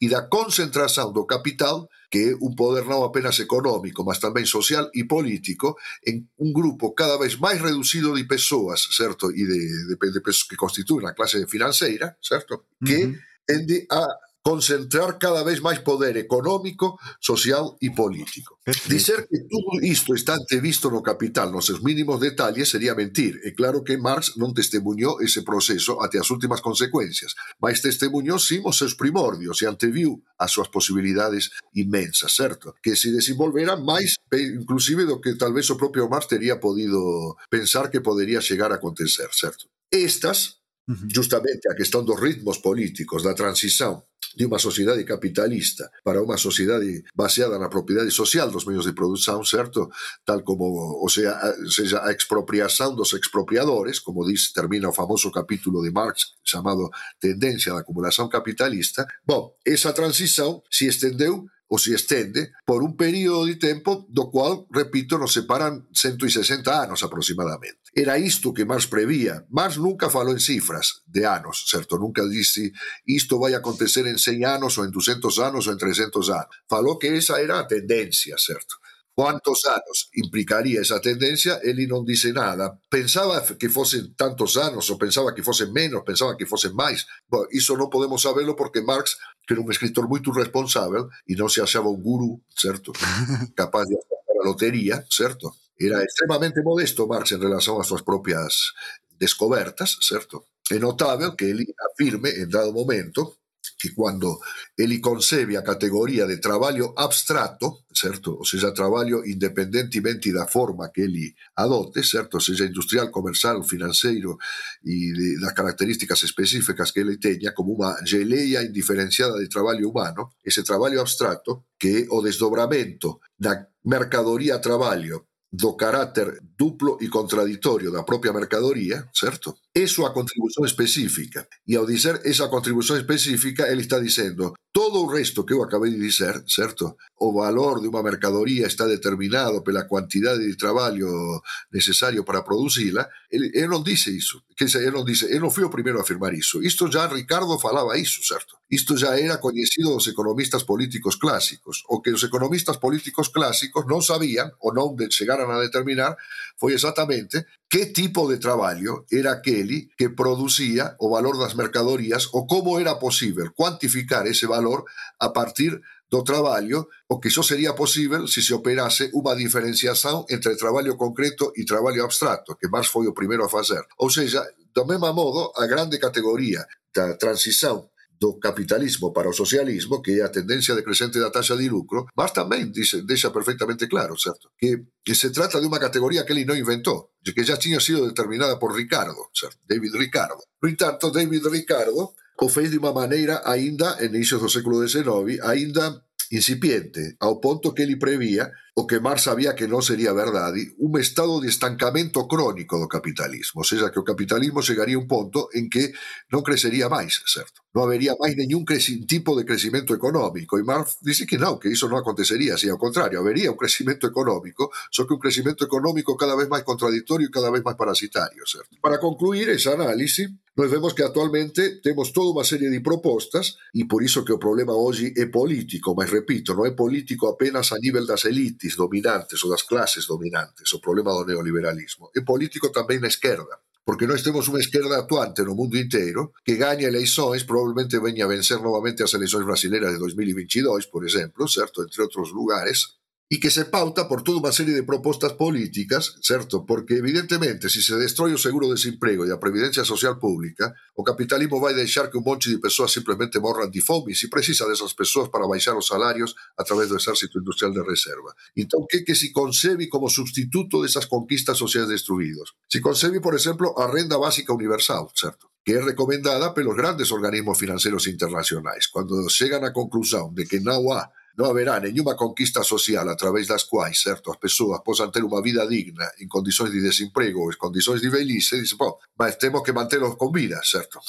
e 0.01 0.09
da 0.09 0.23
concentração 0.23 1.13
do 1.13 1.27
capital 1.27 1.89
que 2.09 2.31
é 2.31 2.35
un 2.39 2.55
poder 2.55 2.87
non 2.87 3.03
apenas 3.03 3.43
económico, 3.43 4.07
mas 4.07 4.23
tamén 4.23 4.47
social 4.47 4.87
e 4.95 5.03
político, 5.03 5.75
en 6.07 6.31
un 6.39 6.55
grupo 6.55 6.95
cada 6.95 7.19
vez 7.19 7.43
máis 7.43 7.59
reducido 7.59 8.15
de 8.15 8.23
persoas, 8.23 8.87
certo? 8.95 9.35
E 9.35 9.43
de, 9.43 9.59
de, 9.91 9.95
de, 9.99 10.11
de 10.15 10.21
que 10.23 10.55
constituen 10.55 11.11
a 11.11 11.17
clase 11.19 11.43
financeira, 11.51 12.15
certo? 12.23 12.71
Que 12.79 13.03
uh 13.03 13.11
-huh. 13.11 13.19
tende 13.43 13.83
a 13.91 14.07
concentrar 14.45 15.17
cada 15.17 15.41
vez 15.41 15.65
máis 15.65 15.81
poder 15.81 16.21
económico, 16.21 17.01
social 17.17 17.81
e 17.81 17.89
político. 17.97 18.61
Perfecto. 18.61 18.93
Dizer 18.93 19.19
que 19.25 19.49
todo 19.49 19.81
isto 19.81 20.13
está 20.13 20.37
antevisto 20.37 20.93
no 20.93 21.01
capital 21.01 21.49
nos 21.49 21.65
seus 21.65 21.81
mínimos 21.81 22.21
detalles 22.21 22.69
sería 22.69 22.93
mentir. 22.93 23.41
É 23.41 23.57
claro 23.57 23.81
que 23.81 23.97
Marx 23.97 24.37
non 24.37 24.53
testemunhou 24.53 25.25
ese 25.25 25.41
proceso 25.41 25.97
até 26.05 26.21
as 26.21 26.29
últimas 26.29 26.61
consecuencias, 26.61 27.33
mas 27.57 27.81
testemunhou 27.81 28.37
sim 28.37 28.61
os 28.69 28.77
seus 28.77 28.93
primordios 28.93 29.65
e 29.65 29.67
anteviu 29.67 30.21
as 30.37 30.53
súas 30.53 30.69
posibilidades 30.69 31.49
inmensas, 31.73 32.37
certo? 32.37 32.77
Que 32.85 33.01
se 33.01 33.09
desenvolveran 33.09 33.81
máis 33.81 34.21
inclusive 34.29 35.09
do 35.09 35.25
que 35.25 35.41
tal 35.41 35.57
vez 35.57 35.73
o 35.73 35.81
propio 35.81 36.05
Marx 36.05 36.29
teria 36.29 36.61
podido 36.61 37.33
pensar 37.49 37.89
que 37.89 38.05
podería 38.05 38.45
chegar 38.45 38.69
a 38.73 38.77
acontecer, 38.77 39.33
certo? 39.33 39.73
Estas, 39.89 40.61
justamente 41.09 41.65
a 41.73 41.75
questão 41.75 42.05
dos 42.05 42.21
ritmos 42.21 42.61
políticos 42.61 43.25
da 43.25 43.33
transición 43.33 44.05
de 44.37 44.45
unha 44.47 44.59
sociedade 44.59 45.07
capitalista 45.07 45.91
para 46.03 46.23
unha 46.23 46.37
sociedade 46.37 47.07
baseada 47.15 47.57
na 47.59 47.71
propiedade 47.71 48.11
social 48.11 48.51
dos 48.51 48.67
medios 48.67 48.85
de 48.85 48.93
produción, 48.93 49.47
certo? 49.47 49.89
Tal 50.27 50.43
como, 50.43 50.99
o 50.99 51.09
sea, 51.09 51.39
seja 51.71 52.03
a 52.03 52.11
expropiación 52.11 52.99
dos 52.99 53.15
expropiadores, 53.15 54.03
como 54.03 54.27
diz, 54.27 54.53
termina 54.53 54.91
o 54.91 54.97
famoso 54.97 55.31
capítulo 55.31 55.81
de 55.81 55.95
Marx 55.95 56.35
chamado 56.43 56.91
Tendencia 57.19 57.73
da 57.73 57.81
acumulación 57.81 58.29
capitalista. 58.29 59.07
Bom, 59.25 59.55
esa 59.65 59.95
transición 59.95 60.61
se 60.69 60.91
estendeu 60.91 61.47
ou 61.69 61.79
se 61.79 61.95
estende 61.95 62.53
por 62.65 62.85
un 62.85 62.97
período 62.97 63.47
de 63.47 63.57
tempo 63.57 64.07
do 64.09 64.31
cual, 64.31 64.67
repito, 64.71 65.17
nos 65.17 65.33
separan 65.33 65.89
160 65.93 66.69
anos 66.69 67.03
aproximadamente. 67.03 67.81
Era 67.95 68.19
isto 68.19 68.53
que 68.53 68.65
Marx 68.65 68.87
prevía. 68.87 69.47
Marx 69.51 69.79
nunca 69.79 70.11
falou 70.11 70.35
en 70.35 70.41
cifras 70.41 71.03
de 71.07 71.25
anos, 71.25 71.65
certo? 71.71 71.97
Nunca 71.97 72.23
disse 72.27 72.73
isto 73.07 73.39
vai 73.39 73.55
acontecer 73.55 74.07
en 74.07 74.19
100 74.19 74.45
anos 74.45 74.77
ou 74.79 74.85
en 74.85 74.93
200 74.93 75.39
anos 75.39 75.67
ou 75.67 75.73
en 75.73 75.79
300 75.79 76.31
anos. 76.31 76.53
Falou 76.69 76.99
que 76.99 77.09
esa 77.09 77.41
era 77.41 77.59
a 77.59 77.67
tendencia, 77.67 78.37
certo? 78.37 78.77
Quantos 79.15 79.63
anos 79.71 80.11
implicaría 80.19 80.83
esa 80.83 80.99
tendencia, 80.99 81.63
ele 81.63 81.87
non 81.87 82.03
dice 82.03 82.35
nada. 82.35 82.83
Pensaba 82.91 83.47
que 83.47 83.71
fosen 83.71 84.19
tantos 84.19 84.59
anos, 84.59 84.91
ou 84.91 84.99
pensaba 84.99 85.31
que 85.31 85.47
fosen 85.47 85.71
menos, 85.71 86.03
pensaba 86.03 86.35
que 86.35 86.51
fosen 86.51 86.75
máis. 86.75 87.07
Bueno, 87.31 87.47
iso 87.55 87.79
non 87.79 87.95
podemos 87.95 88.27
saberlo 88.27 88.59
porque 88.59 88.83
Marx 88.83 89.15
que 89.47 89.55
era 89.55 89.63
un 89.63 89.71
escritor 89.71 90.09
moito 90.09 90.33
responsable 90.33 91.07
e 91.29 91.37
non 91.37 91.53
se 91.53 91.61
achaba 91.61 91.93
un 91.93 92.01
guru, 92.01 92.41
certo? 92.51 92.91
Capaz 93.55 93.87
de 93.87 93.95
hacer 93.95 94.19
a 94.41 94.43
lotería, 94.43 95.05
certo? 95.07 95.55
Era 95.77 96.03
extremadamente 96.03 96.63
modesto 96.63 97.07
Marx 97.07 97.33
en 97.33 97.43
relación 97.43 97.79
ás 97.79 97.87
súas 97.87 98.03
propias 98.03 98.75
descobertas, 99.15 100.01
certo? 100.01 100.51
É 100.71 100.81
notável 100.81 101.37
que 101.37 101.53
ele 101.53 101.71
afirme 101.93 102.35
en 102.41 102.49
dado 102.49 102.73
momento 102.73 103.44
que 103.85 103.93
quando 103.93 104.41
ele 104.79 104.99
concebe 104.99 105.59
a 105.59 105.63
categoría 105.63 106.25
de 106.25 106.39
traballo 106.41 106.95
abstracto, 106.97 107.85
certo? 107.93 108.33
Ou 108.41 108.47
seja, 108.49 108.73
traballo 108.73 109.21
independentemente 109.29 110.33
da 110.33 110.47
forma 110.49 110.89
que 110.89 111.03
ele 111.03 111.37
adote, 111.55 112.01
certo? 112.03 112.41
Ou 112.41 112.41
seja, 112.41 112.65
industrial, 112.65 113.11
comercial, 113.11 113.63
financeiro 113.63 114.39
e 114.83 115.13
de, 115.13 115.29
das 115.39 115.53
características 115.53 116.23
específicas 116.25 116.93
que 116.93 117.01
ele 117.05 117.21
teña 117.21 117.53
como 117.53 117.77
unha 117.77 118.01
geleia 118.09 118.65
indiferenciada 118.65 119.37
de 119.37 119.53
traballo 119.53 119.85
humano, 119.93 120.33
ese 120.41 120.65
traballo 120.65 121.05
abstracto 121.05 121.69
que 121.77 122.09
o 122.09 122.25
desdobramento 122.25 123.21
da 123.37 123.69
mercadoría 123.85 124.65
traballo 124.65 125.29
do 125.55 125.77
carácter 125.77 126.43
duplo 126.59 126.99
e 127.01 127.07
contradictorio 127.09 127.93
da 127.93 128.03
propia 128.03 128.33
mercadoría, 128.33 129.07
certo? 129.15 129.59
É 129.71 129.87
súa 129.87 130.11
contribución 130.11 130.67
específica. 130.67 131.47
E 131.63 131.79
ao 131.79 131.87
dizer 131.87 132.19
esa 132.27 132.51
contribución 132.51 132.99
específica, 132.99 133.71
ele 133.71 133.83
está 133.83 134.03
dicendo 134.03 134.55
todo 134.75 134.99
o 134.99 135.07
resto 135.07 135.47
que 135.47 135.55
eu 135.55 135.63
acabei 135.63 135.95
de 135.95 136.01
dizer, 136.03 136.43
certo? 136.51 136.99
O 137.23 137.31
valor 137.31 137.79
de 137.79 137.87
unha 137.87 138.03
mercadoría 138.03 138.67
está 138.67 138.87
determinado 138.91 139.63
pela 139.63 139.87
cuantidade 139.87 140.43
de 140.43 140.59
traballo 140.59 141.39
necesario 141.71 142.27
para 142.27 142.43
producila. 142.43 143.07
Ele, 143.31 143.55
ele 143.55 143.71
non 143.71 143.87
dice 143.87 144.11
iso. 144.11 144.43
Que 144.59 144.67
ele 144.67 144.91
non 144.91 145.07
dice, 145.07 145.31
ele 145.31 145.47
non 145.47 145.55
foi 145.55 145.63
o 145.63 145.71
primeiro 145.71 146.03
a 146.03 146.03
afirmar 146.03 146.35
iso. 146.35 146.59
Isto 146.67 146.91
já 146.91 147.07
Ricardo 147.07 147.55
falaba 147.63 147.95
iso, 147.95 148.27
certo? 148.27 148.59
Isto 148.75 148.99
já 148.99 149.15
era 149.15 149.39
coñecido 149.39 149.95
dos 149.95 150.11
economistas 150.11 150.67
políticos 150.67 151.15
clásicos. 151.15 151.87
O 151.87 152.03
que 152.03 152.11
os 152.11 152.27
economistas 152.27 152.83
políticos 152.83 153.31
clásicos 153.31 153.87
non 153.87 154.03
sabían 154.03 154.51
ou 154.59 154.75
non 154.75 154.99
chegaran 155.15 155.47
a 155.55 155.63
determinar 155.63 156.19
foi 156.59 156.75
exactamente 156.75 157.47
que 157.71 157.95
tipo 157.95 158.27
de 158.27 158.43
traballo 158.43 159.07
era 159.15 159.39
aquele 159.39 159.95
que 159.95 160.11
producía 160.11 160.99
o 160.99 161.07
valor 161.07 161.39
das 161.39 161.55
mercadorías 161.55 162.27
ou 162.35 162.51
como 162.51 162.83
era 162.83 162.99
posible 162.99 163.55
cuantificar 163.55 164.27
ese 164.27 164.51
valor 164.51 164.83
a 165.23 165.31
partir 165.31 165.79
do 166.11 166.27
traballo, 166.27 166.91
o 167.07 167.19
que 167.23 167.31
só 167.31 167.43
sería 167.47 167.79
posible 167.79 168.27
se 168.27 168.43
se 168.43 168.55
operase 168.55 169.11
unha 169.15 169.39
diferenciación 169.39 170.27
entre 170.35 170.59
traballo 170.59 170.99
concreto 170.99 171.55
e 171.55 171.63
traballo 171.63 172.03
abstracto, 172.03 172.59
que 172.59 172.67
Marx 172.67 172.91
foi 172.91 173.07
o 173.07 173.15
primeiro 173.15 173.47
a 173.47 173.51
facer. 173.51 173.87
Ou 174.03 174.11
seja, 174.11 174.43
do 174.75 174.83
mesmo 174.83 175.11
modo, 175.15 175.55
a 175.55 175.67
grande 175.71 176.03
categoría 176.03 176.67
da 176.91 177.15
transición 177.15 177.94
do 178.25 178.41
capitalismo 178.41 179.13
para 179.13 179.29
o 179.29 179.37
socialismo, 179.37 180.01
que 180.01 180.17
é 180.17 180.25
a 180.25 180.33
tendencia 180.33 180.73
decrecente 180.73 181.21
da 181.21 181.29
taxa 181.29 181.53
de 181.61 181.69
lucro, 181.69 182.09
mas 182.17 182.33
tamén 182.33 182.73
dice, 182.73 183.05
deixa 183.05 183.29
perfectamente 183.29 183.85
claro, 183.85 184.17
certo? 184.17 184.49
Que, 184.57 184.89
que 185.05 185.13
se 185.13 185.29
trata 185.29 185.61
de 185.61 185.69
unha 185.69 185.77
categoría 185.77 186.25
que 186.25 186.33
ele 186.33 186.49
non 186.49 186.57
inventou, 186.57 187.13
que 187.21 187.45
já 187.45 187.61
tinha 187.61 187.85
sido 187.85 188.09
determinada 188.09 188.57
por 188.57 188.73
Ricardo, 188.73 189.29
certo? 189.37 189.61
David 189.69 190.01
Ricardo. 190.01 190.41
No 190.57 190.73
entanto, 190.73 191.13
David 191.13 191.45
Ricardo 191.53 192.17
o 192.41 192.49
fez 192.49 192.73
de 192.73 192.81
unha 192.81 192.97
maneira 192.97 193.45
aínda, 193.45 194.01
en 194.01 194.17
inicios 194.17 194.41
do 194.41 194.49
século 194.49 194.81
XIX, 194.81 195.45
aínda 195.45 196.01
incipiente, 196.33 197.21
ao 197.21 197.39
ponto 197.39 197.77
que 197.77 197.85
ele 197.85 198.01
prevía 198.01 198.49
o 198.75 198.89
que 198.89 198.99
Marx 198.99 199.29
sabía 199.29 199.53
que 199.53 199.69
non 199.69 199.85
sería 199.85 200.17
verdade, 200.17 200.73
un 200.81 200.97
estado 200.99 201.39
de 201.39 201.53
estancamento 201.53 202.27
crónico 202.27 202.81
do 202.81 202.89
capitalismo, 202.89 203.63
ou 203.63 203.69
seja, 203.69 203.93
que 203.93 204.01
o 204.01 204.09
capitalismo 204.09 204.65
chegaría 204.65 204.97
a 204.97 205.03
un 205.05 205.07
ponto 205.07 205.53
en 205.53 205.69
que 205.69 205.93
non 206.33 206.43
crecería 206.43 206.91
máis, 206.91 207.23
certo? 207.29 207.64
Non 207.75 207.91
habería 207.91 208.15
máis 208.15 208.39
ningún 208.39 208.63
tipo 209.05 209.35
de 209.35 209.43
crecimento 209.43 209.93
económico, 209.95 210.55
e 210.55 210.63
Marx 210.63 211.03
dice 211.03 211.27
que 211.27 211.37
non, 211.37 211.59
que 211.59 211.69
iso 211.69 211.91
non 211.91 211.99
acontecería, 211.99 212.55
si 212.55 212.71
ao 212.71 212.79
contrario, 212.79 213.19
habería 213.19 213.51
un 213.51 213.59
crecimento 213.59 214.07
económico, 214.07 214.71
só 214.95 215.03
que 215.05 215.19
un 215.19 215.23
crecimento 215.23 215.67
económico 215.67 216.15
cada 216.15 216.39
vez 216.39 216.47
máis 216.47 216.63
contradictorio 216.63 217.27
e 217.27 217.35
cada 217.35 217.51
vez 217.51 217.67
máis 217.67 217.75
parasitario, 217.75 218.47
certo? 218.47 218.79
Para 218.79 219.03
concluir 219.03 219.51
ese 219.51 219.75
análise, 219.75 220.31
nós 220.55 220.71
vemos 220.71 220.95
que 220.95 221.03
actualmente 221.03 221.83
temos 221.83 222.15
toda 222.15 222.31
unha 222.31 222.47
serie 222.47 222.71
de 222.71 222.79
propostas 222.79 223.59
e 223.75 223.91
por 223.91 224.07
iso 224.07 224.23
que 224.23 224.31
o 224.31 224.39
problema 224.39 224.71
hoxe 224.71 225.11
é 225.19 225.27
político, 225.27 225.99
mas 225.99 226.07
repito, 226.15 226.55
non 226.55 226.71
é 226.71 226.79
político 226.79 227.27
apenas 227.27 227.75
a 227.75 227.79
nivel 227.83 228.07
das 228.07 228.23
elites, 228.23 228.55
elites 228.55 228.77
dominantes 228.77 229.43
ou 229.43 229.51
das 229.51 229.63
clases 229.63 230.07
dominantes, 230.07 230.73
o 230.73 230.81
problema 230.81 231.13
do 231.13 231.25
neoliberalismo. 231.25 232.11
E 232.15 232.23
político 232.23 232.71
tamén 232.71 233.01
na 233.01 233.09
esquerda, 233.09 233.61
porque 233.85 234.09
nós 234.09 234.25
temos 234.25 234.49
unha 234.49 234.65
esquerda 234.65 234.97
actuante 234.97 235.45
no 235.45 235.55
mundo 235.55 235.77
inteiro 235.77 236.33
que 236.41 236.57
gaña 236.57 236.89
eleições, 236.89 237.45
probablemente 237.45 238.01
veña 238.01 238.25
a 238.25 238.33
vencer 238.33 238.59
novamente 238.59 239.05
as 239.05 239.13
eleições 239.13 239.45
brasileiras 239.45 239.93
de 239.93 240.01
2022, 240.01 240.89
por 240.89 241.05
exemplo, 241.05 241.45
certo, 241.47 241.85
entre 241.85 242.01
outros 242.01 242.33
lugares, 242.33 242.97
e 243.31 243.41
que 243.41 243.51
se 243.51 243.73
pauta 243.73 244.05
por 244.05 244.21
toda 244.21 244.37
unha 244.37 244.53
serie 244.53 244.77
de 244.77 244.85
propostas 244.85 245.33
políticas, 245.33 246.21
certo? 246.21 246.69
Porque 246.69 247.01
evidentemente, 247.01 247.73
se 247.73 247.81
se 247.81 247.97
destroi 247.97 248.37
o 248.37 248.41
seguro 248.41 248.69
de 248.69 248.77
desemprego 248.77 249.25
e 249.25 249.33
a 249.33 249.41
previdencia 249.41 249.81
social 249.81 250.21
pública, 250.21 250.77
o 250.93 251.03
capitalismo 251.03 251.57
vai 251.57 251.73
deixar 251.73 252.13
que 252.13 252.21
un 252.21 252.27
monte 252.27 252.53
de 252.53 252.61
persoas 252.61 252.93
simplemente 252.93 253.41
morran 253.41 253.73
de 253.73 253.81
fome 253.81 254.13
e 254.13 254.19
se 254.19 254.29
precisa 254.29 254.69
desas 254.69 254.93
persoas 254.93 255.33
para 255.33 255.49
baixar 255.49 255.73
os 255.73 255.89
salarios 255.89 256.37
a 256.61 256.63
través 256.69 256.93
do 256.93 257.01
exército 257.01 257.41
industrial 257.41 257.73
de 257.73 257.81
reserva. 257.81 258.37
Entón, 258.53 258.85
que 258.85 259.01
que 259.01 259.17
se 259.17 259.33
concebe 259.33 259.89
como 259.89 260.13
sustituto 260.13 260.85
desas 260.85 261.09
conquistas 261.09 261.57
sociais 261.57 261.89
destruídos? 261.89 262.53
Se 262.69 262.85
concebe, 262.85 263.25
por 263.25 263.33
exemplo, 263.33 263.73
a 263.81 263.89
renda 263.89 264.21
básica 264.21 264.53
universal, 264.53 265.09
certo? 265.17 265.49
que 265.65 265.73
é 265.73 265.81
recomendada 265.81 266.53
pelos 266.53 266.77
grandes 266.77 267.11
organismos 267.11 267.57
financeiros 267.57 268.05
internacionais. 268.07 268.85
Cando 268.93 269.17
chegan 269.33 269.65
á 269.65 269.73
conclusión 269.73 270.37
de 270.37 270.45
que 270.45 270.61
non 270.61 270.93
há 270.93 271.09
non 271.37 271.51
haberá 271.51 271.83
nenhuma 271.83 272.15
conquista 272.15 272.63
social 272.63 273.07
a 273.11 273.17
través 273.19 273.51
das 273.51 273.67
quais 273.67 273.99
certo, 274.01 274.31
as 274.31 274.39
persoas 274.39 274.81
posan 274.87 275.11
ter 275.11 275.27
unha 275.27 275.43
vida 275.43 275.67
digna 275.67 276.07
en 276.23 276.31
condições 276.31 276.71
de 276.71 276.81
desemprego 276.81 277.43
ou 277.43 277.51
en 277.51 277.59
condições 277.59 278.01
de 278.01 278.11
velhice, 278.11 278.63
dice, 278.63 278.79
bom, 278.79 278.95
mas 279.19 279.37
temos 279.37 279.63
que 279.67 279.75
mantelos 279.75 280.15
con 280.15 280.31
vida, 280.31 280.63
certo? 280.63 281.03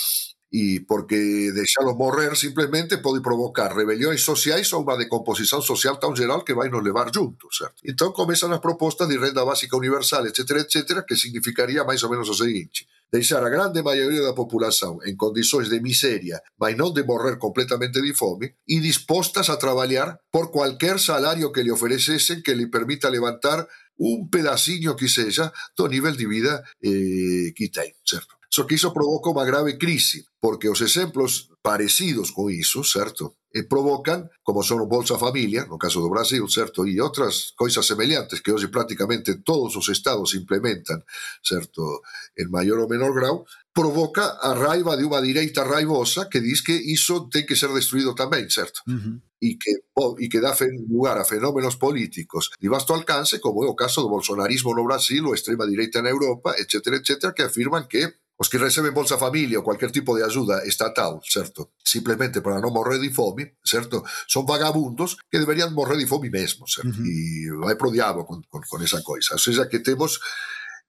E 0.52 0.82
porque 0.88 1.52
deixá-los 1.54 1.98
morrer 1.98 2.36
simplesmente 2.36 2.98
pode 2.98 3.22
provocar 3.22 3.76
rebeliões 3.76 4.22
sociais 4.22 4.72
ou 4.74 4.84
uma 4.84 4.98
decomposição 4.98 5.62
social 5.62 5.98
tão 5.98 6.16
geral 6.16 6.44
que 6.44 6.54
vai 6.54 6.70
nos 6.70 6.84
levar 6.84 7.12
juntos, 7.14 7.58
certo? 7.58 7.76
Então 7.84 8.12
começam 8.12 8.52
as 8.54 8.60
propostas 8.60 9.08
de 9.08 9.18
renda 9.18 9.44
básica 9.44 9.76
universal, 9.76 10.26
etc, 10.26 10.50
etc, 10.52 11.04
que 11.06 11.16
significaria 11.16 11.84
mais 11.84 12.04
ou 12.04 12.10
menos 12.10 12.30
o 12.30 12.34
seguinte: 12.34 12.88
deixar 13.12 13.44
a 13.44 13.50
grande 13.50 13.82
maioria 13.82 14.22
da 14.22 14.34
população 14.34 15.00
em 15.04 15.16
condições 15.16 15.70
de 15.70 15.80
miséria, 15.82 16.42
mas 16.60 16.78
não 16.78 16.94
de 16.94 17.04
morrer 17.04 17.38
completamente 17.38 18.02
de 18.02 18.14
fome, 18.14 18.54
e 18.68 18.80
dispostas 18.80 19.50
a 19.50 19.58
trabalhar 19.58 20.20
por 20.32 20.52
qualquer 20.52 21.00
salário 21.00 21.52
que 21.52 21.64
lhe 21.64 21.72
oferecessem 21.72 22.42
que 22.42 22.54
lhe 22.54 22.68
permita 22.68 23.10
levantar 23.10 23.68
un 23.98 24.30
pedacinho 24.30 24.96
que 24.96 25.08
seja 25.08 25.52
do 25.76 25.88
nivel 25.88 26.16
de 26.16 26.28
vida 26.28 26.64
eh, 26.82 27.54
que 27.56 27.70
ten, 27.70 27.94
certo? 28.04 28.35
Só 28.50 28.64
que 28.64 28.76
iso 28.76 28.94
provoca 28.94 29.32
unha 29.32 29.48
grave 29.48 29.78
crise, 29.78 30.26
porque 30.40 30.70
os 30.70 30.80
exemplos 30.80 31.50
parecidos 31.66 32.30
con 32.30 32.54
iso, 32.54 32.86
certo? 32.86 33.42
E 33.50 33.66
provocan, 33.66 34.30
como 34.46 34.62
son 34.62 34.84
o 34.84 34.88
Bolsa 34.92 35.18
Familia, 35.18 35.66
no 35.66 35.82
caso 35.82 35.98
do 35.98 36.12
Brasil, 36.14 36.46
certo? 36.46 36.86
E 36.86 37.02
outras 37.02 37.58
coisas 37.58 37.82
semelhantes 37.82 38.44
que 38.44 38.54
hoxe 38.54 38.70
prácticamente 38.70 39.42
todos 39.42 39.74
os 39.74 39.90
estados 39.90 40.38
implementan, 40.38 41.02
certo? 41.42 42.06
En 42.38 42.54
maior 42.54 42.84
ou 42.84 42.92
menor 42.92 43.18
grau, 43.18 43.50
provoca 43.74 44.38
a 44.40 44.54
raiva 44.54 44.94
de 44.96 45.04
unha 45.04 45.20
direita 45.20 45.66
raivosa 45.66 46.30
que 46.30 46.40
diz 46.40 46.62
que 46.62 46.78
iso 46.78 47.28
ten 47.28 47.44
que 47.50 47.58
ser 47.58 47.74
destruído 47.74 48.14
tamén, 48.14 48.48
certo? 48.48 48.86
Uh 48.86 48.96
-huh. 48.96 49.16
E 49.42 49.58
que, 49.60 49.74
e 50.22 50.26
que 50.32 50.40
dá 50.40 50.56
lugar 50.88 51.18
a 51.20 51.28
fenómenos 51.28 51.76
políticos 51.76 52.54
de 52.56 52.70
vasto 52.70 52.96
alcance, 52.96 53.42
como 53.42 53.66
é 53.66 53.68
o 53.68 53.76
caso 53.76 54.00
do 54.00 54.14
bolsonarismo 54.14 54.72
no 54.78 54.88
Brasil, 54.88 55.26
ou 55.26 55.36
extrema 55.36 55.68
direita 55.68 56.00
na 56.00 56.14
Europa, 56.14 56.56
etc., 56.56 57.02
etc., 57.02 57.34
que 57.36 57.44
afirman 57.44 57.90
que 57.90 58.25
os 58.36 58.50
que 58.52 58.60
reciben 58.60 58.92
Bolsa 58.92 59.16
Familia 59.18 59.60
ou 59.60 59.66
cualquier 59.66 59.92
tipo 59.96 60.12
de 60.16 60.24
ayuda 60.24 60.64
estatal, 60.68 61.24
certo? 61.24 61.72
Simplemente 61.80 62.44
para 62.44 62.60
non 62.60 62.76
morrer 62.76 63.00
de 63.00 63.08
fome, 63.12 63.56
certo? 63.64 64.04
Son 64.28 64.44
vagabundos 64.44 65.16
que 65.32 65.40
deberían 65.40 65.72
morrer 65.72 65.96
de 65.96 66.08
fome 66.08 66.28
mesmo, 66.28 66.68
certo? 66.68 67.00
Uh 67.00 67.08
-huh. 67.08 67.56
E 67.56 67.64
vai 67.64 67.76
pro 67.80 67.92
diabo 67.92 68.28
con, 68.28 68.44
con, 68.52 68.62
con 68.68 68.84
esa 68.84 69.00
coisa. 69.00 69.36
O 69.36 69.42
sea, 69.42 69.72
que 69.72 69.80
temos 69.80 70.20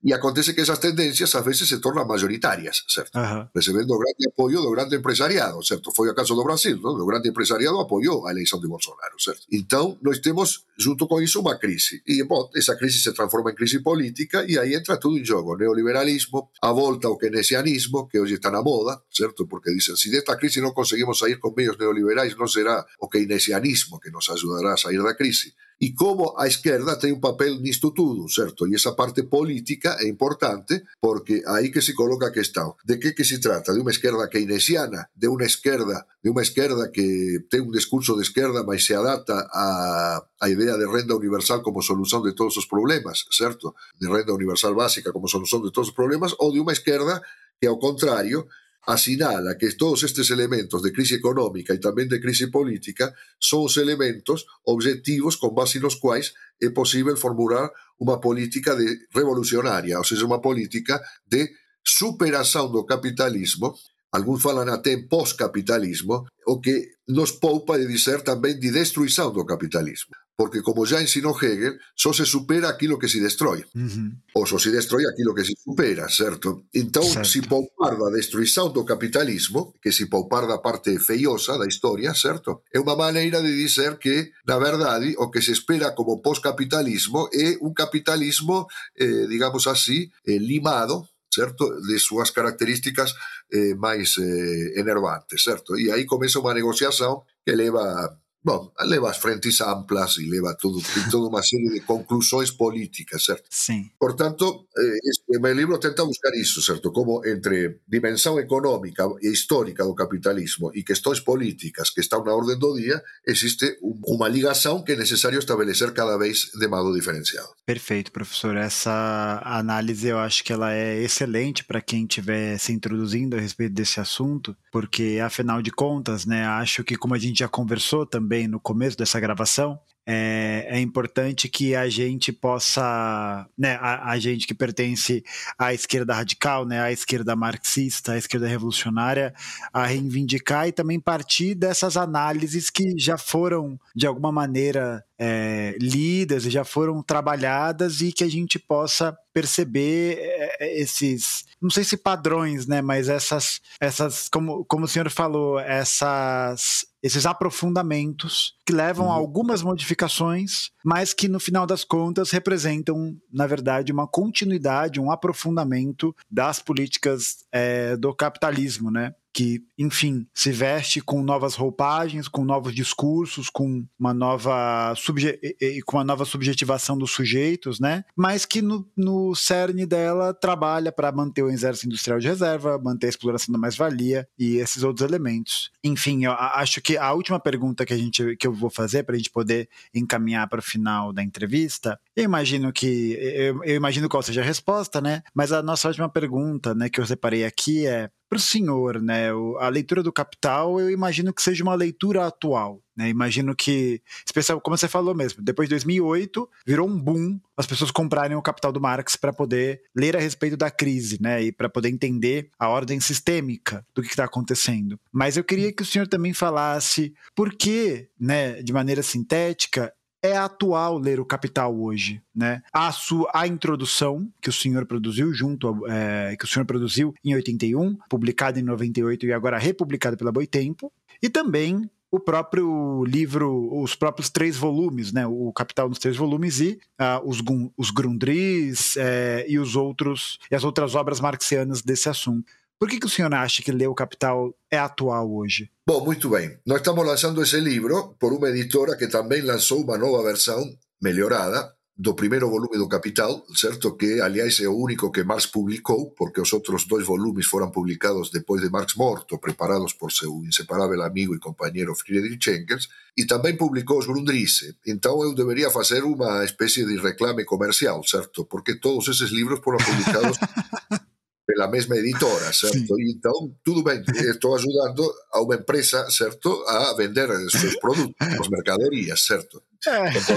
E 0.05 0.13
acontece 0.13 0.55
que 0.55 0.61
esas 0.61 0.79
tendencias 0.79 1.35
a 1.35 1.41
veces 1.41 1.69
se 1.69 1.81
tornan 1.81 2.07
mayoritarias, 2.07 2.85
certo? 2.87 3.17
Ajá. 3.17 3.51
Recebendo 3.55 3.95
o 3.95 3.99
grande 3.99 4.29
apoio 4.29 4.61
do 4.61 4.71
grande 4.71 4.97
empresariado, 4.97 5.63
certo? 5.65 5.91
Foi 5.91 6.09
o 6.09 6.15
caso 6.15 6.37
do 6.37 6.45
Brasil, 6.45 6.77
non? 6.79 7.01
O 7.01 7.09
grande 7.09 7.33
empresariado 7.33 7.81
apoiou 7.81 8.29
a 8.29 8.31
eleición 8.31 8.61
de 8.61 8.69
Bolsonaro, 8.69 9.17
certo? 9.17 9.49
Então, 9.49 9.97
nós 10.05 10.21
temos, 10.21 10.69
junto 10.77 11.09
con 11.09 11.25
iso, 11.25 11.41
unha 11.41 11.57
crise. 11.57 12.05
E, 12.05 12.23
bom, 12.29 12.47
esa 12.53 12.77
crise 12.77 13.01
se 13.01 13.17
transforma 13.17 13.51
en 13.51 13.57
crise 13.57 13.81
política 13.81 14.45
e 14.45 14.61
aí 14.61 14.77
entra 14.77 15.01
tudo 15.01 15.17
en 15.17 15.25
jogo. 15.25 15.57
Neoliberalismo, 15.57 16.53
a 16.61 16.71
volta 16.71 17.09
ao 17.09 17.17
keynesianismo, 17.17 18.07
que 18.07 18.21
hoxe 18.21 18.37
está 18.37 18.53
na 18.53 18.61
moda, 18.61 19.01
certo? 19.09 19.49
Porque 19.49 19.73
dicen, 19.73 19.97
se 19.97 20.13
desta 20.13 20.37
crise 20.37 20.61
non 20.61 20.77
conseguimos 20.77 21.19
sair 21.19 21.41
con 21.41 21.57
medios 21.57 21.81
neoliberais, 21.81 22.37
non 22.37 22.47
será 22.47 22.85
o 23.01 23.09
keynesianismo 23.09 23.97
que 23.97 24.13
nos 24.13 24.29
ajudará 24.29 24.77
a 24.77 24.79
sair 24.79 25.01
da 25.01 25.17
crise 25.17 25.57
e 25.77 25.93
como 25.93 26.33
a 26.41 26.49
esquerda 26.49 26.97
ten 26.97 27.13
un 27.13 27.21
papel 27.21 27.61
nisto 27.61 27.93
tudo, 27.93 28.25
certo? 28.33 28.65
E 28.65 28.73
esa 28.73 28.97
parte 28.97 29.29
política 29.29 30.01
é 30.01 30.09
importante 30.09 30.89
porque 30.97 31.45
aí 31.45 31.69
que 31.69 31.85
se 31.85 31.93
coloca 31.93 32.29
a 32.29 32.33
questão. 32.33 32.81
De 32.81 32.97
que 32.97 33.13
que 33.13 33.29
se 33.29 33.37
trata? 33.37 33.77
De 33.77 33.81
unha 33.85 33.93
esquerda 33.93 34.33
keynesiana, 34.33 35.13
de 35.13 35.29
unha 35.29 35.45
esquerda, 35.45 36.09
de 36.25 36.33
unha 36.33 36.41
esquerda 36.41 36.89
que 36.89 37.45
ten 37.53 37.69
un 37.69 37.77
discurso 37.77 38.17
de 38.17 38.25
esquerda, 38.25 38.65
mas 38.65 38.89
se 38.89 38.97
adapta 38.97 39.37
a, 39.53 40.25
a 40.25 40.47
idea 40.49 40.81
de 40.81 40.89
renda 40.89 41.13
universal 41.13 41.61
como 41.61 41.85
solución 41.85 42.25
de 42.25 42.33
todos 42.33 42.57
os 42.57 42.65
problemas, 42.65 43.29
certo? 43.29 43.77
De 44.01 44.09
renda 44.09 44.33
universal 44.33 44.73
básica 44.73 45.13
como 45.13 45.29
solución 45.29 45.61
de 45.61 45.73
todos 45.77 45.93
os 45.93 45.97
problemas, 45.97 46.33
ou 46.41 46.57
de 46.57 46.61
unha 46.65 46.73
esquerda 46.73 47.21
que, 47.61 47.69
ao 47.69 47.77
contrario, 47.77 48.49
asinala 48.87 49.59
que 49.59 49.75
todos 49.75 50.03
estes 50.05 50.31
elementos 50.31 50.81
de 50.83 50.93
crise 50.93 51.19
económica 51.19 51.75
e 51.75 51.83
tamén 51.83 52.07
de 52.07 52.23
crise 52.23 52.47
política 52.55 53.11
son 53.43 53.67
os 53.67 53.75
elementos 53.83 54.47
objetivos 54.63 55.35
con 55.35 55.59
base 55.59 55.83
nos 55.83 55.99
quais 55.99 56.39
é 56.63 56.71
posible 56.71 57.19
formular 57.19 57.67
unha 57.99 58.23
política 58.23 58.79
de 58.79 59.11
revolucionaria, 59.11 59.99
ou 59.99 60.07
seja, 60.07 60.23
unha 60.23 60.39
política 60.39 61.03
de 61.27 61.51
superación 61.83 62.71
do 62.71 62.87
capitalismo, 62.87 63.75
algúns 64.15 64.39
falan 64.39 64.71
até 64.71 64.95
en 64.95 65.11
post-capitalismo, 65.11 66.31
o 66.47 66.63
que 66.63 67.03
nos 67.11 67.35
poupa 67.43 67.75
de 67.75 67.91
dizer 67.91 68.23
tamén 68.23 68.63
de 68.63 68.71
destruição 68.71 69.35
do 69.35 69.43
capitalismo 69.43 70.15
porque 70.37 70.61
como 70.61 70.85
ya 70.85 71.01
ensinó 71.01 71.35
Hegel, 71.35 71.81
só 71.95 72.13
se 72.13 72.27
supera 72.27 72.69
aquilo 72.69 72.99
que 72.99 73.09
se 73.09 73.21
destrói. 73.21 73.65
Uh 73.75 73.89
-huh. 73.89 74.09
Ou 74.35 74.45
só 74.47 74.59
se 74.59 74.71
destrói 74.71 75.09
aquilo 75.09 75.35
que 75.35 75.45
se 75.45 75.57
supera, 75.57 76.09
certo? 76.11 76.69
Então, 76.75 77.03
certo. 77.03 77.27
se 77.27 77.41
poupar 77.41 77.97
da 77.97 78.11
destruição 78.11 78.71
do 78.71 78.85
capitalismo, 78.85 79.73
que 79.81 79.91
se 79.91 80.07
poupar 80.07 80.47
da 80.47 80.59
parte 80.59 80.99
feiosa 80.99 81.57
da 81.57 81.67
historia, 81.67 82.13
certo? 82.15 82.61
É 82.69 82.79
unha 82.79 82.95
maneira 82.95 83.41
de 83.41 83.49
dizer 83.57 83.97
que, 83.97 84.37
na 84.45 84.61
verdade, 84.61 85.17
o 85.17 85.33
que 85.33 85.41
se 85.41 85.57
espera 85.57 85.97
como 85.97 86.21
post-capitalismo 86.21 87.33
é 87.33 87.57
un 87.65 87.73
capitalismo, 87.73 88.69
eh, 88.95 89.25
digamos 89.25 89.65
así, 89.67 90.13
eh, 90.29 90.37
limado, 90.37 91.09
certo? 91.33 91.81
De 91.81 91.97
súas 91.97 92.29
características 92.31 93.17
eh, 93.49 93.73
eh, 93.73 94.67
enervantes, 94.77 95.41
certo? 95.41 95.81
E 95.81 95.89
aí 95.89 96.05
comeza 96.05 96.45
unha 96.45 96.53
negociación 96.53 97.25
que 97.41 97.57
leva 97.57 98.21
Bom, 98.47 98.71
leva 98.83 99.11
as 99.11 99.19
frentes 99.19 99.61
amplas 99.61 100.19
e 100.19 100.31
leva 100.31 100.55
tudo, 100.55 100.79
toda 101.11 101.27
unha 101.27 101.43
serie 101.43 101.69
de 101.69 101.81
conclusões 101.81 102.49
políticas, 102.49 103.25
certo? 103.25 103.43
Sim. 103.51 103.91
Portanto, 103.99 104.69
eh, 104.79 104.99
meu 105.29 105.53
livro 105.53 105.79
tenta 105.79 106.05
buscar 106.05 106.35
iso, 106.35 106.63
certo? 106.63 106.93
Como 106.93 107.25
entre 107.27 107.81
dimensão 107.87 108.39
económica 108.39 109.05
e 109.21 109.29
histórica 109.33 109.85
do 109.85 109.95
capitalismo 109.95 110.71
e 110.75 110.85
questões 110.85 111.21
políticas 111.21 111.91
que 111.91 112.01
están 112.01 112.23
na 112.25 112.35
orden 112.35 112.59
do 112.59 112.75
día, 112.75 113.03
existe 113.27 113.79
unha 113.83 114.29
ligação 114.29 114.85
que 114.85 114.93
é 114.93 114.97
necesario 114.97 115.39
estabelecer 115.39 115.93
cada 115.93 116.17
vez 116.17 116.51
de 116.55 116.69
modo 116.69 116.95
diferenciado. 116.95 117.49
Perfeito, 117.65 118.13
professor. 118.13 118.57
Essa 118.57 119.43
análise 119.45 120.09
eu 120.09 120.19
acho 120.19 120.45
que 120.45 120.53
ela 120.53 120.73
é 120.73 121.03
excelente 121.03 121.65
para 121.65 121.81
quem 121.81 122.05
estiver 122.05 122.59
se 122.59 122.73
introduzindo 122.73 123.37
a 123.37 123.41
respeito 123.41 123.75
desse 123.75 123.99
assunto, 123.99 124.57
porque 124.71 125.19
afinal 125.23 125.61
de 125.61 125.71
contas, 125.71 126.25
né, 126.25 126.45
acho 126.47 126.85
que 126.85 126.97
como 126.97 127.15
a 127.15 127.19
gente 127.19 127.41
já 127.41 127.49
conversou 127.49 128.07
também 128.07 128.47
no 128.47 128.61
começo 128.61 128.97
dessa 128.97 129.19
gravação, 129.19 129.79
é, 130.07 130.67
é, 130.71 130.81
importante 130.81 131.49
que 131.49 131.75
a 131.75 131.89
gente 131.89 132.33
possa, 132.33 133.45
né, 133.59 133.77
a, 133.81 134.13
a, 134.13 134.19
gente 134.21 134.47
que 134.47 134.55
pertence 134.55 135.25
à 135.59 135.75
esquerda 135.75 136.15
radical, 136.15 136.65
né, 136.65 136.81
à 136.81 136.93
esquerda 136.93 137.35
marxista, 137.35 138.13
à 138.13 138.19
esquerda 138.19 138.47
revolucionária, 138.47 139.35
a 139.73 139.85
reivindicar 139.85 140.69
e 140.69 140.73
também 140.73 141.01
partir 141.01 141.57
dessas 141.57 141.97
análises 141.97 142.71
que 142.71 142.97
já 142.97 143.19
foram, 143.19 143.79
de 143.97 144.07
alguma 144.07 144.31
maneira, 144.31 145.05
é, 145.19 145.77
lidas 145.81 146.45
e 146.45 146.51
já 146.51 146.65
foram 146.65 147.03
trabalhadas 147.03 148.01
e 148.01 148.13
que 148.13 148.25
a 148.25 148.29
gente 148.29 148.59
possa 148.59 149.17
perceber 149.33 150.19
é, 150.19 150.57
é, 150.61 150.81
esses, 150.81 151.45
não 151.61 151.71
sei 151.71 151.85
se 151.85 151.97
padrões, 151.97 152.67
né, 152.67 152.81
mas 152.81 153.09
essas, 153.09 153.61
essas 153.81 154.29
como, 154.29 154.65
como 154.65 154.85
o 154.85 154.89
senhor 154.89 155.11
falou, 155.11 155.59
essas, 155.59 156.87
esses 157.03 157.27
aprofundamentos 157.27 158.55
que 158.65 158.73
levam 158.73 159.07
uhum. 159.07 159.13
a 159.13 159.15
algumas 159.15 159.63
modificações, 159.63 160.71
mas 160.87 161.13
que 161.13 161.27
no 161.27 161.41
final 161.41 161.67
das 161.67 161.83
contas 161.83 162.31
representam, 162.31 163.21
na 163.33 163.45
verdade, 163.45 163.91
uma 163.91 164.07
continuidade, 164.07 165.01
um 165.01 165.11
aprofundamento 165.11 166.15
das 166.31 166.63
políticas 166.63 167.45
é, 167.51 167.97
do 167.97 168.15
capitalismo, 168.15 168.89
né? 168.89 169.13
que, 169.37 169.63
enfim, 169.77 170.27
se 170.33 170.51
veste 170.51 170.99
com 171.03 171.23
novas 171.23 171.55
roupagens, 171.57 172.27
com 172.27 172.43
novos 172.43 172.75
discursos, 172.75 173.51
com 173.51 173.87
uma 174.01 174.15
nova, 174.15 174.95
subje 174.97 175.39
com 175.85 175.99
uma 175.99 176.05
nova 176.05 176.25
subjetivação 176.25 176.97
dos 176.97 177.11
sujeitos, 177.11 177.79
né? 177.79 178.03
Mas 178.17 178.47
que 178.47 178.63
no, 178.63 178.91
no 178.97 179.35
cerne 179.35 179.85
dela 179.85 180.33
trabalha 180.33 180.91
para 180.91 181.13
manter 181.13 181.43
o 181.43 181.51
exército 181.51 181.87
industrial 181.87 182.19
de 182.19 182.27
reserva, 182.27 182.81
manter 182.83 183.09
a 183.09 183.11
exploração 183.11 183.53
da 183.53 183.59
mais-valia 183.59 184.27
e 184.39 184.57
esses 184.57 184.83
outros 184.83 185.07
elementos. 185.07 185.71
Enfim, 185.85 186.25
eu 186.25 186.33
acho 186.33 186.81
que 186.81 186.97
a 186.97 187.13
última 187.13 187.39
pergunta 187.39 187.85
que 187.85 187.93
a 187.93 187.99
gente 187.99 188.37
que 188.37 188.47
eu 188.47 188.55
vou 188.55 188.71
fazer 188.71 189.03
para 189.03 189.17
a 189.17 189.19
gente 189.19 189.29
poder 189.31 189.69
encaminhar 189.95 190.49
para 190.49 190.61
o 190.61 190.63
final 190.77 191.13
da 191.13 191.23
entrevista, 191.23 191.99
eu 192.15 192.25
imagino 192.25 192.73
que 192.73 193.13
eu, 193.21 193.65
eu 193.65 193.77
imagino 193.77 194.09
qual 194.09 194.23
seja 194.23 194.43
a 194.43 194.45
resposta, 194.45 195.01
né? 195.01 195.23
Mas 195.35 195.53
a 195.53 195.63
nossa 195.63 195.89
última 195.89 196.09
pergunta, 196.09 196.75
né, 196.75 196.89
que 196.89 197.01
eu 197.01 197.07
separei 197.07 197.45
aqui 197.45 197.87
é 197.87 198.11
para 198.29 198.37
o 198.37 198.41
senhor, 198.41 199.01
né? 199.01 199.29
A 199.61 199.69
leitura 199.69 200.03
do 200.03 200.13
Capital, 200.13 200.81
eu 200.81 200.91
imagino 200.91 201.33
que 201.33 201.43
seja 201.43 201.63
uma 201.63 201.75
leitura 201.75 202.27
atual. 202.27 202.81
Né? 202.97 203.09
Imagino 203.09 203.55
que, 203.55 204.01
especial, 204.25 204.61
como 204.61 204.77
você 204.77 204.89
falou 204.89 205.15
mesmo, 205.15 205.43
depois 205.43 205.69
de 205.69 205.75
2008 205.75 206.49
virou 206.67 206.89
um 206.89 206.99
boom 206.99 207.39
as 207.57 207.67
pessoas 207.67 207.91
comprarem 207.91 208.37
o 208.37 208.43
Capital 208.43 208.71
do 208.71 208.81
Marx 208.81 209.17
para 209.17 209.33
poder 209.33 209.81
ler 209.95 210.17
a 210.17 210.21
respeito 210.21 210.57
da 210.57 210.71
crise, 210.71 211.19
né? 211.21 211.43
E 211.43 211.53
para 211.53 211.69
poder 211.69 211.89
entender 211.89 212.51
a 212.59 212.69
ordem 212.69 213.01
sistêmica 213.01 213.85
do 213.95 214.03
que 214.03 214.09
está 214.09 214.25
acontecendo. 214.25 214.99
Mas 215.11 215.37
eu 215.37 215.45
queria 215.45 215.73
que 215.73 215.83
o 215.83 215.87
senhor 215.87 216.07
também 216.07 216.35
falasse 216.35 217.15
por 217.35 217.55
que, 217.55 218.09
né, 218.21 218.63
de 218.63 218.73
maneira 218.73 219.03
sintética, 219.03 219.93
é 220.23 220.37
atual 220.37 220.99
ler 220.99 221.21
o 221.21 221.25
Capital 221.25 221.79
hoje, 221.79 222.21
né? 222.35 222.63
A 222.73 222.91
sua 222.93 223.31
a 223.33 223.47
introdução 223.47 224.29
que 224.41 224.49
o 224.49 224.53
senhor 224.53 224.85
produziu 224.87 225.33
junto 225.33 225.87
é, 225.89 226.37
que 226.39 226.45
o 226.45 226.49
senhor 226.49 226.65
produziu 226.65 227.15
em 227.25 227.35
81, 227.35 227.97
publicada 228.09 228.59
em 228.59 228.63
98 228.63 229.27
e 229.27 229.33
agora 229.33 229.59
republicada 229.59 230.17
pela 230.17 230.33
Boitempo, 230.33 230.93
e 231.23 231.29
também 231.29 231.89
o 232.11 232.21
próprio 232.21 233.05
livro, 233.05 233.83
os 233.83 233.95
próprios 233.95 234.31
três 234.31 234.57
volumes, 234.57 235.13
né? 235.13 235.27
O 235.27 235.53
Capital 235.53 235.89
nos 235.89 235.99
três 235.99 236.17
volumes 236.17 236.61
e 236.61 236.79
os, 237.25 237.43
os 237.77 237.91
Grundris 237.91 238.97
é, 238.97 239.45
e 239.49 239.59
os 239.59 239.77
outros 239.77 240.39
e 240.51 240.55
as 240.55 240.65
outras 240.65 240.95
obras 240.95 241.21
marxianas 241.21 241.83
desse 241.83 242.09
assunto. 242.09 242.51
Por 242.79 242.89
que, 242.91 243.01
que 243.01 243.07
o 243.07 243.11
senhor 243.11 243.33
acha 243.35 243.63
que 243.63 243.73
ler 243.73 243.89
o 243.89 243.95
Capital 243.95 244.55
é 244.71 244.79
atual 244.79 245.33
hoje? 245.35 245.71
Bom, 245.87 246.05
muito 246.05 246.29
bem. 246.29 246.59
Nós 246.67 246.79
estamos 246.79 247.07
lançando 247.07 247.43
esse 247.43 247.59
livro 247.59 248.15
por 248.19 248.35
uma 248.35 248.51
editora 248.51 248.97
que 248.97 249.09
também 249.09 249.41
lançou 249.41 249.83
uma 249.83 249.97
nova 249.97 250.23
versão 250.23 250.63
melhorada 251.01 251.75
do 251.99 252.15
primeiro 252.15 252.51
volume 252.51 252.77
do 252.77 252.87
Capital, 252.87 253.43
certo? 253.55 253.97
Que, 253.97 254.21
aliás, 254.21 254.61
é 254.61 254.69
o 254.69 254.77
único 254.77 255.11
que 255.11 255.25
Marx 255.25 255.47
publicou, 255.47 256.11
porque 256.11 256.39
os 256.39 256.53
outros 256.53 256.85
dois 256.85 257.07
volumes 257.07 257.47
foram 257.47 257.71
publicados 257.71 258.31
depois 258.31 258.61
de 258.61 258.69
Marx 258.69 258.95
morto, 258.95 259.39
preparados 259.39 259.95
por 259.95 260.13
seu 260.13 260.45
inseparável 260.45 261.03
amigo 261.03 261.35
e 261.35 261.39
companheiro 261.39 261.95
Friedrich 261.95 262.51
Engels, 262.51 262.91
e 263.17 263.25
também 263.25 263.57
publicou 263.57 263.99
os 263.99 264.07
Grundrisse. 264.07 264.77
Então 264.87 265.23
eu 265.23 265.35
deveria 265.35 265.71
fazer 265.71 266.05
uma 266.05 266.45
espécie 266.45 266.85
de 266.85 266.99
reclame 266.99 267.47
comercial, 267.47 268.05
certo? 268.05 268.45
Porque 268.45 268.75
todos 268.75 269.09
esses 269.09 269.31
livros 269.31 269.61
foram 269.65 269.79
publicados 269.79 270.37
pela 271.47 271.69
mesma 271.69 271.97
editora, 271.97 272.53
certo? 272.53 272.97
Sim. 272.97 273.11
Então, 273.17 273.33
tudo 273.65 273.83
bem, 273.83 274.03
estou 274.15 274.57
ajudando 274.57 275.09
a 275.33 275.41
uma 275.41 275.55
empresa, 275.55 276.11
certo, 276.11 276.51
a 276.67 276.95
vender 276.95 277.29
seus 277.51 277.77
produtos, 277.81 278.15
as 278.21 278.49
mercadorias, 278.49 279.25
certo? 279.25 279.63
Então, 279.87 280.37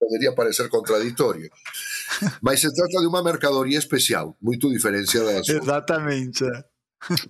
poderia 0.00 0.34
parecer 0.34 0.68
contraditório. 0.68 1.50
Mas 2.42 2.60
se 2.60 2.74
trata 2.74 2.98
de 3.00 3.06
uma 3.06 3.22
mercadoria 3.22 3.78
especial, 3.78 4.36
muito 4.40 4.70
diferenciada 4.70 5.34
das 5.34 5.48
Exatamente. 5.48 6.44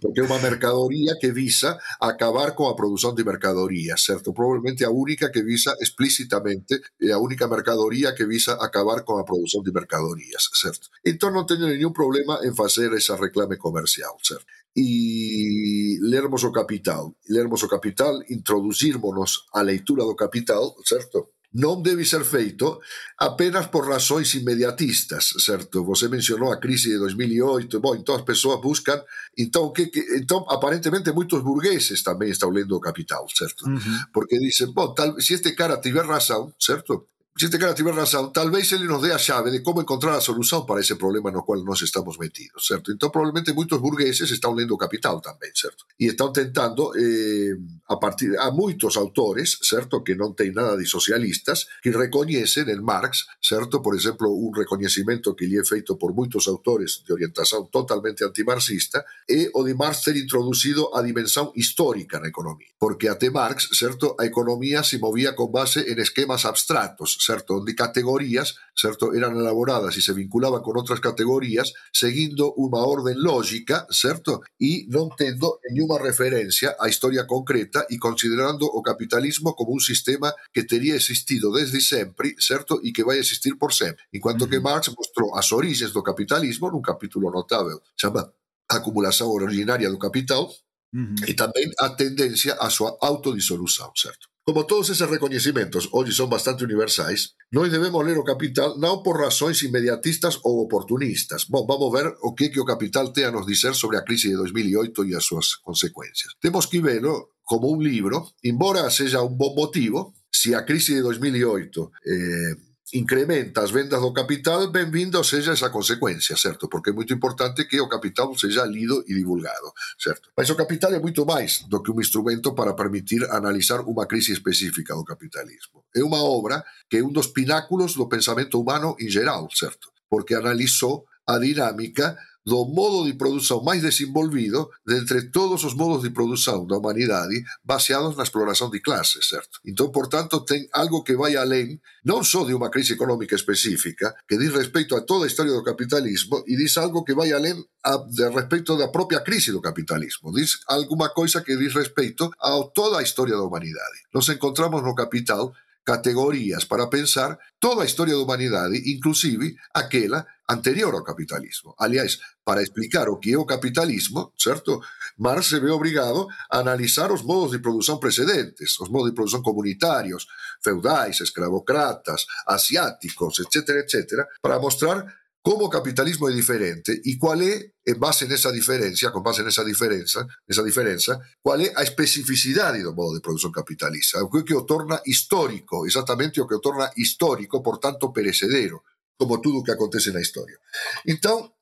Porque 0.00 0.20
é 0.20 0.24
uma 0.24 0.38
mercadoria 0.38 1.16
que 1.20 1.30
visa 1.32 1.78
acabar 2.00 2.52
com 2.52 2.68
a 2.68 2.74
produção 2.74 3.14
de 3.14 3.24
mercadorias, 3.24 4.02
certo? 4.02 4.32
Provavelmente 4.32 4.84
a 4.84 4.90
única 4.90 5.30
que 5.30 5.42
visa 5.42 5.76
explicitamente, 5.80 6.80
é 7.00 7.12
a 7.12 7.18
única 7.18 7.46
mercadoria 7.46 8.12
que 8.12 8.26
visa 8.26 8.54
acabar 8.54 9.02
com 9.02 9.18
a 9.18 9.24
produção 9.24 9.62
de 9.62 9.72
mercadorias, 9.72 10.48
certo? 10.54 10.88
Então 11.04 11.30
não 11.30 11.46
tenho 11.46 11.66
nenhum 11.66 11.92
problema 11.92 12.40
em 12.42 12.54
fazer 12.54 12.92
essa 12.92 13.16
reclame 13.16 13.56
comercial, 13.56 14.16
certo? 14.22 14.44
E 14.76 15.98
lermos 16.02 16.44
o 16.44 16.52
Capital, 16.52 17.14
lermos 17.28 17.62
o 17.62 17.68
Capital, 17.68 18.20
introduzirmos 18.30 19.46
a 19.52 19.62
leitura 19.62 20.04
do 20.04 20.14
Capital, 20.14 20.74
certo? 20.84 21.28
Non 21.58 21.82
debe 21.82 22.06
ser 22.06 22.22
feito 22.22 22.78
apenas 23.18 23.66
por 23.66 23.82
razóns 23.82 24.38
inmediatistas, 24.38 25.34
certo? 25.42 25.82
Você 25.82 26.06
mencionou 26.06 26.54
a 26.54 26.62
crise 26.62 26.94
de 26.94 26.98
2008, 26.98 27.80
bom, 27.80 27.98
então 27.98 28.14
as 28.14 28.22
persoas 28.22 28.62
buscan, 28.62 29.02
então, 29.34 29.72
que, 29.72 29.90
que, 29.90 29.98
então 30.14 30.46
aparentemente 30.46 31.10
moitos 31.10 31.42
burgueses 31.42 32.06
tamén 32.06 32.30
están 32.30 32.54
lendo 32.54 32.78
o 32.78 32.82
Capital, 32.82 33.26
certo? 33.34 33.66
Uh 33.66 33.74
-huh. 33.74 33.98
Porque 34.14 34.38
dicen, 34.38 34.70
bom, 34.70 34.94
tal, 34.94 35.18
se 35.18 35.26
si 35.26 35.34
este 35.34 35.58
cara 35.58 35.82
tiver 35.82 36.06
razón, 36.06 36.54
certo? 36.54 37.10
Si 37.40 37.46
este 37.46 37.58
cara 37.58 37.74
tiver 37.74 37.94
razón, 37.94 38.34
tal 38.34 38.50
vez 38.50 38.70
ele 38.74 38.84
nos 38.84 39.00
dé 39.00 39.14
a 39.14 39.16
chave 39.16 39.50
de 39.50 39.62
como 39.62 39.80
encontrar 39.80 40.12
a 40.12 40.20
solución 40.20 40.66
para 40.66 40.82
ese 40.82 40.96
problema 40.96 41.30
no 41.30 41.42
cual 41.42 41.64
nos 41.64 41.80
estamos 41.80 42.18
metidos, 42.18 42.66
certo? 42.66 42.92
Entón, 42.92 43.10
probablemente 43.10 43.56
moitos 43.56 43.80
burgueses 43.80 44.28
están 44.28 44.52
lendo 44.52 44.76
Capital 44.76 45.24
tamén, 45.24 45.48
certo? 45.56 45.88
E 45.96 46.12
están 46.12 46.36
tentando, 46.36 46.92
eh, 46.92 47.56
a 47.88 47.96
partir, 47.96 48.36
a 48.36 48.52
moitos 48.52 49.00
autores, 49.00 49.56
certo, 49.64 50.04
que 50.04 50.12
non 50.12 50.36
ten 50.36 50.52
nada 50.52 50.76
de 50.76 50.84
socialistas, 50.84 51.64
que 51.80 51.96
recoñecen 51.96 52.68
en 52.68 52.84
Marx, 52.84 53.24
certo? 53.40 53.80
Por 53.80 53.96
exemplo, 53.96 54.28
un 54.28 54.52
recoñecimento 54.52 55.32
que 55.32 55.48
lle 55.48 55.64
é 55.64 55.64
feito 55.64 55.96
por 55.96 56.12
moitos 56.12 56.44
autores 56.44 57.08
de 57.08 57.16
orientación 57.16 57.72
totalmente 57.72 58.20
antimarxista 58.20 59.00
é 59.24 59.48
o 59.56 59.64
de 59.64 59.72
Marx 59.72 60.04
ter 60.04 60.20
introducido 60.20 60.92
a 60.92 61.00
dimensión 61.00 61.56
histórica 61.56 62.20
na 62.20 62.28
economía. 62.28 62.68
Porque 62.76 63.08
até 63.08 63.32
Marx, 63.32 63.72
certo, 63.72 64.12
a 64.20 64.28
economía 64.28 64.84
se 64.84 65.00
movía 65.00 65.32
con 65.32 65.48
base 65.48 65.88
en 65.88 65.96
esquemas 66.04 66.44
abstractos, 66.44 67.16
certo? 67.16 67.29
Onde 67.54 67.74
categorías, 67.74 68.58
certo, 68.74 69.14
eran 69.14 69.36
elaboradas 69.38 69.94
e 69.96 70.02
se 70.02 70.12
vinculaban 70.12 70.62
con 70.62 70.74
outras 70.74 70.98
categorías 70.98 71.70
seguindo 71.94 72.50
unha 72.58 72.82
orden 72.82 73.18
lógica, 73.22 73.86
certo? 73.92 74.42
E 74.58 74.90
non 74.90 75.14
tendo 75.14 75.62
nenhuma 75.70 76.00
referencia 76.02 76.74
á 76.74 76.90
historia 76.90 77.28
concreta 77.28 77.86
e 77.86 78.00
considerando 78.02 78.66
o 78.66 78.80
capitalismo 78.82 79.54
como 79.54 79.76
un 79.76 79.82
sistema 79.82 80.34
que 80.50 80.66
teria 80.66 80.98
existido 80.98 81.52
desde 81.52 81.78
sempre, 81.78 82.34
certo? 82.40 82.82
E 82.82 82.90
que 82.90 83.06
vai 83.06 83.22
existir 83.22 83.54
por 83.54 83.70
sempre. 83.70 84.02
En 84.10 84.18
cuanto 84.18 84.46
-huh. 84.46 84.50
que 84.50 84.62
Marx 84.62 84.90
mostrou 84.90 85.36
as 85.36 85.52
origens 85.52 85.92
do 85.92 86.02
capitalismo 86.02 86.66
nun 86.70 86.82
capítulo 86.82 87.30
notável, 87.30 87.78
chama 87.94 88.26
acumulación 88.70 89.28
originaria 89.30 89.90
do 89.90 89.98
capital, 89.98 90.50
Uh 90.90 91.06
-huh. 91.06 91.30
e 91.30 91.38
tamén 91.38 91.70
a 91.78 91.94
tendencia 91.94 92.58
á 92.58 92.66
súa 92.66 92.98
autodisolución, 92.98 93.94
certo? 93.94 94.26
Como 94.50 94.66
todos 94.66 94.90
esos 94.90 95.08
reconocimientos 95.08 95.88
hoy 95.92 96.10
son 96.10 96.28
bastante 96.28 96.64
universales, 96.64 97.36
no 97.52 97.62
debemos 97.62 98.04
leer 98.04 98.18
o 98.18 98.24
Capital 98.24 98.72
no 98.78 99.00
por 99.00 99.20
razones 99.20 99.62
inmediatistas 99.62 100.40
o 100.42 100.64
oportunistas. 100.64 101.46
vamos 101.48 101.94
a 101.94 102.02
ver 102.02 102.14
o 102.20 102.34
que, 102.34 102.50
o 102.58 102.64
Capital 102.64 103.12
te 103.12 103.24
a 103.24 103.30
nos 103.30 103.46
decir 103.46 103.74
sobre 103.74 103.98
la 103.98 104.04
crisis 104.04 104.32
de 104.32 104.36
2008 104.36 105.04
y 105.04 105.12
sus 105.20 105.58
consecuencias. 105.62 106.34
Tenemos 106.40 106.66
que 106.66 106.80
verlo 106.80 107.36
como 107.44 107.68
un 107.68 107.84
libro, 107.84 108.26
embora 108.42 108.90
sea 108.90 109.22
un 109.22 109.38
buen 109.38 109.54
motivo, 109.54 110.16
si 110.32 110.52
a 110.52 110.66
crisis 110.66 110.96
de 110.96 111.02
2008 111.02 111.92
eh, 112.04 112.56
incrementa 112.92 113.62
as 113.62 113.70
vendas 113.70 114.00
do 114.00 114.12
capital, 114.12 114.70
benvindo 114.70 115.22
seja 115.22 115.52
esa 115.52 115.70
consecuencia, 115.70 116.36
certo? 116.36 116.68
Porque 116.68 116.90
é 116.90 116.92
moito 116.92 117.14
importante 117.14 117.66
que 117.66 117.80
o 117.80 117.88
capital 117.88 118.36
seja 118.36 118.64
lido 118.64 119.04
e 119.06 119.14
divulgado, 119.14 119.72
certo? 119.98 120.30
Mas 120.36 120.50
o 120.50 120.56
capital 120.56 120.92
é 120.94 121.00
moito 121.00 121.24
máis 121.24 121.66
do 121.68 121.82
que 121.82 121.90
un 121.90 122.00
instrumento 122.00 122.54
para 122.54 122.74
permitir 122.74 123.22
analizar 123.30 123.86
unha 123.86 124.06
crise 124.06 124.32
específica 124.32 124.94
do 124.94 125.04
capitalismo. 125.04 125.86
É 125.94 126.02
unha 126.02 126.18
obra 126.18 126.64
que 126.90 126.98
é 126.98 127.02
un 127.02 127.14
dos 127.14 127.30
pináculos 127.30 127.94
do 127.94 128.10
pensamento 128.10 128.58
humano 128.58 128.96
en 128.98 129.10
geral, 129.10 129.46
certo? 129.54 129.94
Porque 130.10 130.34
analizou 130.34 131.06
a 131.26 131.38
dinámica 131.38 132.18
do 132.44 132.64
modo 132.64 133.04
de 133.04 133.14
produção 133.14 133.62
máis 133.62 133.82
desenvolvido 133.82 134.70
de 134.86 134.96
entre 134.96 135.28
todos 135.30 135.64
os 135.64 135.74
modos 135.74 136.02
de 136.02 136.10
produção 136.10 136.66
da 136.66 136.78
humanidade 136.78 137.44
baseados 137.64 138.16
na 138.16 138.24
exploración 138.24 138.70
de 138.70 138.80
clases, 138.80 139.28
certo? 139.28 139.60
Entón, 139.64 139.92
por 139.92 140.08
tanto, 140.08 140.44
ten 140.44 140.64
algo 140.72 141.04
que 141.04 141.16
vai 141.16 141.36
alén 141.36 141.80
non 142.04 142.24
só 142.24 142.48
de 142.48 142.56
unha 142.56 142.72
crise 142.72 142.96
económica 142.96 143.36
específica, 143.36 144.16
que 144.24 144.40
diz 144.40 144.52
respecto 144.56 144.96
a 144.96 145.04
toda 145.04 145.28
a 145.28 145.30
historia 145.30 145.52
do 145.52 145.66
capitalismo 145.66 146.40
e 146.48 146.56
diz 146.56 146.80
algo 146.80 147.04
que 147.04 147.12
vai 147.12 147.32
alén 147.32 147.60
a, 147.84 148.00
de 148.08 148.26
respecto 148.32 148.76
da 148.76 148.88
propia 148.88 149.20
crise 149.20 149.52
do 149.52 149.60
capitalismo. 149.60 150.32
Diz 150.32 150.64
alguma 150.68 151.12
coisa 151.12 151.44
que 151.44 151.56
diz 151.56 151.76
respecto 151.76 152.32
a 152.40 152.56
toda 152.72 153.00
a 153.00 153.04
historia 153.04 153.36
da 153.36 153.44
humanidade. 153.44 154.08
Nos 154.12 154.28
encontramos 154.28 154.80
no 154.82 154.96
capital 154.96 155.52
categorías 155.90 156.64
para 156.64 156.86
pensar 156.86 157.36
toda 157.58 157.82
a 157.82 157.84
historia 157.84 158.14
da 158.14 158.22
humanidade, 158.22 158.80
inclusive 158.94 159.56
aquela 159.74 160.24
anterior 160.48 160.94
ao 160.94 161.02
capitalismo. 161.02 161.74
Aliás, 161.76 162.20
para 162.44 162.62
explicar 162.62 163.08
o 163.08 163.18
que 163.18 163.32
é 163.32 163.38
o 163.38 163.44
capitalismo, 163.44 164.32
certo? 164.38 164.80
Marx 165.18 165.46
se 165.46 165.58
ve 165.58 165.68
obrigado 165.68 166.28
a 166.48 166.58
analizar 166.58 167.10
os 167.10 167.22
modos 167.22 167.50
de 167.50 167.58
produção 167.58 167.98
precedentes, 167.98 168.78
os 168.78 168.88
modos 168.88 169.10
de 169.10 169.16
produção 169.16 169.42
comunitarios, 169.42 170.28
feudais, 170.62 171.20
escravocratas, 171.20 172.24
asiáticos, 172.46 173.40
etc., 173.40 173.56
etc., 173.82 174.24
para 174.40 174.60
mostrar 174.60 175.04
como 175.42 175.70
capitalismo 175.70 176.28
é 176.28 176.32
diferente 176.32 177.00
e 177.04 177.16
qual 177.16 177.40
é, 177.40 177.72
en 177.86 177.96
base 177.96 178.28
nesa 178.28 178.52
diferencia, 178.52 179.08
con 179.08 179.24
base 179.24 179.40
nesa 179.40 179.64
diferenza, 179.64 180.28
nesa 180.44 180.62
diferenza, 180.62 181.16
qual 181.40 181.60
é 181.60 181.72
a 181.72 181.82
especificidade 181.82 182.84
do 182.84 182.92
modo 182.92 183.16
de 183.16 183.24
produción 183.24 183.52
capitalista, 183.52 184.20
o 184.20 184.28
que, 184.28 184.44
que 184.44 184.54
o 184.54 184.68
torna 184.68 185.00
histórico, 185.08 185.86
exactamente 185.88 186.40
o 186.40 186.44
o 186.44 186.60
torna 186.60 186.92
histórico, 186.96 187.62
por 187.64 187.80
tanto 187.80 188.12
perecedero, 188.12 188.84
como 189.16 189.40
tudo 189.40 189.60
o 189.60 189.64
que 189.64 189.72
acontece 189.72 190.12
na 190.12 190.20
historia. 190.20 190.60
Então, 191.06 191.52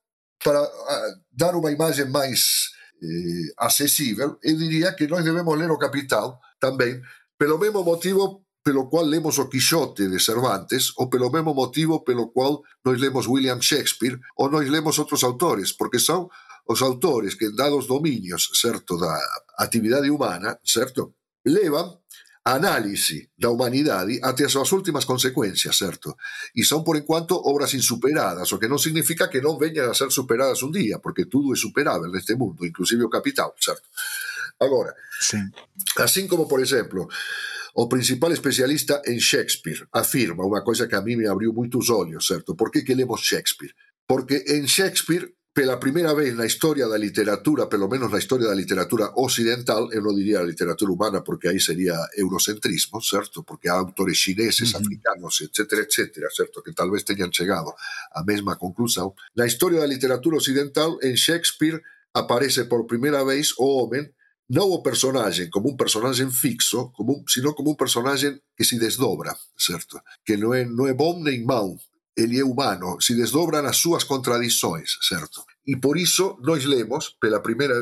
para 0.43 0.63
uh, 0.63 1.11
dar 1.31 1.55
unha 1.55 1.71
imaxe 1.71 2.03
máis 2.07 2.75
eh, 3.03 3.55
accesível, 3.59 4.39
eu 4.43 4.59
diría 4.59 4.95
que 4.95 5.07
nós 5.07 5.23
debemos 5.23 5.55
ler 5.59 5.71
o 5.71 5.79
Capital 5.79 6.43
tamén, 6.59 7.03
pelo 7.39 7.59
mesmo 7.59 7.87
motivo 7.87 8.43
pelo 8.63 8.89
cual 8.89 9.07
lemos 9.07 9.39
o 9.39 9.49
Quixote 9.49 10.09
de 10.09 10.21
Cervantes 10.21 10.93
ou 10.97 11.09
pelo 11.09 11.31
mesmo 11.31 11.55
motivo 11.55 12.05
pelo 12.05 12.29
cual 12.31 12.63
nós 12.85 13.01
lemos 13.01 13.27
William 13.27 13.61
Shakespeare 13.61 14.19
ou 14.37 14.51
nós 14.51 14.69
lemos 14.69 14.99
outros 14.99 15.25
autores, 15.25 15.73
porque 15.73 15.99
son 15.99 16.29
os 16.69 16.83
autores 16.83 17.35
que 17.35 17.51
dados 17.57 17.87
dominios, 17.87 18.51
certo, 18.53 18.99
da 18.99 19.17
actividade 19.57 20.11
humana, 20.11 20.61
certo, 20.63 21.17
levan 21.45 21.97
a 22.45 22.55
análise 22.57 23.31
da 23.37 23.51
humanidade 23.51 24.21
até 24.23 24.45
as 24.45 24.53
súas 24.53 24.73
últimas 24.73 25.05
consecuencias, 25.05 25.77
certo? 25.77 26.17
E 26.57 26.65
son, 26.65 26.85
por 26.85 26.97
enquanto, 26.97 27.37
obras 27.37 27.73
insuperadas, 27.75 28.53
o 28.53 28.59
que 28.61 28.69
non 28.69 28.81
significa 28.81 29.29
que 29.29 29.41
non 29.45 29.61
veñan 29.61 29.89
a 29.89 29.97
ser 29.97 30.09
superadas 30.09 30.65
un 30.65 30.73
día, 30.73 30.97
porque 31.01 31.29
tudo 31.29 31.53
é 31.53 31.59
superável 31.61 32.09
neste 32.09 32.37
mundo, 32.37 32.65
inclusive 32.65 33.05
o 33.05 33.13
capital, 33.13 33.53
certo? 33.61 33.89
Agora, 34.61 34.97
sí. 35.21 35.37
así 36.01 36.25
como, 36.25 36.49
por 36.49 36.61
exemplo, 36.61 37.09
o 37.81 37.89
principal 37.89 38.33
especialista 38.33 39.03
en 39.05 39.19
Shakespeare, 39.19 39.87
afirma 39.93 40.45
una 40.45 40.65
cosa 40.65 40.89
que 40.89 40.97
a 40.97 41.01
mí 41.01 41.15
me 41.15 41.29
abrió 41.29 41.53
muchos 41.53 41.89
olhos, 41.91 42.27
¿cierto? 42.27 42.57
Por 42.57 42.73
qué 42.73 42.83
queremos 42.83 43.21
Shakespeare? 43.21 43.73
Porque 44.05 44.43
en 44.49 44.65
Shakespeare 44.65 45.33
la 45.65 45.79
primera 45.79 46.13
vez 46.13 46.31
en 46.31 46.39
la 46.39 46.47
historia 46.47 46.87
de 46.87 46.91
la 46.91 46.99
literatura, 46.99 47.69
lo 47.71 47.89
menos 47.89 48.11
la 48.11 48.19
historia 48.19 48.49
de 48.49 48.55
la 48.55 48.61
literatura 48.61 49.13
occidental, 49.15 49.89
yo 49.93 50.01
no 50.01 50.13
diría 50.13 50.41
la 50.41 50.47
literatura 50.47 50.91
humana 50.91 51.23
porque 51.23 51.49
ahí 51.49 51.61
sería 51.61 51.95
eurocentrismo, 52.17 53.01
¿cierto? 53.01 53.45
Porque 53.45 53.71
hay 53.71 53.77
autores 53.79 54.19
chineses, 54.19 54.75
africanos, 54.75 55.41
etcétera, 55.41 55.83
etcétera, 55.83 56.29
¿cierto? 56.35 56.63
Que 56.63 56.73
tal 56.73 56.91
vez 56.91 57.05
tengan 57.05 57.31
llegado 57.31 57.77
a 58.13 58.25
misma 58.25 58.57
conclusión. 58.59 59.13
La 59.35 59.47
historia 59.47 59.81
de 59.81 59.87
la 59.87 59.95
literatura 59.95 60.37
occidental 60.37 60.97
en 61.01 61.15
Shakespeare 61.15 61.81
aparece 62.13 62.65
por 62.65 62.89
primera 62.89 63.23
vez 63.23 63.55
o 63.57 63.83
hombre 63.83 64.15
no 64.49 64.63
como 64.63 64.83
personaje 64.83 65.51
como 65.51 65.69
un 65.69 65.77
personaje 65.77 66.27
fixo, 66.31 66.91
como 66.93 67.23
sino 67.27 67.55
como 67.55 67.71
un 67.71 67.77
personaje 67.77 68.43
que 68.57 68.65
se 68.65 68.79
desdobra, 68.79 69.37
¿cierto? 69.57 70.03
Que 70.25 70.37
no 70.37 70.55
es, 70.55 70.69
no 70.69 70.87
es 70.89 70.97
bom 70.97 71.23
ni 71.23 71.39
mau, 71.45 71.79
é 72.19 72.43
humano, 72.43 72.99
se 73.01 73.15
desdobran 73.15 73.65
as 73.67 73.77
súas 73.77 74.03
contradições, 74.03 74.99
certo? 75.03 75.47
E 75.65 75.77
por 75.77 75.97
iso 75.97 76.37
nós 76.43 76.65
lemos 76.65 77.15
pela 77.21 77.41
primeira 77.41 77.79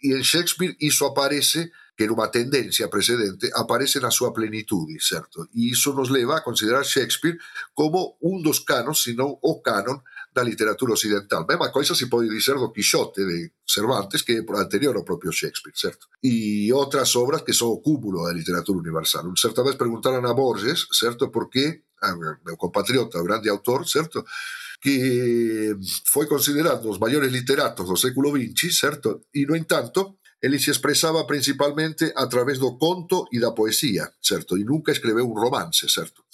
e 0.00 0.14
en 0.14 0.22
Shakespeare 0.22 0.76
iso 0.80 1.04
aparece 1.04 1.70
que 1.96 2.06
numa 2.06 2.28
tendencia 2.28 2.88
precedente 2.88 3.50
aparece 3.54 4.00
na 4.00 4.10
súa 4.10 4.32
plenitude, 4.32 4.96
certo? 5.00 5.44
E 5.52 5.68
iso 5.68 5.92
nos 5.92 6.08
leva 6.08 6.38
a 6.38 6.44
considerar 6.44 6.84
Shakespeare 6.84 7.36
como 7.74 8.16
un 8.24 8.40
dos 8.40 8.64
canos, 8.64 9.02
senón 9.02 9.36
o 9.42 9.60
canon 9.60 10.00
da 10.34 10.42
literatura 10.42 10.92
occidental. 10.94 11.46
Mesma 11.46 11.70
coisa 11.70 11.94
se 11.94 12.06
pode 12.06 12.28
dizer 12.28 12.56
do 12.56 12.72
Quixote 12.72 13.24
de 13.24 13.52
Cervantes, 13.64 14.22
que 14.22 14.32
é 14.32 14.42
anterior 14.58 14.96
ao 14.96 15.04
propio 15.04 15.30
Shakespeare, 15.30 15.76
certo? 15.76 16.08
E 16.22 16.72
outras 16.72 17.14
obras 17.14 17.42
que 17.42 17.54
son 17.54 17.70
o 17.70 17.80
cúmulo 17.80 18.24
da 18.26 18.32
literatura 18.32 18.78
universal. 18.78 19.24
Un 19.30 19.36
certa 19.36 19.62
vez 19.62 19.76
preguntaran 19.76 20.26
a 20.26 20.34
Borges, 20.34 20.88
certo, 20.90 21.30
por 21.30 21.48
que 21.48 21.84
compatriota, 22.58 23.18
o 23.18 23.24
grande 23.24 23.48
autor, 23.48 23.86
certo? 23.88 24.24
Que 24.82 25.74
foi 26.04 26.26
considerado 26.26 26.90
os 26.90 26.98
maiores 26.98 27.32
literatos 27.32 27.88
do 27.88 27.96
século 27.96 28.34
XX, 28.34 28.76
certo? 28.76 29.22
E, 29.32 29.46
no 29.46 29.56
entanto, 29.56 30.18
ele 30.42 30.58
se 30.58 30.70
expresaba 30.70 31.24
principalmente 31.24 32.12
a 32.14 32.26
través 32.26 32.58
do 32.58 32.76
conto 32.76 33.24
e 33.32 33.40
da 33.40 33.52
poesía, 33.52 34.12
certo? 34.20 34.58
E 34.58 34.64
nunca 34.64 34.92
escreveu 34.92 35.24
un 35.24 35.38
romance, 35.38 35.88
certo? 35.88 36.24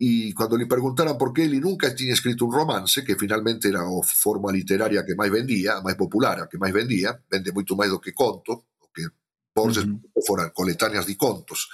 E 0.00 0.32
cando 0.32 0.56
lhe 0.56 0.64
preguntaran 0.64 1.20
por 1.20 1.28
que 1.28 1.44
ele 1.44 1.60
nunca 1.60 1.92
tinha 1.92 2.16
escrito 2.16 2.48
un 2.48 2.56
romance, 2.56 3.04
que 3.04 3.20
finalmente 3.20 3.68
era 3.68 3.84
a 3.84 4.00
forma 4.00 4.48
literaria 4.48 5.04
que 5.04 5.12
máis 5.12 5.28
vendía, 5.28 5.76
a 5.76 5.84
máis 5.84 6.00
popular, 6.00 6.40
a 6.40 6.48
que 6.48 6.56
máis 6.56 6.72
vendía, 6.72 7.12
vende 7.28 7.52
moito 7.52 7.76
máis 7.76 7.92
do 7.92 8.00
que 8.00 8.16
conto, 8.16 8.72
o 8.80 8.88
que 8.88 9.04
Borges 9.52 9.84
uh 9.84 9.92
-huh. 9.92 10.24
foran 10.24 10.56
coletáneas 10.56 11.04
de 11.04 11.20
contos, 11.20 11.68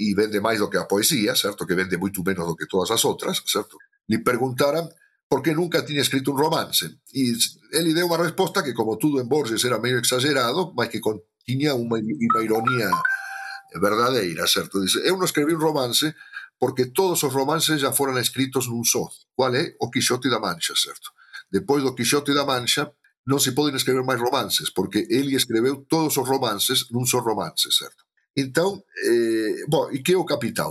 e 0.00 0.16
vende 0.16 0.40
máis 0.40 0.64
do 0.64 0.72
que 0.72 0.80
a 0.80 0.88
poesía, 0.88 1.36
certo? 1.36 1.68
Que 1.68 1.76
vende 1.76 2.00
moito 2.00 2.24
menos 2.24 2.48
do 2.48 2.56
que 2.56 2.64
todas 2.64 2.88
as 2.88 3.04
outras, 3.04 3.44
certo? 3.44 3.76
Li 4.08 4.24
perguntaran 4.24 4.88
por 5.28 5.44
que 5.44 5.52
nunca 5.52 5.84
tiña 5.84 6.00
escrito 6.00 6.32
un 6.32 6.40
romance. 6.40 7.04
E 7.12 7.36
ele 7.76 7.92
deu 7.92 8.08
unha 8.08 8.20
resposta 8.20 8.64
que, 8.64 8.72
como 8.72 8.96
tudo 8.96 9.20
en 9.20 9.28
Borges, 9.28 9.60
era 9.68 9.76
meio 9.76 10.00
exagerado, 10.00 10.72
mas 10.72 10.88
que 10.88 11.04
tiña 11.44 11.76
unha, 11.76 12.00
unha 12.00 12.40
ironía 12.40 12.88
verdadeira, 13.76 14.48
certo? 14.48 14.80
Dice, 14.80 15.04
eu 15.04 15.20
non 15.20 15.28
escribí 15.28 15.52
un 15.52 15.60
romance 15.60 16.16
porque 16.62 16.86
todos 16.86 17.20
os 17.24 17.32
romances 17.34 17.80
já 17.80 17.90
foran 17.90 18.22
escritos 18.22 18.70
nun 18.70 18.86
só, 18.86 19.10
cual 19.34 19.50
é 19.58 19.74
o 19.82 19.90
Quixote 19.90 20.30
da 20.30 20.38
Mancha, 20.38 20.78
certo? 20.78 21.10
Depois 21.50 21.82
do 21.82 21.90
Quixote 21.90 22.30
da 22.30 22.46
Mancha, 22.46 22.86
non 23.26 23.42
se 23.42 23.50
poden 23.50 23.74
escrever 23.74 24.06
máis 24.06 24.22
romances, 24.22 24.70
porque 24.70 25.02
ele 25.10 25.34
escreveu 25.34 25.82
todos 25.90 26.14
os 26.14 26.22
romances 26.22 26.86
nun 26.94 27.02
só 27.02 27.18
romance, 27.18 27.66
certo? 27.74 28.06
Então, 28.38 28.78
eh, 28.78 29.66
bom, 29.66 29.90
e 29.90 30.06
que 30.06 30.14
é 30.14 30.16
o 30.16 30.22
capital? 30.22 30.70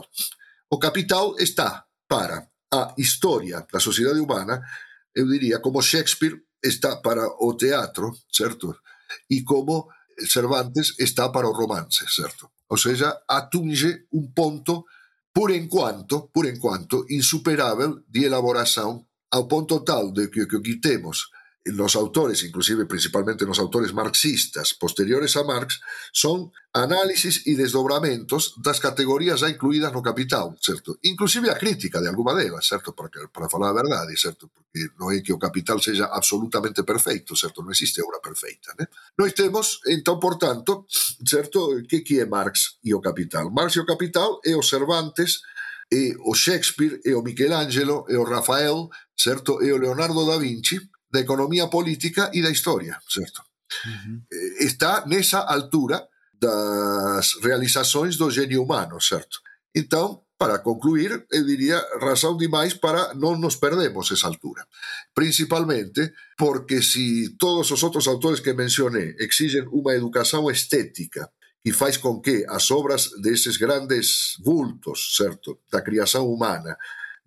O 0.71 0.79
capital 0.79 1.35
está 1.35 1.83
para 2.07 2.39
a 2.71 2.95
historia 2.95 3.67
da 3.67 3.83
sociedade 3.83 4.23
humana, 4.23 4.63
eu 5.11 5.27
diría, 5.27 5.59
como 5.59 5.83
Shakespeare 5.83 6.39
está 6.63 7.03
para 7.03 7.27
o 7.43 7.51
teatro, 7.59 8.15
certo? 8.31 8.79
E 9.27 9.43
como 9.43 9.91
Cervantes 10.23 10.95
está 10.95 11.27
para 11.35 11.51
o 11.51 11.51
romance, 11.51 12.07
certo? 12.07 12.47
Ou 12.71 12.79
seja, 12.79 13.11
atunge 13.27 14.07
un 14.15 14.31
ponto 14.31 14.87
por 15.34 15.51
enquanto, 15.51 16.29
por 16.34 16.45
enquanto, 16.45 17.05
insuperável 17.09 18.03
de 18.07 18.25
elaboração 18.25 19.05
ao 19.32 19.47
ponto 19.47 19.79
tal 19.84 20.11
de 20.11 20.27
que 20.29 20.43
o 20.43 20.61
que 20.61 20.79
temos 20.79 21.29
los 21.66 21.95
autores, 21.95 22.43
inclusive 22.43 22.86
principalmente 22.86 23.45
los 23.45 23.59
autores 23.59 23.93
marxistas 23.93 24.74
posteriores 24.74 25.36
a 25.38 25.43
Marx, 25.43 25.82
son 26.12 26.51
análisis 26.74 27.45
e 27.45 27.53
desdobramentos 27.53 28.57
das 28.57 28.80
categorías 28.80 29.45
já 29.45 29.49
incluídas 29.49 29.93
no 29.93 30.01
Capital, 30.01 30.57
certo? 30.57 30.97
Inclusive 31.03 31.51
a 31.51 31.59
crítica 31.59 32.01
de 32.01 32.07
alguma 32.09 32.34
delas, 32.34 32.66
certo? 32.66 32.95
Para, 32.95 33.28
para 33.30 33.49
falar 33.49 33.70
a 33.70 33.78
verdade, 33.78 34.18
certo? 34.18 34.49
Porque 34.49 34.89
non 34.97 35.14
é 35.14 35.22
que 35.22 35.36
o 35.36 35.38
Capital 35.38 35.78
seja 35.78 36.09
absolutamente 36.09 36.82
perfeito, 36.82 37.38
certo? 37.38 37.62
Non 37.62 37.70
existe 37.70 38.01
obra 38.01 38.18
perfeita, 38.18 38.74
né? 38.80 38.89
Nós 39.14 39.36
temos, 39.38 39.86
entón, 39.86 40.18
por 40.18 40.41
tanto, 40.41 40.89
certo? 41.22 41.78
Que 41.86 42.01
que 42.01 42.26
Marx 42.26 42.82
e 42.82 42.95
o 42.95 43.03
Capital? 43.03 43.53
Marx 43.53 43.78
e 43.78 43.84
o 43.84 43.86
Capital 43.86 44.41
é 44.41 44.57
o 44.57 44.66
Cervantes, 44.66 45.45
é 45.91 46.16
o 46.26 46.34
Shakespeare, 46.34 47.03
é 47.05 47.14
o 47.14 47.22
Michelangelo, 47.22 48.07
é 48.09 48.18
o 48.18 48.24
Rafael, 48.24 48.89
certo? 49.14 49.62
É 49.62 49.70
o 49.70 49.78
Leonardo 49.78 50.26
da 50.26 50.39
Vinci, 50.39 50.80
da 51.12 51.20
economía 51.20 51.68
política 51.68 52.32
e 52.34 52.41
da 52.41 52.49
historia, 52.49 52.97
certo? 53.07 53.43
Uh 53.86 53.89
-huh. 53.89 54.18
Está 54.59 55.05
nesa 55.05 55.39
altura 55.43 56.07
das 56.34 57.38
realizações 57.43 58.18
do 58.18 58.32
genio 58.32 58.64
humano, 58.64 58.99
certo? 58.99 59.39
Então, 59.76 60.24
para 60.41 60.57
concluir, 60.57 61.28
eu 61.32 61.45
diría 61.45 61.80
razón 62.01 62.36
demais 62.36 62.74
para 62.74 63.14
non 63.14 63.38
nos 63.38 63.62
perdemos 63.62 64.09
esa 64.09 64.26
altura. 64.26 64.66
Principalmente 65.14 66.18
porque 66.34 66.82
si 66.82 67.38
todos 67.38 67.70
os 67.70 67.86
outros 67.86 68.09
autores 68.09 68.41
que 68.41 68.57
mencioné 68.57 69.14
exigen 69.22 69.70
unha 69.70 69.93
educación 69.93 70.49
estética 70.49 71.30
que 71.62 71.78
faz 71.78 72.01
con 72.01 72.26
que 72.26 72.41
as 72.49 72.74
obras 72.74 73.14
deses 73.22 73.62
grandes 73.62 74.34
vultos, 74.41 75.14
certo, 75.14 75.62
da 75.70 75.86
criación 75.86 76.26
humana, 76.26 76.74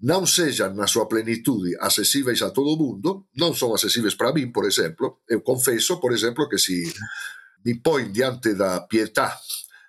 non 0.03 0.26
sexan 0.26 0.74
na 0.74 0.90
súa 0.90 1.07
plenitude 1.07 1.78
accesíveis 1.78 2.42
a 2.42 2.51
todo 2.51 2.74
mundo, 2.74 3.30
non 3.38 3.55
son 3.55 3.70
accesíveis 3.72 4.18
para 4.18 4.34
min, 4.34 4.51
por 4.51 4.66
exemplo. 4.66 5.22
Eu 5.30 5.47
confeso, 5.47 6.03
por 6.03 6.11
exemplo, 6.11 6.51
que 6.51 6.59
si 6.59 6.82
me 7.62 7.78
poin 7.78 8.11
diante 8.11 8.59
da 8.59 8.84
pietà 8.90 9.38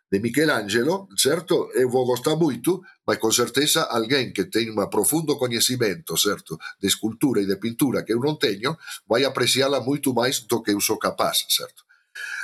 de 0.10 0.22
Michelangelo, 0.22 1.10
certo, 1.18 1.68
eu 1.74 1.89
vou 1.89 2.06
gostar 2.06 2.38
moito, 2.38 2.86
mas 3.03 3.18
con 3.18 3.34
certeza 3.34 3.89
alguén 3.89 4.32
que 4.32 4.45
ten 4.45 4.72
un 4.72 4.80
profundo 4.88 5.36
coñecimento, 5.36 6.16
certo, 6.16 6.62
de 6.80 6.88
escultura 6.88 7.41
e 7.41 7.49
de 7.49 7.58
pintura 7.58 8.06
que 8.06 8.14
eu 8.14 8.22
non 8.22 8.39
teño, 8.39 8.78
vai 9.10 9.26
apreciala 9.26 9.84
moito 9.84 10.14
máis 10.14 10.45
do 10.47 10.62
que 10.64 10.72
eu 10.72 10.80
sou 10.80 11.01
capaz, 11.01 11.43
certo. 11.51 11.84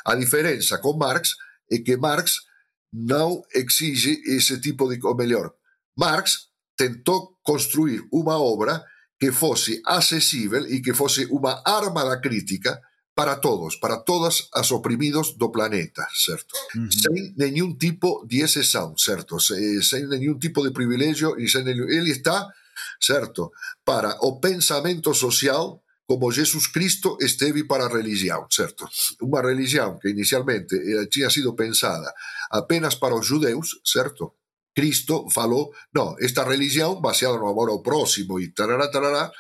A 0.03 0.18
diferenza 0.18 0.82
con 0.84 0.97
Marx 0.97 1.38
é 1.70 1.80
que 1.80 1.95
Marx 1.95 2.43
non 2.91 3.39
exige 3.55 4.20
ese 4.28 4.59
tipo 4.59 4.89
de... 4.91 4.99
o 4.99 5.16
mellor, 5.16 5.55
Marx 5.95 6.51
tentou 6.82 7.38
construir 7.45 8.01
unha 8.09 8.41
obra 8.41 8.82
que 9.21 9.29
fose 9.29 9.86
accesible 9.86 10.65
e 10.73 10.82
que 10.82 10.97
fose 10.97 11.29
unha 11.29 11.61
arma 11.61 12.01
da 12.01 12.17
crítica 12.17 12.82
para 13.13 13.38
todos, 13.38 13.77
para 13.77 14.01
todas 14.01 14.49
as 14.49 14.73
oprimidos 14.73 15.38
do 15.38 15.53
planeta, 15.53 16.09
certo? 16.09 16.57
Uh 16.73 16.82
-huh. 16.82 16.89
Sen 16.89 17.13
ningún 17.38 17.77
tipo 17.77 18.25
de 18.25 18.41
exceção, 18.41 18.97
certo? 18.97 19.38
Sen 19.38 20.09
ningún 20.09 20.41
tipo 20.41 20.65
de 20.65 20.73
privilegio 20.73 21.38
e 21.38 21.45
ningún... 21.61 21.86
ele 21.86 22.09
está, 22.09 22.49
certo, 22.97 23.53
para 23.86 24.17
o 24.25 24.41
pensamento 24.41 25.13
social 25.13 25.86
como 26.09 26.34
Jesus 26.34 26.67
Cristo 26.67 27.21
esteve 27.21 27.63
para 27.69 27.86
a 27.86 27.93
religión, 27.93 28.49
certo? 28.49 28.89
Unha 29.21 29.45
religión 29.45 30.01
que 30.01 30.09
inicialmente 30.09 30.82
tinha 31.13 31.29
sido 31.29 31.53
pensada 31.53 32.09
apenas 32.49 32.97
para 32.97 33.13
os 33.13 33.29
judeus, 33.29 33.86
certo? 33.86 34.41
Cristo 34.72 35.28
falou, 35.28 35.76
non, 35.91 36.15
esta 36.24 36.47
religión 36.47 37.03
baseada 37.03 37.36
no 37.36 37.51
amor 37.51 37.67
ao 37.69 37.84
próximo 37.84 38.39
e 38.39 38.55
tarará, 38.55 38.88
tarará, 38.88 39.32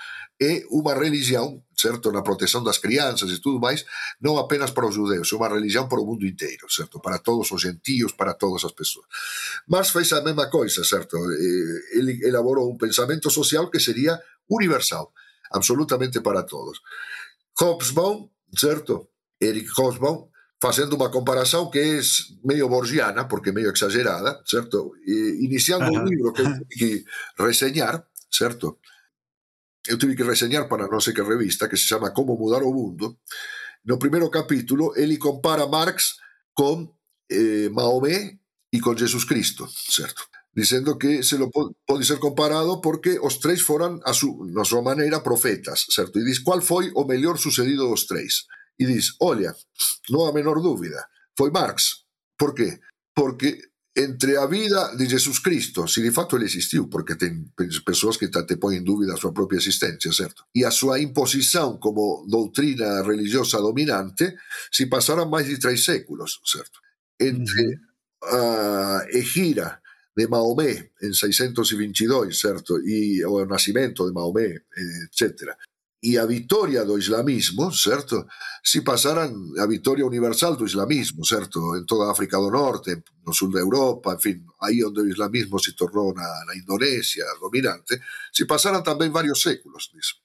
é 0.41 0.65
unha 0.73 0.97
religión, 0.97 1.61
certo, 1.77 2.09
na 2.09 2.25
protección 2.25 2.65
das 2.65 2.81
crianças 2.81 3.29
e 3.29 3.37
tudo 3.37 3.61
máis, 3.61 3.85
non 4.25 4.41
apenas 4.41 4.73
para 4.73 4.89
os 4.89 4.97
judeus, 4.97 5.29
é 5.29 5.37
unha 5.37 5.53
religión 5.53 5.85
para 5.85 6.01
o 6.01 6.07
mundo 6.09 6.25
inteiro, 6.25 6.65
certo, 6.65 6.97
para 6.97 7.21
todos 7.21 7.53
os 7.53 7.61
gentíos, 7.61 8.17
para 8.17 8.33
todas 8.33 8.65
as 8.65 8.73
persoas. 8.73 9.05
Mas 9.69 9.93
fez 9.93 10.09
a 10.17 10.25
mesma 10.25 10.49
coisa, 10.49 10.81
certo, 10.81 11.21
ele 11.93 12.25
elaborou 12.25 12.65
un 12.65 12.81
pensamento 12.81 13.29
social 13.29 13.69
que 13.69 13.77
sería 13.77 14.17
universal, 14.49 15.13
absolutamente 15.53 16.25
para 16.25 16.41
todos. 16.41 16.81
Hobsbawm, 17.53 18.25
certo, 18.57 19.13
Eric 19.37 19.69
Hobsbawm, 19.77 20.25
facendo 20.61 20.93
unha 20.93 21.09
comparación 21.09 21.73
que 21.73 21.81
é 21.81 21.97
meio 22.45 22.69
borgiana, 22.69 23.25
porque 23.25 23.49
meio 23.49 23.73
exagerada, 23.73 24.45
certo? 24.45 24.93
E, 25.01 25.41
iniciando 25.41 25.89
un 25.89 26.05
libro 26.05 26.29
que 26.29 26.45
eu 26.45 26.53
tive 26.53 26.69
que 26.77 26.91
reseñar, 27.41 28.05
certo? 28.29 28.77
Eu 29.89 29.97
tive 29.97 30.13
que 30.13 30.21
reseñar 30.21 30.69
para 30.69 30.85
non 30.85 31.01
sei 31.01 31.17
que 31.17 31.25
revista, 31.25 31.65
que 31.65 31.81
se 31.81 31.89
chama 31.89 32.13
Como 32.13 32.37
mudar 32.37 32.61
o 32.61 32.69
mundo. 32.69 33.17
No 33.89 33.97
primeiro 33.97 34.29
capítulo, 34.29 34.93
ele 34.93 35.17
compara 35.17 35.65
Marx 35.65 36.21
con 36.53 36.93
eh, 37.25 37.73
Maomé 37.73 38.37
e 38.69 38.77
com 38.77 38.93
Jesus 38.93 39.25
Cristo, 39.25 39.65
certo? 39.65 40.29
Dizendo 40.53 40.93
que 41.01 41.25
se 41.25 41.41
lo 41.41 41.49
pode 41.49 42.05
ser 42.05 42.21
comparado 42.21 42.85
porque 42.85 43.17
os 43.17 43.41
três 43.41 43.65
foram, 43.65 43.97
a 44.05 44.13
su, 44.13 44.45
na 44.53 44.61
súa 44.61 44.85
maneira, 44.85 45.25
profetas, 45.25 45.89
certo? 45.89 46.21
E 46.21 46.23
diz, 46.23 46.37
qual 46.37 46.61
foi 46.61 46.93
o 46.93 47.01
mellor 47.01 47.41
sucedido 47.41 47.89
dos 47.89 48.05
três? 48.05 48.45
E 48.77 48.85
diz, 48.85 49.15
olha, 49.19 49.55
non 50.09 50.27
a 50.27 50.35
menor 50.35 50.61
dúvida, 50.61 51.09
foi 51.35 51.51
Marx. 51.51 52.07
Por 52.37 52.53
qué? 52.53 52.81
Porque 53.13 53.71
entre 53.93 54.37
a 54.37 54.45
vida 54.45 54.95
de 54.95 55.07
Jesus 55.07 55.39
Cristo, 55.39 55.87
se 55.87 56.01
de 56.01 56.11
facto 56.11 56.37
ele 56.37 56.45
existiu, 56.45 56.89
porque 56.89 57.15
ten 57.15 57.51
persoas 57.83 58.17
que 58.17 58.29
te 58.29 58.57
ponen 58.57 58.79
en 58.79 58.85
dúvida 58.85 59.13
a 59.13 59.19
súa 59.19 59.35
propia 59.35 59.59
existencia, 59.59 60.11
certo? 60.15 60.47
E 60.55 60.63
a 60.63 60.71
súa 60.71 60.95
imposición 60.99 61.75
como 61.77 62.23
doutrina 62.23 63.03
religiosa 63.03 63.59
dominante, 63.59 64.39
se 64.71 64.87
pasaran 64.87 65.27
máis 65.27 65.51
de 65.51 65.59
tres 65.59 65.83
séculos, 65.83 66.39
certo? 66.47 66.79
Entre 67.19 67.83
a 68.23 69.03
Egira 69.11 69.83
de 70.15 70.27
Maomé 70.27 70.95
en 71.03 71.11
622, 71.11 72.31
certo? 72.31 72.79
E 72.79 73.19
o 73.27 73.43
nascimento 73.43 74.07
de 74.07 74.15
Maomé, 74.15 74.71
etc 74.71 75.51
e 76.01 76.17
a 76.17 76.25
vitória 76.25 76.83
do 76.83 76.97
islamismo, 76.97 77.71
certo? 77.71 78.25
Se 78.65 78.81
pasaran 78.81 79.53
a 79.61 79.69
vitória 79.69 80.03
universal 80.03 80.57
do 80.57 80.65
islamismo, 80.65 81.21
certo? 81.21 81.77
En 81.77 81.85
toda 81.85 82.09
a 82.09 82.11
África 82.11 82.41
do 82.41 82.49
Norte, 82.49 83.05
no 83.21 83.29
sul 83.31 83.53
da 83.53 83.61
Europa, 83.61 84.17
en 84.17 84.19
fin, 84.19 84.37
aí 84.65 84.81
onde 84.81 85.05
o 85.05 85.07
islamismo 85.07 85.61
se 85.61 85.77
tornou 85.77 86.09
na, 86.09 86.25
na 86.49 86.57
Indonesia 86.57 87.21
dominante, 87.37 88.01
se 88.33 88.49
pasaran 88.49 88.81
tamén 88.81 89.13
varios 89.13 89.45
séculos 89.45 89.93
disso. 89.93 90.17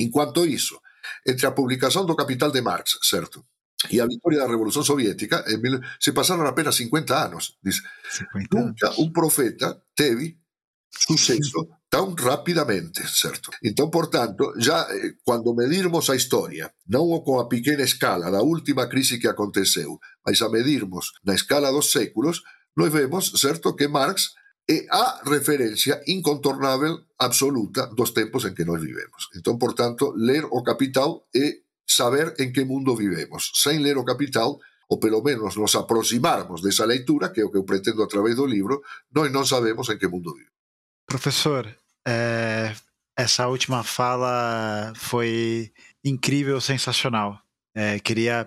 En 0.00 0.08
cuanto 0.08 0.40
a 0.40 0.48
iso, 0.48 0.80
entre 1.28 1.44
a 1.44 1.52
publicación 1.52 2.08
do 2.08 2.16
Capital 2.16 2.48
de 2.48 2.64
Marx, 2.64 2.96
certo? 3.04 3.44
E 3.92 4.00
a 4.00 4.08
vitória 4.08 4.40
da 4.40 4.48
Revolución 4.48 4.82
Soviética, 4.82 5.44
mil, 5.60 5.78
se 6.00 6.16
pasaron 6.16 6.48
apenas 6.48 6.74
50 6.80 7.14
anos. 7.14 7.60
Dice, 7.60 7.84
50 8.32 8.48
Nunca 8.56 8.88
un 8.96 9.12
profeta 9.12 9.76
teve 9.92 10.40
suceso 10.88 11.77
tan 11.88 12.16
rapidamente, 12.16 13.02
certo? 13.08 13.50
Entón, 13.62 13.90
por 13.90 14.12
tanto, 14.12 14.52
já 14.60 14.84
eh, 14.92 15.16
cando 15.24 15.56
medirmos 15.56 16.12
a 16.12 16.16
historia, 16.16 16.68
non 16.92 17.08
o 17.08 17.24
con 17.24 17.40
a 17.40 17.48
pequena 17.48 17.84
escala 17.84 18.28
da 18.28 18.44
última 18.44 18.92
crise 18.92 19.16
que 19.16 19.28
aconteceu, 19.28 19.96
mas 20.20 20.44
a 20.44 20.52
medirmos 20.52 21.16
na 21.24 21.32
escala 21.32 21.72
dos 21.72 21.88
séculos, 21.88 22.44
nós 22.76 22.92
vemos, 22.92 23.32
certo, 23.40 23.72
que 23.72 23.88
Marx 23.88 24.36
é 24.68 24.84
a 24.92 25.24
referencia 25.24 26.04
incontornável 26.06 27.08
absoluta 27.16 27.88
dos 27.96 28.12
tempos 28.12 28.44
en 28.44 28.52
que 28.52 28.68
nós 28.68 28.84
vivemos. 28.84 29.32
Entón, 29.32 29.56
por 29.56 29.72
tanto, 29.72 30.12
ler 30.12 30.44
o 30.44 30.60
Capital 30.60 31.24
é 31.32 31.64
saber 31.88 32.36
en 32.36 32.52
que 32.52 32.68
mundo 32.68 32.92
vivemos. 32.92 33.48
Sem 33.56 33.80
ler 33.80 33.96
o 33.96 34.04
Capital, 34.04 34.60
ou 34.92 35.00
pelo 35.00 35.24
menos 35.24 35.56
nos 35.56 35.72
aproximarmos 35.72 36.60
desa 36.60 36.84
leitura, 36.84 37.32
que 37.32 37.40
é 37.40 37.44
o 37.48 37.50
que 37.50 37.56
eu 37.56 37.64
pretendo 37.64 38.04
a 38.04 38.08
través 38.12 38.36
do 38.36 38.44
libro, 38.44 38.84
nós 39.08 39.32
non 39.32 39.48
sabemos 39.48 39.88
en 39.88 39.96
que 39.96 40.12
mundo 40.12 40.36
vivemos. 40.36 40.57
Professor, 41.08 41.66
é, 42.06 42.74
essa 43.16 43.48
última 43.48 43.82
fala 43.82 44.92
foi 44.94 45.72
incrível, 46.04 46.60
sensacional. 46.60 47.40
É, 47.74 47.98
queria, 47.98 48.46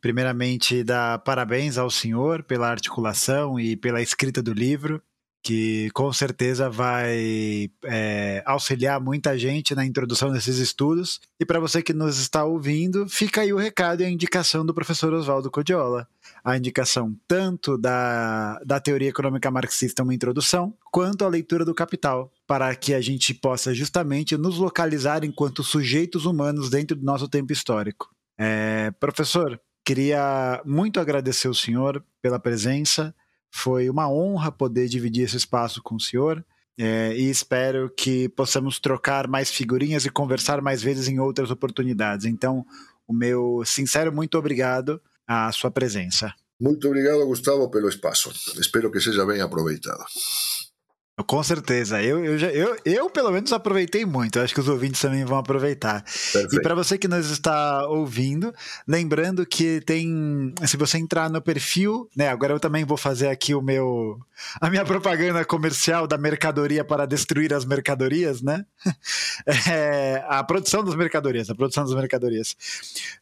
primeiramente, 0.00 0.82
dar 0.82 1.18
parabéns 1.18 1.76
ao 1.76 1.90
senhor 1.90 2.42
pela 2.44 2.70
articulação 2.70 3.60
e 3.60 3.76
pela 3.76 4.00
escrita 4.00 4.42
do 4.42 4.54
livro 4.54 5.02
que 5.48 5.88
com 5.94 6.12
certeza 6.12 6.68
vai 6.68 7.70
é, 7.86 8.42
auxiliar 8.44 9.00
muita 9.00 9.38
gente 9.38 9.74
na 9.74 9.82
introdução 9.82 10.30
desses 10.30 10.58
estudos. 10.58 11.22
E 11.40 11.46
para 11.46 11.58
você 11.58 11.82
que 11.82 11.94
nos 11.94 12.18
está 12.18 12.44
ouvindo, 12.44 13.08
fica 13.08 13.40
aí 13.40 13.50
o 13.50 13.56
recado 13.56 14.02
e 14.02 14.04
a 14.04 14.10
indicação 14.10 14.62
do 14.62 14.74
professor 14.74 15.10
Oswaldo 15.14 15.50
Codiola. 15.50 16.06
A 16.44 16.54
indicação 16.54 17.16
tanto 17.26 17.78
da, 17.78 18.60
da 18.62 18.78
teoria 18.78 19.08
econômica 19.08 19.50
marxista, 19.50 20.02
uma 20.02 20.12
introdução, 20.12 20.74
quanto 20.92 21.24
a 21.24 21.28
leitura 21.28 21.64
do 21.64 21.74
Capital, 21.74 22.30
para 22.46 22.76
que 22.76 22.92
a 22.92 23.00
gente 23.00 23.32
possa 23.32 23.72
justamente 23.72 24.36
nos 24.36 24.58
localizar 24.58 25.24
enquanto 25.24 25.64
sujeitos 25.64 26.26
humanos 26.26 26.68
dentro 26.68 26.94
do 26.94 27.06
nosso 27.06 27.26
tempo 27.26 27.54
histórico. 27.54 28.10
É, 28.36 28.90
professor, 29.00 29.58
queria 29.82 30.60
muito 30.66 31.00
agradecer 31.00 31.48
o 31.48 31.54
senhor 31.54 32.04
pela 32.20 32.38
presença 32.38 33.14
foi 33.50 33.88
uma 33.88 34.10
honra 34.10 34.52
poder 34.52 34.88
dividir 34.88 35.24
esse 35.24 35.36
espaço 35.36 35.82
com 35.82 35.96
o 35.96 36.00
senhor. 36.00 36.44
É, 36.80 37.12
e 37.16 37.28
espero 37.28 37.90
que 37.90 38.28
possamos 38.28 38.78
trocar 38.78 39.26
mais 39.26 39.50
figurinhas 39.50 40.04
e 40.04 40.10
conversar 40.10 40.62
mais 40.62 40.80
vezes 40.80 41.08
em 41.08 41.18
outras 41.18 41.50
oportunidades. 41.50 42.24
Então, 42.24 42.64
o 43.06 43.12
meu 43.12 43.62
sincero 43.64 44.12
muito 44.12 44.38
obrigado 44.38 45.00
à 45.26 45.50
sua 45.50 45.70
presença. 45.70 46.32
Muito 46.60 46.86
obrigado, 46.86 47.24
Gustavo, 47.26 47.70
pelo 47.70 47.88
espaço. 47.88 48.30
Espero 48.60 48.90
que 48.90 49.00
seja 49.00 49.24
bem 49.24 49.40
aproveitado. 49.40 50.04
Com 51.26 51.42
certeza. 51.42 52.02
Eu, 52.02 52.24
eu, 52.24 52.38
já, 52.38 52.48
eu, 52.48 52.76
eu, 52.84 53.10
pelo 53.10 53.30
menos, 53.30 53.52
aproveitei 53.52 54.04
muito. 54.04 54.38
Acho 54.38 54.54
que 54.54 54.60
os 54.60 54.68
ouvintes 54.68 55.00
também 55.00 55.24
vão 55.24 55.38
aproveitar. 55.38 56.02
Perfeito. 56.02 56.54
E 56.54 56.62
para 56.62 56.74
você 56.74 56.96
que 56.96 57.08
nos 57.08 57.30
está 57.30 57.86
ouvindo, 57.88 58.54
lembrando 58.86 59.44
que 59.44 59.80
tem. 59.80 60.54
Se 60.64 60.76
você 60.76 60.98
entrar 60.98 61.28
no 61.28 61.42
perfil, 61.42 62.08
né? 62.16 62.28
Agora 62.28 62.52
eu 62.52 62.60
também 62.60 62.84
vou 62.84 62.96
fazer 62.96 63.28
aqui 63.28 63.54
o 63.54 63.60
meu. 63.60 64.18
A 64.60 64.70
minha 64.70 64.84
propaganda 64.84 65.44
comercial 65.44 66.06
da 66.06 66.16
mercadoria 66.16 66.84
para 66.84 67.04
destruir 67.04 67.52
as 67.52 67.64
mercadorias, 67.64 68.40
né? 68.42 68.64
É, 69.70 70.24
a 70.28 70.42
produção 70.44 70.84
das 70.84 70.94
mercadorias, 70.94 71.48
a 71.48 71.54
produção 71.54 71.84
das 71.84 71.94
mercadorias. 71.94 72.56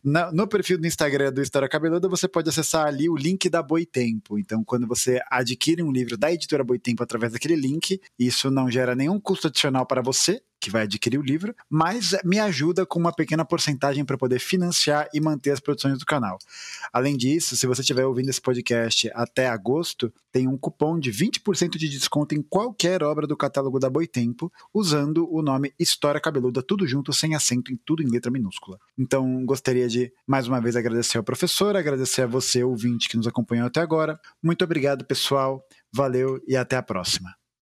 No, 0.02 0.32
no 0.32 0.46
perfil 0.46 0.78
do 0.78 0.86
Instagram 0.86 1.32
do 1.32 1.42
História 1.42 1.68
Cabeluda, 1.68 2.08
você 2.08 2.26
pode 2.26 2.48
acessar 2.48 2.86
ali 2.86 3.08
o 3.08 3.16
link 3.16 3.48
da 3.48 3.62
Boitempo. 3.62 4.38
Então, 4.38 4.64
quando 4.64 4.86
você 4.86 5.20
adquire 5.30 5.82
um 5.82 5.92
livro 5.92 6.16
da 6.16 6.32
editora 6.32 6.64
Boitempo 6.64 7.02
através 7.02 7.32
daquele 7.32 7.56
link, 7.56 7.85
Isso 8.18 8.50
não 8.50 8.70
gera 8.70 8.94
nenhum 8.94 9.20
custo 9.20 9.46
adicional 9.48 9.86
para 9.86 10.02
você, 10.02 10.42
que 10.60 10.70
vai 10.70 10.82
adquirir 10.82 11.18
o 11.18 11.22
livro, 11.22 11.54
mas 11.68 12.16
me 12.24 12.38
ajuda 12.38 12.84
com 12.86 12.98
uma 12.98 13.12
pequena 13.12 13.44
porcentagem 13.44 14.04
para 14.04 14.18
poder 14.18 14.38
financiar 14.38 15.08
e 15.12 15.20
manter 15.20 15.50
as 15.50 15.60
produções 15.60 15.98
do 15.98 16.06
canal. 16.06 16.38
Além 16.92 17.16
disso, 17.16 17.56
se 17.56 17.66
você 17.66 17.82
estiver 17.82 18.04
ouvindo 18.04 18.28
esse 18.28 18.40
podcast 18.40 19.10
até 19.14 19.48
agosto, 19.48 20.12
tem 20.32 20.48
um 20.48 20.56
cupom 20.56 20.98
de 20.98 21.12
20% 21.12 21.76
de 21.76 21.88
desconto 21.88 22.34
em 22.34 22.42
qualquer 22.42 23.02
obra 23.02 23.26
do 23.26 23.36
catálogo 23.36 23.78
da 23.78 23.90
Boitempo, 23.90 24.52
usando 24.72 25.28
o 25.30 25.42
nome 25.42 25.72
História 25.78 26.20
Cabeluda, 26.20 26.62
tudo 26.62 26.86
junto, 26.86 27.12
sem 27.12 27.34
acento, 27.34 27.72
em 27.72 27.76
tudo 27.84 28.02
em 28.02 28.10
letra 28.10 28.30
minúscula. 28.30 28.78
Então, 28.98 29.44
gostaria 29.44 29.88
de 29.88 30.12
mais 30.26 30.48
uma 30.48 30.60
vez 30.60 30.74
agradecer 30.74 31.18
ao 31.18 31.24
professor, 31.24 31.76
agradecer 31.76 32.22
a 32.22 32.26
você, 32.26 32.64
ouvinte, 32.64 33.08
que 33.08 33.16
nos 33.16 33.26
acompanhou 33.26 33.66
até 33.66 33.80
agora. 33.80 34.18
Muito 34.42 34.64
obrigado, 34.64 35.04
pessoal. 35.04 35.64
Valeu 35.92 36.42
e 36.46 36.56
até 36.56 36.76
a 36.76 36.82
próxima. 36.82 37.36